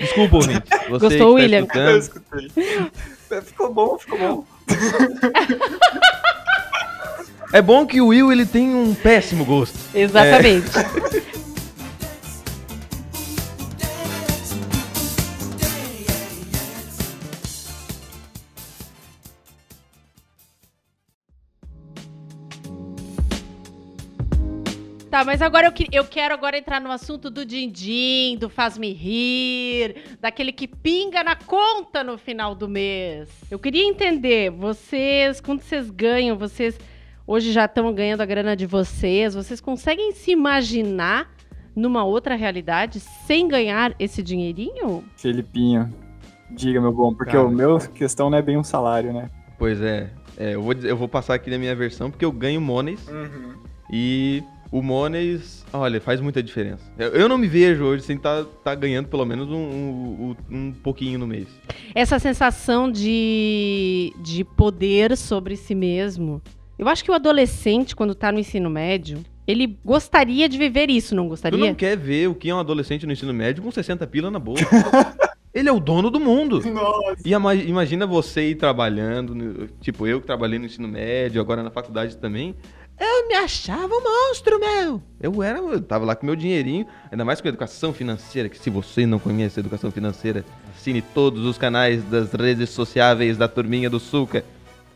Desculpa, 0.00 0.36
ouvinte. 0.36 0.62
Você 0.88 0.88
Gostou, 0.88 1.10
que 1.10 1.18
tá 1.18 1.26
William? 1.26 1.66
Eu 1.74 1.98
escutei. 1.98 2.48
Ficou 3.42 3.72
bom, 3.74 3.98
ficou 3.98 4.18
bom. 4.18 4.44
É 7.52 7.60
bom 7.60 7.84
que 7.84 8.00
o 8.00 8.08
Will 8.08 8.30
ele 8.32 8.46
tem 8.46 8.72
um 8.74 8.94
péssimo 8.94 9.44
gosto. 9.44 9.76
Exatamente. 9.94 10.68
Tá, 25.10 25.24
mas 25.24 25.42
agora 25.42 25.66
eu, 25.66 25.72
que- 25.72 25.88
eu 25.90 26.04
quero 26.04 26.32
agora 26.32 26.56
entrar 26.56 26.80
no 26.80 26.88
assunto 26.90 27.28
do 27.30 27.44
din-din, 27.44 28.36
do 28.38 28.48
faz-me 28.48 28.92
rir, 28.92 30.16
daquele 30.20 30.52
que 30.52 30.68
pinga 30.68 31.24
na 31.24 31.34
conta 31.34 32.04
no 32.04 32.16
final 32.16 32.54
do 32.54 32.68
mês. 32.68 33.28
Eu 33.50 33.58
queria 33.58 33.82
entender, 33.84 34.50
vocês, 34.50 35.40
quando 35.40 35.62
vocês 35.62 35.90
ganham, 35.90 36.38
vocês 36.38 36.78
hoje 37.26 37.50
já 37.50 37.64
estão 37.64 37.92
ganhando 37.92 38.20
a 38.20 38.24
grana 38.24 38.54
de 38.54 38.66
vocês, 38.66 39.34
vocês 39.34 39.60
conseguem 39.60 40.12
se 40.12 40.30
imaginar 40.30 41.28
numa 41.74 42.04
outra 42.04 42.36
realidade 42.36 43.00
sem 43.00 43.48
ganhar 43.48 43.92
esse 43.98 44.22
dinheirinho? 44.22 45.02
Felipinho, 45.16 45.92
diga, 46.52 46.80
meu 46.80 46.92
bom, 46.92 47.12
porque 47.12 47.32
Cara. 47.32 47.46
o 47.46 47.50
meu 47.50 47.78
questão 47.78 48.30
não 48.30 48.38
é 48.38 48.42
bem 48.42 48.56
um 48.56 48.62
salário, 48.64 49.12
né? 49.12 49.28
Pois 49.58 49.80
é. 49.80 50.08
É, 50.38 50.54
eu, 50.54 50.62
vou, 50.62 50.72
eu 50.72 50.96
vou 50.96 51.08
passar 51.08 51.34
aqui 51.34 51.50
na 51.50 51.58
minha 51.58 51.74
versão 51.74 52.10
porque 52.12 52.24
eu 52.24 52.30
ganho 52.32 52.60
monies 52.60 53.04
e 53.92 54.42
o 54.70 54.80
monies, 54.82 55.64
olha, 55.72 56.00
faz 56.00 56.20
muita 56.20 56.42
diferença. 56.42 56.84
Eu, 56.98 57.28
não 57.28 57.36
me 57.36 57.48
vejo 57.48 57.84
hoje 57.84 58.04
sem 58.04 58.16
estar 58.16 58.44
tá, 58.64 58.74
ganhando 58.74 59.08
pelo 59.08 59.24
menos 59.24 59.48
um, 59.48 59.56
um, 59.56 60.36
um 60.50 60.72
pouquinho 60.72 61.18
no 61.18 61.26
mês. 61.26 61.48
Essa 61.94 62.18
sensação 62.18 62.90
de, 62.90 64.12
de 64.22 64.44
poder 64.44 65.16
sobre 65.16 65.56
si 65.56 65.74
mesmo. 65.74 66.40
Eu 66.78 66.88
acho 66.88 67.04
que 67.04 67.10
o 67.10 67.14
adolescente, 67.14 67.96
quando 67.96 68.14
tá 68.14 68.30
no 68.30 68.38
ensino 68.38 68.70
médio, 68.70 69.18
ele 69.46 69.76
gostaria 69.84 70.48
de 70.48 70.56
viver 70.56 70.88
isso, 70.88 71.14
não 71.14 71.24
Tu 71.24 71.30
gostaria? 71.30 71.58
não 71.58 71.74
quer 71.74 71.96
ver 71.96 72.28
o 72.28 72.34
que 72.34 72.48
é 72.48 72.54
um 72.54 72.60
adolescente 72.60 73.04
no 73.04 73.12
ensino 73.12 73.34
médio 73.34 73.62
com 73.62 73.70
60 73.70 74.06
pila 74.06 74.30
na 74.30 74.38
bolsa. 74.38 74.64
Ele 75.52 75.68
é 75.68 75.72
o 75.72 75.80
dono 75.80 76.10
do 76.10 76.20
mundo. 76.20 76.60
Nossa. 76.70 77.16
E 77.24 77.32
imagina 77.68 78.06
você 78.06 78.50
ir 78.50 78.54
trabalhando, 78.54 79.34
no- 79.34 79.66
tipo 79.80 80.06
eu 80.06 80.20
que 80.20 80.26
trabalhei 80.26 80.58
no 80.60 80.66
ensino 80.66 80.86
médio, 80.86 81.40
agora 81.40 81.62
na 81.62 81.70
faculdade 81.70 82.16
também. 82.16 82.54
Eu 83.00 83.26
me 83.26 83.34
achava 83.34 83.94
um 83.94 84.02
monstro, 84.02 84.60
meu. 84.60 85.02
Eu 85.18 85.42
era, 85.42 85.58
eu 85.58 85.80
tava 85.80 86.04
lá 86.04 86.14
com 86.14 86.26
meu 86.26 86.36
dinheirinho, 86.36 86.86
ainda 87.10 87.24
mais 87.24 87.40
com 87.40 87.48
educação 87.48 87.94
financeira, 87.94 88.48
que 88.50 88.58
se 88.58 88.68
você 88.68 89.06
não 89.06 89.18
conhece 89.18 89.58
educação 89.58 89.90
financeira, 89.90 90.44
assine 90.76 91.00
todos 91.00 91.46
os 91.46 91.56
canais 91.56 92.04
das 92.04 92.30
redes 92.32 92.68
sociáveis 92.68 93.38
da 93.38 93.48
turminha 93.48 93.88
do 93.88 93.98
Suca. 93.98 94.44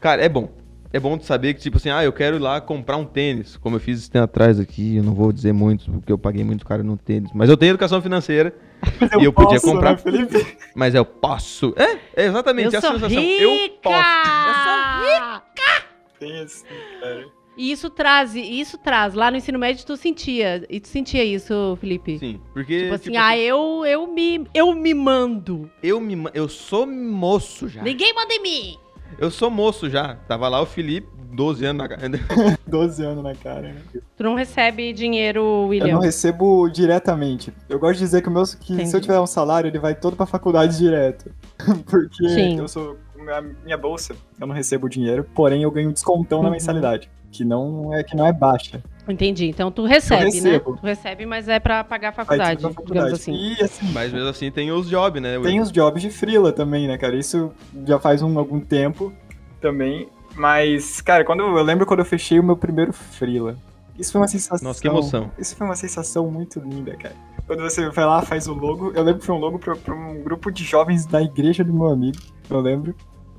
Cara, 0.01 0.23
é 0.23 0.29
bom. 0.29 0.51
É 0.93 1.01
bom 1.01 1.17
de 1.17 1.25
saber 1.25 1.55
que, 1.55 1.61
tipo 1.61 1.79
assim, 1.79 1.89
ah, 1.89 2.05
eu 2.05 2.13
quero 2.13 2.37
ir 2.37 2.41
lá 2.41 2.61
comprar 2.61 2.99
um 2.99 3.05
tênis, 3.07 3.57
como 3.57 3.77
eu 3.77 3.81
fiz 3.81 3.99
esse 3.99 4.11
tempo 4.11 4.27
atrás 4.27 4.61
aqui, 4.61 4.97
eu 4.97 5.03
não 5.03 5.13
vou 5.13 5.33
dizer 5.33 5.53
muito, 5.53 5.91
porque 5.91 6.13
eu 6.13 6.19
paguei 6.19 6.45
muito 6.45 6.65
caro 6.65 6.85
no 6.85 6.97
tênis, 6.97 7.33
mas 7.35 7.51
eu 7.51 7.57
tenho 7.57 7.71
educação 7.71 8.01
financeira, 8.01 8.55
e 9.19 9.25
eu 9.25 9.33
podia 9.33 9.59
posso, 9.61 9.73
comprar 9.73 9.93
né, 9.93 9.97
Felipe? 9.97 10.57
mas 10.73 10.95
eu 10.95 11.05
posso. 11.05 11.75
É, 11.77 12.23
é 12.23 12.27
exatamente 12.27 12.75
eu 12.75 12.79
essa 12.79 12.87
sou 12.87 13.01
sensação. 13.01 13.21
rica! 13.21 13.43
Eu 13.43 13.71
posso. 13.83 15.43
Tem 16.21 16.39
assim, 16.43 16.65
cara. 17.01 17.44
E 17.57 17.71
isso 17.71 17.89
traz, 17.89 18.35
isso 18.35 18.77
traz. 18.79 19.15
Lá 19.15 19.31
no 19.31 19.37
ensino 19.37 19.59
médio 19.59 19.85
tu 19.87 19.97
sentia, 19.97 20.65
e 20.69 20.81
tu 20.81 20.89
sentia 20.89 21.25
isso, 21.25 21.77
Felipe? 21.81 22.19
Sim, 22.19 22.41
porque 22.53 22.83
Tipo 22.83 22.95
assim, 22.95 23.17
ah, 23.17 23.39
eu, 23.39 23.85
eu, 23.87 24.07
me, 24.07 24.47
eu 24.53 24.75
me 24.75 24.93
mando. 24.95 25.71
eu 25.83 26.01
me 26.01 26.17
eu 26.35 26.49
sou 26.49 26.87
moço 26.87 27.69
já. 27.69 27.83
Ninguém 27.83 28.13
manda 28.15 28.33
em 28.35 28.43
mim. 28.43 28.77
Eu 29.19 29.31
sou 29.31 29.49
moço 29.51 29.89
já. 29.89 30.17
Tava 30.27 30.49
lá 30.49 30.61
o 30.61 30.67
Felipe, 30.67 31.07
12 31.33 31.65
anos 31.65 31.83
na 31.83 31.89
cara. 31.89 32.03
12 32.67 33.05
anos 33.05 33.23
na 33.23 33.35
cara, 33.37 33.61
né? 33.73 33.77
Tu 34.17 34.23
não 34.25 34.35
recebe 34.35 34.93
dinheiro, 34.93 35.41
Eu 35.41 35.69
William. 35.69 35.95
não 35.95 36.01
recebo 36.01 36.69
diretamente. 36.69 37.53
Eu 37.69 37.79
gosto 37.79 37.95
de 37.99 38.05
dizer 38.05 38.23
que, 38.23 38.29
o 38.29 38.33
meu, 38.33 38.43
que 38.43 38.73
Entendi. 38.73 38.89
se 38.91 38.97
eu 38.97 39.01
tiver 39.01 39.21
um 39.21 39.27
salário, 39.27 39.69
ele 39.69 39.79
vai 39.79 39.95
todo 39.95 40.17
pra 40.17 40.27
faculdade 40.27 40.77
direto. 40.77 41.31
Porque 41.89 42.29
Sim. 42.29 42.59
eu 42.59 42.67
sou. 42.67 42.97
Minha, 43.17 43.41
minha 43.65 43.79
bolsa, 43.79 44.15
eu 44.41 44.47
não 44.47 44.55
recebo 44.55 44.87
dinheiro, 44.89 45.25
porém 45.35 45.63
eu 45.63 45.71
ganho 45.71 45.89
um 45.89 45.93
descontão 45.93 46.41
na 46.43 46.49
Uhum. 46.49 46.53
mensalidade. 46.55 47.09
Que 47.35 47.45
não 47.45 47.93
é, 47.93 48.05
que 48.05 48.17
não 48.17 48.25
é 48.25 48.33
baixa. 48.33 48.81
Entendi. 49.09 49.47
Então 49.47 49.73
tu 49.73 49.85
recebe, 49.85 50.41
né? 50.41 50.61
Tu 50.61 50.79
recebe, 50.83 51.27
mas 51.27 51.49
é 51.49 51.59
pra 51.59 51.83
pagar 51.83 52.11
a 52.11 52.13
faculdade, 52.13 52.61
pra 52.61 52.71
digamos 52.71 52.77
faculdade. 52.77 53.13
assim. 53.13 53.35
E 53.35 53.61
assim, 53.61 53.93
Mas 53.93 54.13
mesmo 54.13 54.29
assim 54.29 54.53
tem 54.53 54.71
os 54.71 54.89
jobs, 54.89 55.21
né? 55.21 55.37
tem 55.41 55.61
os 55.61 55.73
jobs 55.73 56.01
de 56.01 56.11
freela 56.11 56.53
também, 56.53 56.87
né, 56.87 56.97
cara? 56.97 57.17
Isso 57.17 57.51
já 57.85 57.99
faz 57.99 58.23
um, 58.23 58.39
algum 58.39 58.61
tempo 58.61 59.13
também. 59.61 60.09
Mas, 60.37 61.01
cara, 61.01 61.25
quando 61.25 61.41
eu 61.41 61.63
lembro 61.65 61.85
quando 61.87 62.01
eu 62.01 62.05
fechei 62.05 62.39
o 62.39 62.45
meu 62.45 62.57
primeiro 62.57 62.93
freela. 62.93 63.57
Isso 63.99 64.13
foi 64.13 64.21
uma 64.21 64.29
sensação. 64.29 64.69
Nossa, 64.69 64.81
que 64.81 64.87
emoção. 64.87 65.31
Isso 65.37 65.57
foi 65.57 65.67
uma 65.67 65.77
sensação 65.77 66.31
muito 66.31 66.61
linda, 66.61 66.97
cara. 66.97 67.15
Quando 67.49 67.63
você 67.63 67.91
vai 67.91 68.05
lá, 68.07 68.23
faz 68.23 68.47
o 68.47 68.55
logo. 68.55 68.93
Eu 68.95 69.03
lembro 69.03 69.21
que 69.21 69.27
foi 69.27 69.35
um 69.35 69.39
logo 69.39 69.59
pra, 69.59 69.75
pra 69.75 69.93
um 69.95 70.23
grupo 70.23 70.53
de 70.53 70.63
jovens 70.65 71.05
da 71.05 71.21
igreja 71.21 71.65
do 71.65 71.75
meu 71.75 71.89
amigo. 71.89 72.19
Eu 72.49 72.61
lembro. 72.61 72.95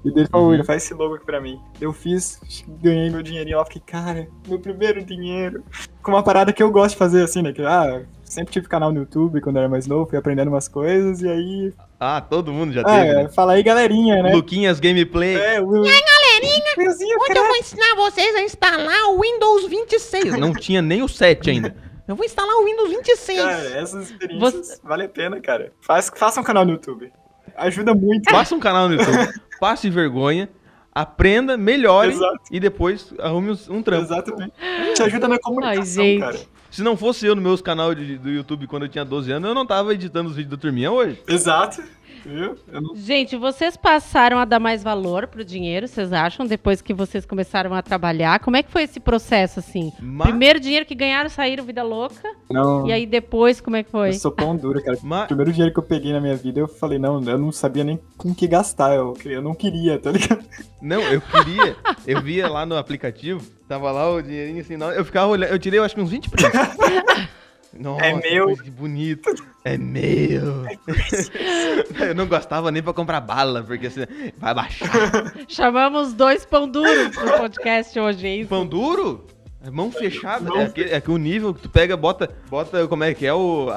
E 0.06 0.12
dele 0.12 0.28
falou, 0.30 0.46
Uhum. 0.46 0.52
William, 0.52 0.64
faz 0.66 0.84
esse 0.84 0.94
logo 0.94 1.16
aqui 1.16 1.26
pra 1.26 1.42
mim. 1.42 1.60
Eu 1.82 1.92
fiz, 1.92 2.40
ganhei 2.82 3.10
meu 3.10 3.24
dinheirinho 3.24 3.58
lá, 3.58 3.66
fiquei, 3.66 3.82
cara, 3.86 4.28
meu 4.48 4.60
primeiro 4.60 5.04
dinheiro. 5.04 5.64
Com 6.04 6.12
uma 6.12 6.22
parada 6.24 6.54
que 6.54 6.62
eu 6.62 6.70
gosto 6.72 6.92
de 6.92 6.98
fazer, 6.98 7.24
assim, 7.24 7.42
né? 7.42 7.52
Que, 7.52 7.64
ah, 7.64 8.04
sempre 8.24 8.54
tive 8.54 8.68
canal 8.68 8.92
no 8.92 9.00
YouTube 9.00 9.42
quando 9.42 9.56
eu 9.56 9.62
era 9.62 9.70
mais 9.70 9.88
novo, 9.88 10.08
fui 10.10 10.18
aprendendo 10.20 10.50
umas 10.50 10.68
coisas, 10.68 11.22
e 11.24 11.28
aí. 11.28 11.74
Ah, 12.00 12.22
todo 12.22 12.54
mundo 12.54 12.72
já 12.72 12.82
Ah, 12.82 12.84
teve, 12.86 13.14
né? 13.16 13.24
é, 13.24 13.30
fala 13.30 13.54
aí, 13.54 13.64
galerinha, 13.64 14.22
né? 14.22 14.32
Luquinhas 14.34 14.80
Gameplay. 14.80 15.36
É, 15.38 15.60
o. 15.60 15.84
E 15.84 15.90
aí, 15.90 16.02
galerinha? 16.02 16.66
Hoje 16.78 17.38
eu 17.40 17.48
vou 17.48 17.56
ensinar 17.56 17.96
vocês 17.96 18.36
a 18.36 18.42
instalar 18.44 19.10
o 19.10 19.20
Windows 19.22 19.66
26. 19.68 20.38
Não 20.38 20.54
tinha 20.54 20.82
nem 20.84 21.02
o 21.02 21.08
7 21.08 21.50
ainda. 21.50 21.76
Eu 22.08 22.16
vou 22.16 22.24
instalar 22.24 22.54
o 22.58 22.66
Windows 22.66 22.88
26. 22.90 23.42
Cara, 23.42 23.80
essas 23.80 24.12
experiências 24.12 24.68
Você- 24.68 24.80
vale 24.84 25.06
a 25.06 25.10
pena, 25.10 25.42
cara. 25.42 25.72
Faz, 25.82 26.12
faça 26.16 26.40
um 26.40 26.44
canal 26.44 26.64
no 26.64 26.74
YouTube. 26.74 27.12
Ajuda 27.56 27.96
muito. 27.96 28.30
Faça 28.30 28.54
um 28.54 28.60
canal 28.60 28.88
no 28.88 28.94
YouTube, 28.94 29.18
passe 29.60 29.90
vergonha, 29.90 30.50
aprenda, 30.94 31.58
melhore 31.58 32.12
Exato. 32.12 32.40
e 32.52 32.60
depois 32.60 33.14
arrume 33.20 33.58
um 33.70 33.82
trampo. 33.82 34.06
Exatamente. 34.06 34.54
Te 34.96 35.04
ajuda 35.04 35.28
na 35.28 35.40
comunicação, 35.40 36.04
gente. 36.04 36.20
cara. 36.20 36.40
Se 36.72 36.82
não 36.84 36.98
fosse 36.98 37.26
eu 37.26 37.36
no 37.36 37.42
meus 37.42 37.62
canal 37.62 37.96
de- 37.96 38.18
do 38.18 38.30
YouTube 38.30 38.68
quando 38.68 38.84
eu 38.84 38.90
tinha 38.90 39.06
12 39.06 39.32
anos, 39.32 39.48
eu 39.48 39.56
não 39.56 39.66
tava 39.66 39.94
editando 39.94 40.30
os 40.30 40.36
vídeos 40.36 40.52
do 40.52 40.58
Turminha 40.58 40.92
hoje. 40.92 41.22
Exato. 41.28 41.82
Viu? 42.26 42.56
Eu 42.72 42.82
não... 42.82 42.96
Gente, 42.96 43.36
vocês 43.38 43.78
passaram 43.78 44.40
a 44.40 44.46
dar 44.46 44.60
mais 44.60 44.82
valor 44.82 45.28
pro 45.28 45.46
dinheiro, 45.46 45.88
vocês 45.88 46.12
acham, 46.12 46.46
depois 46.46 46.82
que 46.82 46.94
vocês 46.94 47.26
começaram 47.26 47.74
a 47.74 47.82
trabalhar? 47.82 48.40
Como 48.40 48.58
é 48.58 48.64
que 48.64 48.72
foi 48.72 48.84
esse 48.84 49.00
processo, 49.00 49.60
assim? 49.60 49.94
Mas, 50.00 50.28
Primeiro 50.30 50.60
dinheiro 50.60 50.86
que 50.86 50.96
ganharam, 50.96 51.30
saíram 51.30 51.64
vida 51.64 51.84
louca. 51.84 52.28
não 52.50 52.88
E 52.88 52.92
aí 52.92 53.06
depois, 53.06 53.62
como 53.62 53.76
é 53.76 53.84
que 53.84 53.92
foi? 53.92 54.10
Eu 54.10 54.14
sou 54.14 54.32
pão 54.32 54.56
duro, 54.56 54.84
cara. 54.84 54.98
O 54.98 55.06
mas, 55.06 55.28
primeiro 55.28 55.52
dinheiro 55.52 55.72
que 55.74 55.80
eu 55.80 55.84
peguei 55.84 56.12
na 56.12 56.20
minha 56.20 56.36
vida, 56.36 56.60
eu 56.60 56.68
falei, 56.68 56.98
não, 56.98 57.22
eu 57.24 57.38
não 57.38 57.52
sabia 57.52 57.84
nem 57.84 58.00
com 58.18 58.34
que 58.34 58.48
gastar. 58.48 58.96
Eu, 58.96 59.14
queria- 59.14 59.38
eu 59.38 59.42
não 59.42 59.54
queria, 59.54 60.00
tá 60.00 60.12
ligado? 60.12 60.44
não, 60.82 61.02
eu 61.02 61.22
queria, 61.22 61.76
eu 62.08 62.22
via 62.22 62.48
lá 62.48 62.66
no 62.66 62.76
aplicativo, 62.78 63.46
tava 63.68 63.92
lá 63.92 64.10
o 64.10 64.22
dinheirinho 64.22 64.62
assim, 64.62 64.78
não, 64.78 64.92
eu 64.92 65.06
ficava 65.06 65.28
olhando, 65.28 65.52
eu 65.52 65.60
tirei 65.60 65.80
eu 65.80 65.84
acho 65.84 65.94
que 65.96 66.02
uns 66.02 66.10
20 66.10 66.30
prints. 66.30 66.52
Nossa, 67.78 68.06
É 68.06 68.14
meu. 68.14 68.56
Que 68.58 68.70
bonito. 68.70 69.30
É 69.64 69.78
meu. 69.78 70.66
eu 72.08 72.16
não 72.16 72.28
gostava 72.28 72.72
nem 72.72 72.82
pra 72.82 72.94
comprar 72.94 73.20
bala, 73.22 73.64
porque 73.64 73.88
assim, 73.88 74.02
vai 74.38 74.54
baixar. 74.54 74.90
Chamamos 75.48 76.14
dois 76.14 76.46
pão 76.46 76.68
duros 76.70 77.10
pro 77.16 77.38
podcast 77.38 78.00
hoje, 78.00 78.28
é 78.28 78.36
isso? 78.38 78.50
Pão 78.50 78.66
duro? 78.66 79.26
É 79.66 79.72
mão 79.72 79.92
fechada. 79.92 80.48
Mão 80.48 80.62
É, 80.62 80.70
que, 80.70 80.82
é 80.82 81.02
que 81.02 81.10
o 81.10 81.18
nível 81.18 81.54
que 81.54 81.62
tu 81.62 81.70
pega, 81.70 81.98
bota, 81.98 82.30
bota 82.50 82.88
como 82.88 83.04
é 83.04 83.14
que 83.16 83.26
é 83.26 83.34
o, 83.34 83.70
a, 83.72 83.76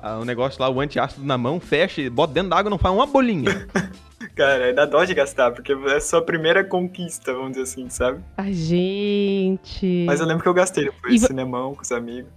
a- 0.00 0.10
a- 0.14 0.18
o 0.18 0.24
negócio 0.24 0.60
lá, 0.60 0.68
o 0.68 0.80
antiácido 0.80 1.24
na 1.24 1.38
mão, 1.38 1.60
fecha, 1.60 2.00
e 2.00 2.10
bota 2.10 2.32
dentro 2.32 2.50
da 2.50 2.56
água 2.58 2.68
não 2.68 2.78
faz 2.78 2.92
uma 2.94 3.06
bolinha. 3.06 3.66
Cara, 4.34 4.72
dá 4.74 4.86
dó 4.86 5.04
de 5.04 5.14
gastar, 5.14 5.50
porque 5.52 5.72
é 5.72 5.96
a 5.96 6.00
sua 6.00 6.20
primeira 6.22 6.64
conquista, 6.64 7.32
vamos 7.32 7.50
dizer 7.52 7.62
assim, 7.62 7.88
sabe? 7.88 8.20
Ai, 8.36 8.52
gente. 8.52 10.04
Mas 10.06 10.18
eu 10.20 10.26
lembro 10.26 10.42
que 10.42 10.48
eu 10.48 10.54
gastei 10.54 10.84
depois, 10.84 11.14
E 11.22 11.26
cinemão 11.26 11.74
com 11.74 11.82
os 11.82 11.92
amigos. 11.92 12.30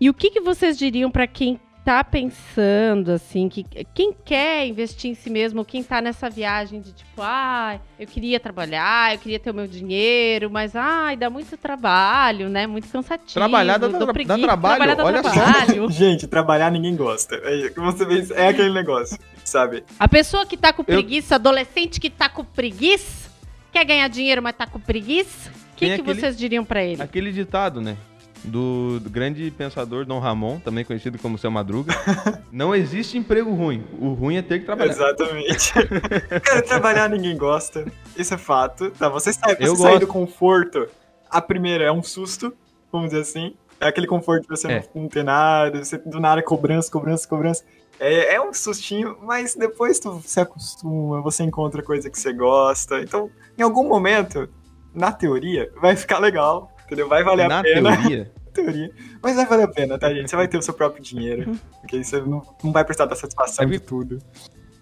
E 0.00 0.08
o 0.08 0.14
que, 0.14 0.30
que 0.30 0.40
vocês 0.40 0.78
diriam 0.78 1.10
pra 1.10 1.26
quem 1.26 1.60
tá 1.84 2.04
pensando, 2.04 3.10
assim, 3.12 3.48
que 3.48 3.64
quem 3.94 4.12
quer 4.24 4.66
investir 4.66 5.10
em 5.10 5.14
si 5.14 5.30
mesmo, 5.30 5.64
quem 5.64 5.82
tá 5.82 6.00
nessa 6.00 6.28
viagem 6.28 6.80
de 6.80 6.92
tipo, 6.92 7.22
ai, 7.22 7.80
eu 7.98 8.06
queria 8.06 8.38
trabalhar, 8.38 9.14
eu 9.14 9.18
queria 9.18 9.38
ter 9.38 9.50
o 9.50 9.54
meu 9.54 9.66
dinheiro, 9.66 10.50
mas 10.50 10.76
ai, 10.76 11.16
dá 11.16 11.28
muito 11.30 11.56
trabalho, 11.56 12.48
né? 12.48 12.66
Muito 12.66 12.86
cansativo. 12.88 13.32
Trabalhar 13.32 13.78
dá 13.78 13.88
dá 13.88 14.12
preguiça, 14.12 14.38
trabalho, 14.38 14.76
trabalhar 14.76 14.94
dá 14.94 15.04
olha 15.04 15.22
só. 15.22 15.30
trabalho. 15.30 15.90
Gente, 15.92 16.26
trabalhar 16.26 16.70
ninguém 16.70 16.94
gosta. 16.96 17.36
É, 17.36 17.70
você 17.70 18.04
vê, 18.04 18.34
é 18.34 18.48
aquele 18.48 18.72
negócio, 18.72 19.18
sabe? 19.44 19.82
A 19.98 20.06
pessoa 20.06 20.44
que 20.46 20.56
tá 20.58 20.72
com 20.72 20.82
Eu- 20.82 20.84
preguiça, 20.86 21.36
adolescente 21.36 21.98
que 21.98 22.10
tá 22.10 22.28
com 22.28 22.44
preguiça, 22.44 23.30
quer 23.72 23.84
ganhar 23.84 24.08
dinheiro, 24.08 24.42
mas 24.42 24.54
tá 24.54 24.66
com 24.66 24.78
preguiça, 24.78 25.50
o 25.72 25.76
que, 25.76 25.86
que 25.86 25.92
aquele- 25.92 26.20
vocês 26.20 26.36
diriam 26.38 26.64
pra 26.64 26.82
ele? 26.84 27.02
Aquele 27.02 27.32
ditado, 27.32 27.80
né? 27.80 27.96
Do, 28.42 28.98
do 29.00 29.10
grande 29.10 29.50
pensador 29.50 30.06
Dom 30.06 30.18
Ramon, 30.18 30.58
também 30.60 30.82
conhecido 30.84 31.18
como 31.18 31.36
Seu 31.36 31.50
Madruga. 31.50 31.92
Não 32.50 32.74
existe 32.74 33.18
emprego 33.18 33.52
ruim. 33.54 33.84
O 33.98 34.14
ruim 34.14 34.36
é 34.36 34.42
ter 34.42 34.60
que 34.60 34.64
trabalhar. 34.64 34.92
Exatamente. 34.92 35.72
Cara, 36.42 36.62
trabalhar 36.62 37.08
ninguém 37.10 37.36
gosta. 37.36 37.84
Isso 38.16 38.32
é 38.32 38.38
fato. 38.38 38.90
Tá, 38.92 39.08
você 39.10 39.32
sai, 39.32 39.56
você 39.56 39.66
gosto. 39.76 39.98
do 40.00 40.06
conforto. 40.06 40.88
A 41.28 41.40
primeira 41.40 41.84
é 41.84 41.92
um 41.92 42.02
susto, 42.02 42.52
vamos 42.90 43.10
dizer 43.10 43.22
assim. 43.22 43.54
É 43.78 43.86
aquele 43.88 44.06
conforto 44.06 44.42
de 44.42 44.48
você 44.48 44.70
É. 44.70 44.84
não 44.94 45.06
ter 45.08 45.22
nada, 45.22 45.84
você 45.84 45.98
do 45.98 46.18
nada 46.18 46.42
cobrança, 46.42 46.90
cobrança, 46.90 47.28
cobrança. 47.28 47.62
É, 47.98 48.34
é 48.36 48.40
um 48.40 48.52
sustinho, 48.54 49.18
mas 49.22 49.54
depois 49.54 49.98
tu 49.98 50.20
se 50.24 50.40
acostuma, 50.40 51.20
você 51.20 51.42
encontra 51.44 51.82
coisa 51.82 52.08
que 52.08 52.18
você 52.18 52.32
gosta. 52.32 53.00
Então, 53.00 53.30
em 53.58 53.62
algum 53.62 53.86
momento, 53.86 54.48
na 54.94 55.12
teoria, 55.12 55.70
vai 55.80 55.94
ficar 55.94 56.18
legal. 56.18 56.72
Entendeu? 56.90 57.08
Vai 57.08 57.22
valer 57.22 57.48
Na 57.48 57.60
a 57.60 57.62
pena. 57.62 57.96
teoria, 57.96 58.32
teoria. 58.52 58.90
Mas 59.22 59.36
vai 59.36 59.46
valer 59.46 59.62
a 59.62 59.68
pena, 59.68 59.96
tá, 59.96 60.12
gente? 60.12 60.28
Você 60.28 60.34
vai 60.34 60.48
ter 60.48 60.58
o 60.58 60.62
seu 60.62 60.74
próprio 60.74 61.00
dinheiro. 61.00 61.52
Porque 61.80 61.94
aí 61.96 62.04
você 62.04 62.20
não, 62.20 62.42
não 62.64 62.72
vai 62.72 62.84
prestar 62.84 63.06
da 63.06 63.14
satisfação 63.14 63.64
É 63.64 63.68
de 63.68 63.78
tudo. 63.78 64.18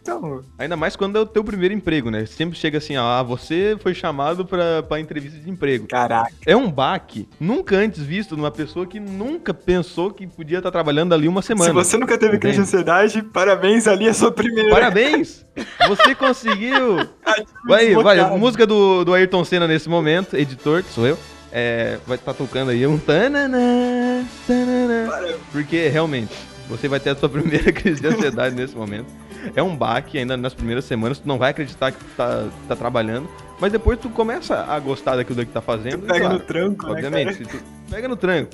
Então, 0.00 0.40
ainda 0.58 0.74
mais 0.74 0.96
quando 0.96 1.18
é 1.18 1.20
o 1.20 1.26
teu 1.26 1.44
primeiro 1.44 1.74
emprego, 1.74 2.10
né? 2.10 2.24
Sempre 2.24 2.58
chega 2.58 2.78
assim, 2.78 2.96
ah, 2.96 3.22
você 3.22 3.76
foi 3.82 3.92
chamado 3.92 4.42
pra, 4.46 4.82
pra 4.82 4.98
entrevista 4.98 5.38
de 5.38 5.50
emprego. 5.50 5.86
caraca. 5.86 6.32
É 6.46 6.56
um 6.56 6.70
baque 6.70 7.28
nunca 7.38 7.76
antes 7.76 8.02
visto 8.02 8.34
numa 8.34 8.50
pessoa 8.50 8.86
que 8.86 8.98
nunca 8.98 9.52
pensou 9.52 10.10
que 10.10 10.26
podia 10.26 10.58
estar 10.58 10.70
trabalhando 10.70 11.12
ali 11.12 11.28
uma 11.28 11.42
semana. 11.42 11.68
Se 11.68 11.74
você 11.74 11.98
nunca 11.98 12.16
teve 12.16 12.38
crise 12.38 12.56
de 12.56 12.62
ansiedade, 12.62 13.20
parabéns, 13.22 13.86
ali 13.86 14.06
é 14.06 14.10
a 14.10 14.14
sua 14.14 14.32
primeira. 14.32 14.70
Parabéns! 14.70 15.44
Você 15.88 16.14
conseguiu! 16.14 17.06
Vai, 17.68 17.94
vai, 17.94 18.38
música 18.38 18.66
do, 18.66 19.04
do 19.04 19.12
Ayrton 19.12 19.44
Senna 19.44 19.68
nesse 19.68 19.90
momento, 19.90 20.34
editor, 20.36 20.82
que 20.82 20.90
sou 20.90 21.06
eu. 21.06 21.18
É, 21.50 21.98
vai 22.06 22.16
estar 22.16 22.34
tocando 22.34 22.70
aí 22.70 22.86
um 22.86 22.98
tananã, 22.98 24.24
tananã, 24.46 25.08
porque 25.50 25.88
realmente 25.88 26.34
você 26.68 26.86
vai 26.88 27.00
ter 27.00 27.10
a 27.10 27.16
sua 27.16 27.28
primeira 27.30 27.72
crise 27.72 28.00
de 28.00 28.06
ansiedade 28.06 28.54
nesse 28.54 28.76
momento. 28.76 29.06
É 29.54 29.62
um 29.62 29.74
baque 29.74 30.18
ainda 30.18 30.36
nas 30.36 30.52
primeiras 30.52 30.84
semanas, 30.84 31.18
tu 31.18 31.26
não 31.26 31.38
vai 31.38 31.50
acreditar 31.50 31.92
que 31.92 31.98
tu 31.98 32.10
tá, 32.16 32.48
tá 32.66 32.76
trabalhando, 32.76 33.28
mas 33.60 33.72
depois 33.72 33.98
tu 33.98 34.10
começa 34.10 34.64
a 34.64 34.78
gostar 34.78 35.16
daquilo 35.16 35.44
que 35.46 35.52
tá 35.52 35.60
fazendo. 35.60 36.02
Tu 36.02 36.06
pega 36.06 36.20
claro, 36.20 36.34
no 36.34 36.40
tranco, 36.40 36.86
né, 36.86 36.92
Obviamente, 36.92 37.34
se 37.34 37.44
tu 37.44 37.62
pega 37.90 38.08
no 38.08 38.16
tranco. 38.16 38.50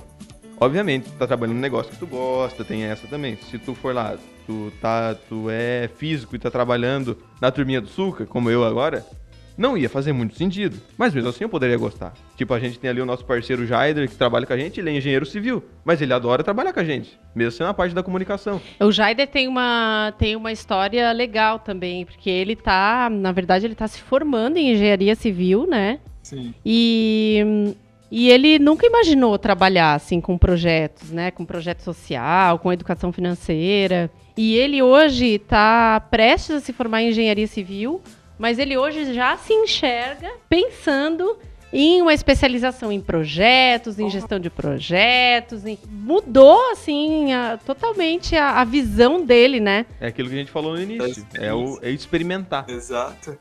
Obviamente, 0.60 1.10
tu 1.10 1.18
tá 1.18 1.26
trabalhando 1.26 1.56
num 1.56 1.62
negócio 1.62 1.90
que 1.90 1.98
tu 1.98 2.06
gosta, 2.06 2.64
tem 2.64 2.84
essa 2.84 3.06
também. 3.08 3.36
Se 3.50 3.58
tu 3.58 3.74
for 3.74 3.92
lá, 3.92 4.16
tu 4.46 4.72
tá, 4.80 5.16
tu 5.28 5.50
é 5.50 5.88
físico 5.96 6.36
e 6.36 6.38
tá 6.38 6.50
trabalhando 6.50 7.18
na 7.40 7.50
turminha 7.50 7.80
do 7.80 7.88
Suca, 7.88 8.24
como 8.24 8.50
eu 8.50 8.64
agora, 8.64 9.04
não 9.56 9.76
ia 9.76 9.88
fazer 9.88 10.12
muito 10.12 10.36
sentido. 10.36 10.76
Mas 10.98 11.14
mesmo 11.14 11.28
assim 11.28 11.44
eu 11.44 11.48
poderia 11.48 11.76
gostar. 11.76 12.12
Tipo, 12.36 12.54
a 12.54 12.58
gente 12.58 12.78
tem 12.78 12.90
ali 12.90 13.00
o 13.00 13.06
nosso 13.06 13.24
parceiro 13.24 13.66
Jaider, 13.66 14.08
que 14.08 14.16
trabalha 14.16 14.46
com 14.46 14.52
a 14.52 14.56
gente, 14.56 14.80
ele 14.80 14.90
é 14.90 14.96
engenheiro 14.96 15.24
civil, 15.24 15.64
mas 15.84 16.02
ele 16.02 16.12
adora 16.12 16.42
trabalhar 16.42 16.72
com 16.72 16.80
a 16.80 16.84
gente, 16.84 17.18
mesmo 17.34 17.52
sendo 17.52 17.68
a 17.68 17.74
parte 17.74 17.94
da 17.94 18.02
comunicação. 18.02 18.60
O 18.80 18.90
Jaider 18.90 19.28
tem 19.28 19.48
uma, 19.48 20.12
tem 20.18 20.36
uma 20.36 20.52
história 20.52 21.12
legal 21.12 21.58
também, 21.58 22.04
porque 22.04 22.28
ele 22.28 22.56
tá, 22.56 23.08
na 23.10 23.32
verdade, 23.32 23.66
ele 23.66 23.74
tá 23.74 23.86
se 23.86 24.00
formando 24.00 24.56
em 24.56 24.72
engenharia 24.72 25.14
civil, 25.14 25.66
né? 25.66 26.00
Sim. 26.22 26.54
E, 26.64 27.74
e 28.10 28.30
ele 28.30 28.58
nunca 28.58 28.86
imaginou 28.86 29.38
trabalhar 29.38 29.94
assim 29.94 30.20
com 30.20 30.38
projetos, 30.38 31.10
né? 31.10 31.30
Com 31.30 31.44
projeto 31.44 31.82
social, 31.82 32.58
com 32.58 32.72
educação 32.72 33.12
financeira. 33.12 34.10
E 34.36 34.56
ele 34.56 34.82
hoje 34.82 35.34
está 35.34 36.00
prestes 36.00 36.56
a 36.56 36.60
se 36.60 36.72
formar 36.72 37.02
em 37.02 37.10
engenharia 37.10 37.46
civil, 37.46 38.00
mas 38.38 38.58
ele 38.58 38.76
hoje 38.76 39.12
já 39.14 39.36
se 39.36 39.52
enxerga 39.52 40.30
pensando 40.48 41.36
em 41.72 42.00
uma 42.02 42.14
especialização 42.14 42.92
em 42.92 43.00
projetos, 43.00 43.98
em 43.98 44.08
gestão 44.08 44.38
de 44.38 44.48
projetos. 44.48 45.64
em- 45.66 45.78
Mudou, 45.88 46.70
assim, 46.70 47.32
a- 47.32 47.58
totalmente 47.58 48.36
a, 48.36 48.60
a 48.60 48.64
visão 48.64 49.24
dele, 49.24 49.58
né? 49.58 49.84
É 50.00 50.06
aquilo 50.06 50.28
que 50.28 50.34
a 50.36 50.38
gente 50.38 50.50
falou 50.52 50.74
no 50.74 50.82
início. 50.82 51.26
É 51.34 51.52
o, 51.52 51.78
é 51.82 51.90
experimentar. 51.90 52.64
Exato. 52.68 53.36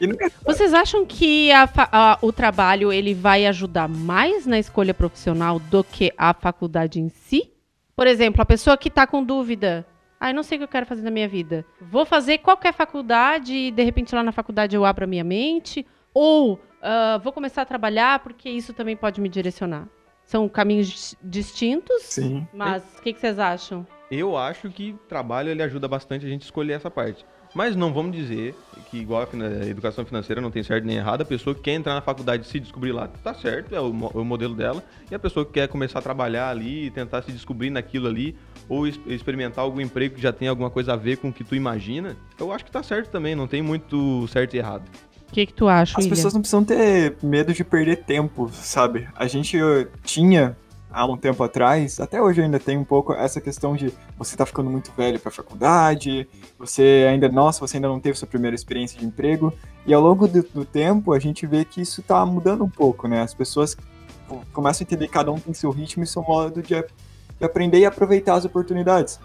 Nunca 0.00 0.30
Vocês 0.44 0.74
acham 0.74 1.06
que 1.06 1.50
a- 1.52 2.18
o 2.20 2.32
trabalho 2.32 2.92
ele 2.92 3.14
vai 3.14 3.46
ajudar 3.46 3.88
mais 3.88 4.44
na 4.46 4.58
escolha 4.58 4.92
profissional 4.92 5.58
do 5.58 5.82
que 5.84 6.12
a 6.18 6.34
faculdade 6.34 7.00
em 7.00 7.08
si? 7.08 7.50
Por 7.94 8.06
exemplo, 8.06 8.42
a 8.42 8.44
pessoa 8.44 8.76
que 8.76 8.88
está 8.88 9.06
com 9.06 9.22
dúvida, 9.24 9.86
ah, 10.20 10.30
eu 10.30 10.34
não 10.34 10.42
sei 10.42 10.56
o 10.56 10.60
que 10.60 10.64
eu 10.64 10.68
quero 10.68 10.86
fazer 10.86 11.02
na 11.02 11.10
minha 11.10 11.28
vida. 11.28 11.64
Vou 11.80 12.04
fazer 12.06 12.38
qualquer 12.38 12.72
faculdade 12.72 13.54
e 13.54 13.70
de 13.70 13.82
repente 13.82 14.14
lá 14.14 14.22
na 14.22 14.32
faculdade 14.32 14.74
eu 14.74 14.84
abro 14.84 15.04
a 15.04 15.06
minha 15.06 15.24
mente, 15.24 15.86
ou 16.14 16.60
ah, 16.82 17.18
vou 17.22 17.32
começar 17.32 17.62
a 17.62 17.66
trabalhar 17.66 18.20
porque 18.20 18.48
isso 18.48 18.72
também 18.72 18.96
pode 18.96 19.20
me 19.20 19.28
direcionar. 19.28 19.88
São 20.24 20.48
caminhos 20.48 20.88
dis- 20.88 21.16
distintos, 21.22 22.02
Sim. 22.02 22.46
mas 22.52 22.82
o 22.98 23.02
que, 23.02 23.12
que 23.12 23.20
vocês 23.20 23.38
acham? 23.38 23.86
Eu 24.10 24.36
acho 24.36 24.70
que 24.70 24.94
trabalho 25.08 25.50
ele 25.50 25.62
ajuda 25.62 25.86
bastante 25.88 26.26
a 26.26 26.28
gente 26.28 26.42
escolher 26.42 26.74
essa 26.74 26.90
parte. 26.90 27.24
Mas 27.56 27.74
não 27.74 27.90
vamos 27.90 28.14
dizer 28.14 28.54
que, 28.90 28.98
igual 28.98 29.22
a 29.22 29.66
educação 29.66 30.04
financeira 30.04 30.42
não 30.42 30.50
tem 30.50 30.62
certo 30.62 30.84
nem 30.84 30.98
errado, 30.98 31.22
a 31.22 31.24
pessoa 31.24 31.54
que 31.54 31.62
quer 31.62 31.72
entrar 31.72 31.94
na 31.94 32.02
faculdade 32.02 32.44
e 32.44 32.46
se 32.46 32.60
descobrir 32.60 32.92
lá, 32.92 33.08
tá 33.08 33.32
certo, 33.32 33.74
é 33.74 33.80
o, 33.80 33.90
mo- 33.94 34.10
o 34.12 34.22
modelo 34.22 34.54
dela. 34.54 34.84
E 35.10 35.14
a 35.14 35.18
pessoa 35.18 35.46
que 35.46 35.52
quer 35.52 35.66
começar 35.66 36.00
a 36.00 36.02
trabalhar 36.02 36.50
ali, 36.50 36.90
tentar 36.90 37.22
se 37.22 37.32
descobrir 37.32 37.70
naquilo 37.70 38.08
ali, 38.08 38.36
ou 38.68 38.86
es- 38.86 39.00
experimentar 39.06 39.64
algum 39.64 39.80
emprego 39.80 40.16
que 40.16 40.20
já 40.20 40.34
tem 40.34 40.48
alguma 40.48 40.68
coisa 40.68 40.92
a 40.92 40.96
ver 40.96 41.16
com 41.16 41.30
o 41.30 41.32
que 41.32 41.44
tu 41.44 41.54
imagina, 41.54 42.14
eu 42.38 42.52
acho 42.52 42.62
que 42.62 42.70
tá 42.70 42.82
certo 42.82 43.08
também, 43.08 43.34
não 43.34 43.46
tem 43.46 43.62
muito 43.62 44.28
certo 44.28 44.52
e 44.52 44.58
errado. 44.58 44.82
que, 45.32 45.46
que 45.46 45.54
tu 45.54 45.66
acha, 45.66 45.92
As 45.96 46.04
William? 46.04 46.10
pessoas 46.14 46.34
não 46.34 46.42
precisam 46.42 46.62
ter 46.62 47.16
medo 47.22 47.54
de 47.54 47.64
perder 47.64 47.96
tempo, 48.04 48.50
sabe? 48.52 49.08
A 49.16 49.26
gente 49.26 49.56
eh, 49.58 49.88
tinha 50.04 50.54
há 50.96 51.04
um 51.04 51.16
tempo 51.16 51.44
atrás, 51.44 52.00
até 52.00 52.22
hoje 52.22 52.40
ainda 52.40 52.58
tem 52.58 52.78
um 52.78 52.84
pouco 52.84 53.12
essa 53.12 53.38
questão 53.38 53.76
de 53.76 53.92
você 54.16 54.34
tá 54.34 54.46
ficando 54.46 54.70
muito 54.70 54.90
velho 54.96 55.20
pra 55.20 55.30
faculdade, 55.30 56.26
você 56.58 57.06
ainda, 57.10 57.28
nossa, 57.28 57.60
você 57.60 57.76
ainda 57.76 57.86
não 57.86 58.00
teve 58.00 58.16
sua 58.16 58.26
primeira 58.26 58.54
experiência 58.54 58.98
de 58.98 59.04
emprego, 59.04 59.52
e 59.86 59.92
ao 59.92 60.00
longo 60.00 60.26
do, 60.26 60.42
do 60.42 60.64
tempo 60.64 61.12
a 61.12 61.18
gente 61.18 61.46
vê 61.46 61.66
que 61.66 61.82
isso 61.82 62.02
tá 62.02 62.24
mudando 62.24 62.64
um 62.64 62.70
pouco, 62.70 63.06
né? 63.06 63.20
As 63.20 63.34
pessoas 63.34 63.76
co- 64.26 64.40
começam 64.54 64.84
a 64.84 64.84
entender 64.86 65.06
que 65.06 65.12
cada 65.12 65.30
um 65.30 65.38
tem 65.38 65.52
seu 65.52 65.70
ritmo 65.70 66.02
e 66.02 66.06
seu 66.06 66.22
modo 66.22 66.62
de, 66.62 66.74
de 66.74 67.44
aprender 67.44 67.78
e 67.78 67.84
aproveitar 67.84 68.36
as 68.36 68.46
oportunidades. 68.46 69.20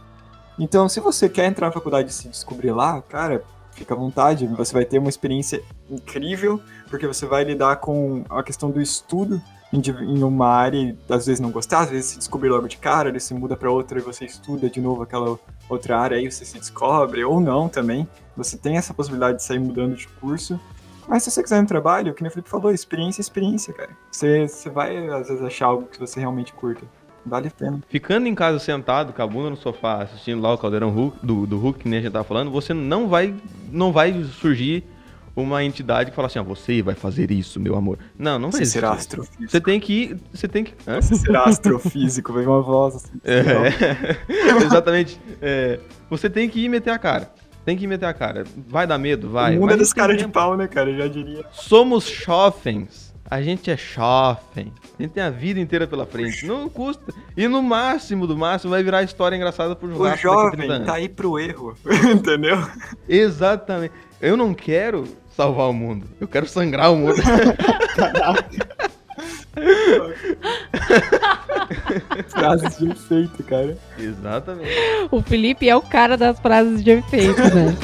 Então, 0.60 0.90
se 0.90 1.00
você 1.00 1.30
quer 1.30 1.46
entrar 1.46 1.68
na 1.68 1.74
faculdade 1.74 2.10
e 2.10 2.14
se 2.14 2.28
descobrir 2.28 2.72
lá, 2.72 3.02
cara, 3.02 3.46
fica 3.72 3.94
à 3.94 3.98
vontade, 3.98 4.46
você 4.46 4.74
vai 4.74 4.84
ter 4.84 5.00
uma 5.00 5.08
experiência 5.08 5.64
incrível, 5.90 6.60
porque 6.90 7.08
você 7.08 7.26
vai 7.26 7.46
lidar 7.46 7.78
com 7.78 8.26
a 8.30 8.44
questão 8.44 8.70
do 8.70 8.82
estudo 8.82 9.42
em, 9.74 10.24
uma 10.24 10.48
área 10.48 10.78
e 10.78 10.96
às 11.10 11.26
vezes 11.26 11.40
não 11.40 11.52
gostar, 11.52 11.82
às 11.82 11.90
vezes 11.90 12.12
se 12.12 12.18
descobrir 12.18 12.50
logo 12.50 12.68
de 12.68 12.78
cara, 12.78 13.10
aí 13.10 13.20
você 13.20 13.34
muda 13.34 13.56
para 13.56 13.72
outra 13.72 14.00
e 14.00 14.02
você 14.02 14.26
estuda 14.26 14.70
de 14.70 14.82
novo 14.82 15.04
aquela 15.04 15.40
outra 15.70 16.00
área, 16.00 16.18
aí 16.18 16.30
você 16.30 16.44
se 16.44 16.58
descobre, 16.58 17.24
ou 17.24 17.40
não 17.40 17.70
também. 17.70 18.08
Você 18.36 18.58
tem 18.58 18.78
essa 18.78 18.94
possibilidade 18.94 19.38
de 19.38 19.44
sair 19.44 19.60
mudando 19.60 19.96
de 19.96 20.08
curso. 20.08 20.60
Mas 21.08 21.24
se 21.24 21.32
você 21.32 21.42
quiser 21.42 21.62
um 21.62 21.66
trabalho, 21.66 22.14
que 22.14 22.22
nem 22.22 22.30
o 22.30 22.32
Felipe 22.32 22.50
falou, 22.50 22.72
experiência 22.72 23.22
é 23.22 23.24
experiência, 23.24 23.74
cara. 23.74 23.90
Você, 24.12 24.48
você 24.48 24.70
vai, 24.70 25.08
às 25.10 25.28
vezes, 25.28 25.44
achar 25.44 25.68
algo 25.68 25.88
que 25.88 26.00
você 26.00 26.20
realmente 26.20 26.54
curta. 26.54 26.86
Vale 27.26 27.48
a 27.48 27.52
pena. 27.52 27.82
Ficando 27.88 28.28
em 28.28 28.36
casa 28.36 28.60
sentado, 28.60 29.14
com 29.14 29.22
a 29.22 29.28
bunda 29.28 29.50
no 29.50 29.58
sofá, 29.58 30.04
assistindo 30.04 30.42
lá 30.42 30.54
o 30.54 30.58
Caldeirão 30.58 30.90
Hulk, 30.90 31.26
do, 31.26 31.46
do 31.46 31.58
Hulk, 31.60 31.80
que 31.80 31.90
nem 31.90 32.00
a 32.00 32.02
gente 32.02 32.12
tava 32.12 32.24
falando, 32.24 32.50
você 32.50 32.74
não 32.74 33.08
vai, 33.08 33.36
não 33.72 33.92
vai 33.92 34.24
surgir 34.24 34.84
uma 35.36 35.64
entidade 35.64 36.10
que 36.10 36.16
fala 36.16 36.28
assim, 36.28 36.40
ah, 36.40 36.44
você 36.44 36.82
vai 36.82 36.96
fazer 36.96 37.32
isso, 37.32 37.60
meu 37.60 37.76
amor. 37.76 37.98
Não, 38.18 38.38
não 38.38 38.52
vai 38.52 38.66
será 38.66 38.92
astrofísico. 38.92 39.50
Você 39.50 39.62
tem 39.62 39.80
que 39.80 39.94
ir, 39.94 40.18
você 40.34 40.48
tem 40.48 40.64
que... 40.64 40.74
Hã? 40.88 41.02
Você 41.02 41.16
será 41.16 41.44
astrofísico, 41.46 42.34
vem 42.34 42.46
uma 42.46 42.62
voz 42.62 42.96
assim. 42.96 43.22
É, 43.24 43.44
exatamente. 44.66 45.20
É, 45.42 45.80
você 46.10 46.30
tem 46.30 46.50
que 46.50 46.60
ir 46.60 46.70
meter 46.70 46.92
a 46.92 47.00
cara. 47.00 47.32
Tem 47.64 47.78
que 47.78 47.84
ir 47.84 47.88
meter 47.88 48.06
a 48.06 48.14
cara. 48.14 48.44
Vai 48.68 48.88
dar 48.88 48.98
medo? 48.98 49.30
Vai. 49.30 49.56
o 49.56 49.62
mundo 49.62 49.74
é 49.74 49.78
dos 49.78 49.94
caras 49.94 50.18
de 50.18 50.28
pau, 50.28 50.58
né, 50.58 50.68
cara? 50.68 50.90
Eu 50.90 50.98
já 50.98 51.08
diria. 51.08 51.46
Somos 51.52 52.06
jovens. 52.10 53.12
A 53.30 53.42
gente 53.42 53.72
é 53.72 53.78
jovem. 53.78 54.74
A 55.00 55.02
gente 55.02 55.12
tem 55.14 55.24
a 55.24 55.30
vida 55.30 55.58
inteira 55.58 55.88
pela 55.88 56.06
frente. 56.06 56.46
Não 56.46 56.68
custa. 56.68 57.14
E 57.38 57.48
no 57.48 57.62
máximo 57.64 58.28
do 58.28 58.36
máximo 58.36 58.72
vai 58.72 58.84
virar 58.84 59.04
história 59.04 59.36
engraçada 59.38 59.74
pro 59.74 59.88
O 59.88 59.94
Jurassic 59.94 60.28
a 60.28 60.32
jovem 60.32 60.52
30 60.52 60.74
anos. 60.74 60.88
tá 60.88 60.94
aí 60.96 61.08
pro 61.08 61.40
erro, 61.40 61.74
entendeu? 62.14 62.58
Exatamente. 63.08 63.94
Eu 64.20 64.36
não 64.36 64.54
quero 64.54 65.06
salvar 65.36 65.70
o 65.70 65.74
mundo. 65.74 66.08
Eu 66.20 66.28
quero 66.28 66.48
sangrar 66.48 66.92
o 66.92 66.98
mundo. 66.98 67.16
Frases 72.30 72.78
de 72.78 72.90
efeito, 72.90 73.44
cara. 73.44 73.78
Exatamente. 73.98 74.72
O 75.12 75.22
Felipe 75.22 75.68
é 75.68 75.76
o 75.76 75.82
cara 75.82 76.16
das 76.18 76.40
frases 76.40 76.84
de 76.84 76.92
efeito, 76.92 77.42
né? 77.42 77.76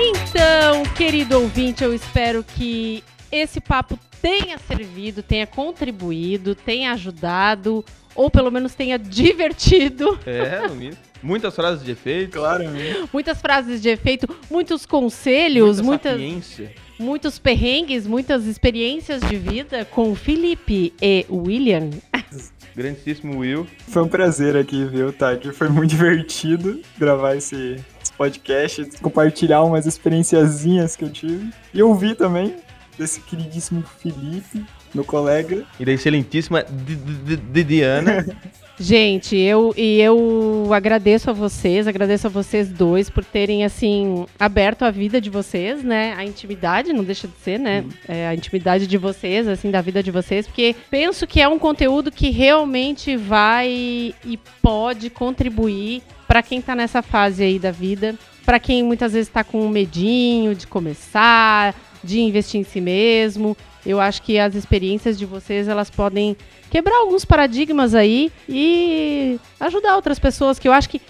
Então, 0.00 0.84
querido 0.94 1.40
ouvinte, 1.40 1.82
eu 1.82 1.92
espero 1.94 2.44
que 2.44 3.02
esse 3.30 3.60
papo 3.60 3.98
tenha 4.20 4.58
servido, 4.58 5.22
tenha 5.22 5.46
contribuído, 5.46 6.54
tenha 6.54 6.92
ajudado, 6.92 7.84
ou 8.14 8.30
pelo 8.30 8.50
menos 8.50 8.74
tenha 8.74 8.98
divertido. 8.98 10.18
É, 10.26 10.66
no 10.68 10.74
mínimo. 10.74 10.96
Muitas 11.22 11.54
frases 11.54 11.84
de 11.84 11.92
efeito. 11.92 12.38
Claramente. 12.38 13.08
Muitas 13.12 13.40
frases 13.40 13.82
de 13.82 13.88
efeito, 13.88 14.28
muitos 14.50 14.86
conselhos, 14.86 15.80
muita 15.80 16.16
muitas. 16.16 16.70
muitos 16.98 17.38
perrengues, 17.38 18.06
muitas 18.06 18.46
experiências 18.46 19.20
de 19.22 19.36
vida 19.36 19.84
com 19.84 20.12
o 20.12 20.14
Felipe 20.14 20.92
e 21.00 21.26
o 21.28 21.38
William. 21.38 21.90
Grandíssimo 22.76 23.38
Will. 23.38 23.66
Foi 23.88 24.02
um 24.02 24.08
prazer 24.08 24.56
aqui, 24.56 24.84
viu, 24.84 25.12
Tati? 25.12 25.50
Foi 25.50 25.68
muito 25.68 25.90
divertido 25.90 26.80
gravar 26.96 27.34
esse, 27.34 27.76
esse 28.00 28.12
podcast, 28.12 29.00
compartilhar 29.02 29.64
umas 29.64 29.84
experienciazinhas 29.84 30.94
que 30.94 31.04
eu 31.04 31.10
tive. 31.10 31.50
E 31.74 31.82
ouvir 31.82 32.14
também 32.14 32.54
desse 32.98 33.20
queridíssimo 33.20 33.82
Felipe, 34.00 34.64
meu 34.94 35.04
colega. 35.04 35.64
E 35.78 35.84
da 35.84 35.92
excelentíssima 35.92 36.64
Di- 36.64 36.96
Di- 36.96 37.36
Di- 37.36 37.64
Diana. 37.64 38.26
Gente, 38.80 39.36
eu 39.36 39.74
e 39.76 40.00
eu 40.00 40.68
agradeço 40.72 41.28
a 41.30 41.32
vocês, 41.32 41.88
agradeço 41.88 42.28
a 42.28 42.30
vocês 42.30 42.68
dois 42.68 43.10
por 43.10 43.24
terem 43.24 43.64
assim 43.64 44.24
aberto 44.38 44.84
a 44.84 44.90
vida 44.92 45.20
de 45.20 45.28
vocês, 45.28 45.82
né? 45.82 46.14
A 46.16 46.24
intimidade 46.24 46.92
não 46.92 47.02
deixa 47.02 47.26
de 47.26 47.34
ser, 47.42 47.58
né? 47.58 47.84
É, 48.06 48.28
a 48.28 48.34
intimidade 48.36 48.86
de 48.86 48.96
vocês, 48.96 49.48
assim, 49.48 49.68
da 49.72 49.80
vida 49.80 50.00
de 50.00 50.12
vocês, 50.12 50.46
porque 50.46 50.76
penso 50.88 51.26
que 51.26 51.40
é 51.40 51.48
um 51.48 51.58
conteúdo 51.58 52.12
que 52.12 52.30
realmente 52.30 53.16
vai 53.16 54.14
e 54.24 54.38
pode 54.62 55.10
contribuir 55.10 56.00
para 56.28 56.40
quem 56.40 56.62
tá 56.62 56.76
nessa 56.76 57.02
fase 57.02 57.42
aí 57.42 57.58
da 57.58 57.72
vida, 57.72 58.14
para 58.46 58.60
quem 58.60 58.84
muitas 58.84 59.12
vezes 59.12 59.28
tá 59.28 59.42
com 59.42 59.60
um 59.60 59.68
medinho 59.68 60.54
de 60.54 60.68
começar, 60.68 61.74
de 62.02 62.20
investir 62.20 62.60
em 62.60 62.64
si 62.64 62.80
mesmo. 62.80 63.56
Eu 63.84 64.00
acho 64.00 64.22
que 64.22 64.38
as 64.38 64.54
experiências 64.54 65.18
de 65.18 65.24
vocês, 65.24 65.68
elas 65.68 65.90
podem 65.90 66.36
quebrar 66.70 66.96
alguns 66.96 67.24
paradigmas 67.24 67.94
aí 67.94 68.30
e 68.48 69.38
ajudar 69.60 69.96
outras 69.96 70.18
pessoas, 70.18 70.58
que 70.58 70.68
eu 70.68 70.72
acho 70.72 70.88
que 70.88 71.00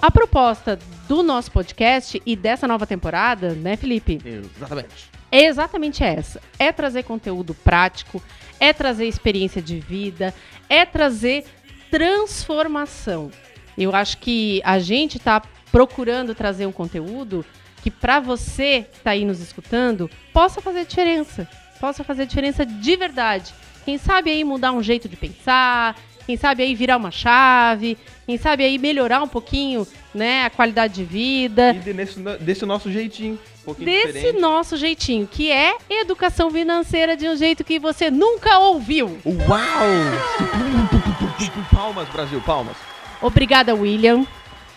a 0.00 0.10
proposta 0.10 0.78
do 1.08 1.22
nosso 1.22 1.50
podcast 1.50 2.22
e 2.24 2.36
dessa 2.36 2.68
nova 2.68 2.86
temporada, 2.86 3.50
né, 3.50 3.76
Felipe? 3.76 4.20
Exatamente. 4.24 5.10
É 5.30 5.46
exatamente 5.46 6.04
essa. 6.04 6.40
É 6.58 6.70
trazer 6.70 7.02
conteúdo 7.02 7.54
prático, 7.54 8.22
é 8.60 8.72
trazer 8.72 9.06
experiência 9.06 9.60
de 9.60 9.80
vida, 9.80 10.32
é 10.68 10.84
trazer 10.84 11.44
transformação. 11.90 13.30
Eu 13.76 13.94
acho 13.94 14.18
que 14.18 14.60
a 14.64 14.78
gente 14.78 15.16
está 15.16 15.42
procurando 15.70 16.34
trazer 16.34 16.66
um 16.66 16.72
conteúdo 16.72 17.44
que 17.82 17.90
para 17.90 18.20
você 18.20 18.86
que 18.92 19.00
tá 19.00 19.10
aí 19.10 19.24
nos 19.24 19.40
escutando 19.40 20.08
possa 20.32 20.60
fazer 20.60 20.84
diferença, 20.86 21.48
possa 21.80 22.04
fazer 22.04 22.26
diferença 22.26 22.64
de 22.64 22.96
verdade. 22.96 23.52
Quem 23.84 23.98
sabe 23.98 24.30
aí 24.30 24.44
mudar 24.44 24.72
um 24.72 24.82
jeito 24.82 25.08
de 25.08 25.16
pensar, 25.16 25.96
quem 26.24 26.36
sabe 26.36 26.62
aí 26.62 26.74
virar 26.74 26.96
uma 26.96 27.10
chave, 27.10 27.98
quem 28.24 28.38
sabe 28.38 28.62
aí 28.62 28.78
melhorar 28.78 29.20
um 29.22 29.28
pouquinho, 29.28 29.84
né, 30.14 30.44
a 30.44 30.50
qualidade 30.50 30.94
de 30.94 31.04
vida 31.04 31.70
E 31.74 31.78
de- 31.80 31.92
nesse, 31.92 32.20
desse 32.40 32.64
nosso 32.64 32.90
jeitinho. 32.92 33.38
Um 33.66 33.74
desse 33.74 34.06
diferente. 34.12 34.40
nosso 34.40 34.76
jeitinho, 34.76 35.26
que 35.26 35.50
é 35.50 35.76
educação 35.88 36.50
financeira 36.50 37.16
de 37.16 37.28
um 37.28 37.36
jeito 37.36 37.62
que 37.64 37.78
você 37.78 38.10
nunca 38.10 38.58
ouviu. 38.58 39.18
Uau! 39.24 39.60
palmas, 41.72 42.08
Brasil, 42.08 42.40
palmas. 42.40 42.76
Obrigada, 43.20 43.74
William. 43.74 44.26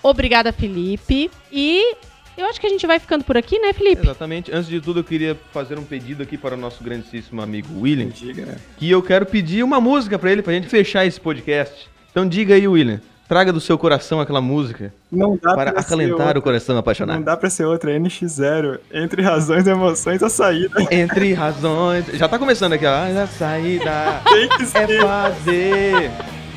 Obrigada, 0.03 0.51
Felipe. 0.53 1.31
E 1.51 1.95
eu 2.37 2.45
acho 2.47 2.59
que 2.59 2.67
a 2.67 2.69
gente 2.69 2.85
vai 2.85 2.99
ficando 2.99 3.23
por 3.23 3.37
aqui, 3.37 3.57
né, 3.59 3.71
Felipe? 3.73 4.03
Exatamente. 4.03 4.51
Antes 4.53 4.67
de 4.67 4.79
tudo, 4.81 4.99
eu 4.99 5.03
queria 5.03 5.37
fazer 5.53 5.77
um 5.79 5.83
pedido 5.83 6.21
aqui 6.23 6.37
para 6.37 6.55
o 6.55 6.57
nosso 6.57 6.83
grandíssimo 6.83 7.41
amigo 7.41 7.67
William. 7.81 8.07
Diga, 8.07 8.45
né? 8.45 8.55
Que 8.77 8.89
eu 8.89 9.01
quero 9.01 9.25
pedir 9.25 9.63
uma 9.63 9.79
música 9.81 10.17
para 10.19 10.31
ele, 10.31 10.41
pra 10.41 10.53
gente 10.53 10.67
fechar 10.67 11.05
esse 11.05 11.19
podcast. 11.19 11.89
Então 12.11 12.27
diga 12.27 12.55
aí, 12.55 12.67
William. 12.67 13.01
Traga 13.27 13.51
do 13.51 13.59
seu 13.59 13.75
coração 13.75 14.21
aquela 14.21 14.39
música 14.39 14.93
Não 15.11 15.35
dá 15.35 15.55
para 15.55 15.71
pra 15.71 15.81
ser 15.81 15.87
acalentar 15.87 16.19
outra. 16.27 16.37
o 16.39 16.41
coração 16.43 16.75
Não 16.75 16.79
apaixonado. 16.81 17.23
dá 17.23 17.35
pra 17.35 17.49
ser 17.49 17.65
outra, 17.65 17.91
NX0. 17.99 18.79
Entre 18.93 19.19
razões 19.23 19.65
e 19.65 19.71
emoções, 19.71 20.21
a 20.21 20.29
saída 20.29 20.75
Entre 20.93 21.33
razões. 21.33 22.05
Já 22.13 22.27
tá 22.27 22.37
começando 22.37 22.73
aqui, 22.73 22.85
ó. 22.85 22.93
A 23.23 23.25
saída 23.25 24.21
tem 24.31 24.47
que 24.49 24.61
é 24.61 24.65
ser. 24.67 25.01
fazer 25.01 26.11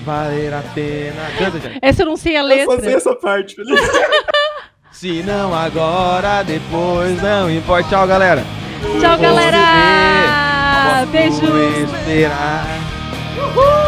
valer 0.05 0.53
a 0.53 0.61
pena. 0.75 1.23
Canta, 1.39 1.59
gente. 1.59 1.79
Essa 1.81 2.03
eu 2.03 2.07
não 2.07 2.19
sei 2.19 2.37
a 2.37 2.41
Eu 2.43 2.49
só 2.49 2.55
sei 2.73 2.77
letra. 2.77 2.91
essa 2.93 3.15
parte, 3.17 3.55
Felipe. 3.55 3.81
Se 5.01 5.23
não 5.23 5.55
agora, 5.55 6.43
depois, 6.43 7.23
não 7.23 7.49
importa. 7.49 7.89
Tchau, 7.89 8.05
galera. 8.05 8.45
Tchau, 9.01 9.17
galera. 9.17 11.07
Beijo. 11.13 11.37
Esperar. 11.85 12.67
Uhul. 13.39 13.88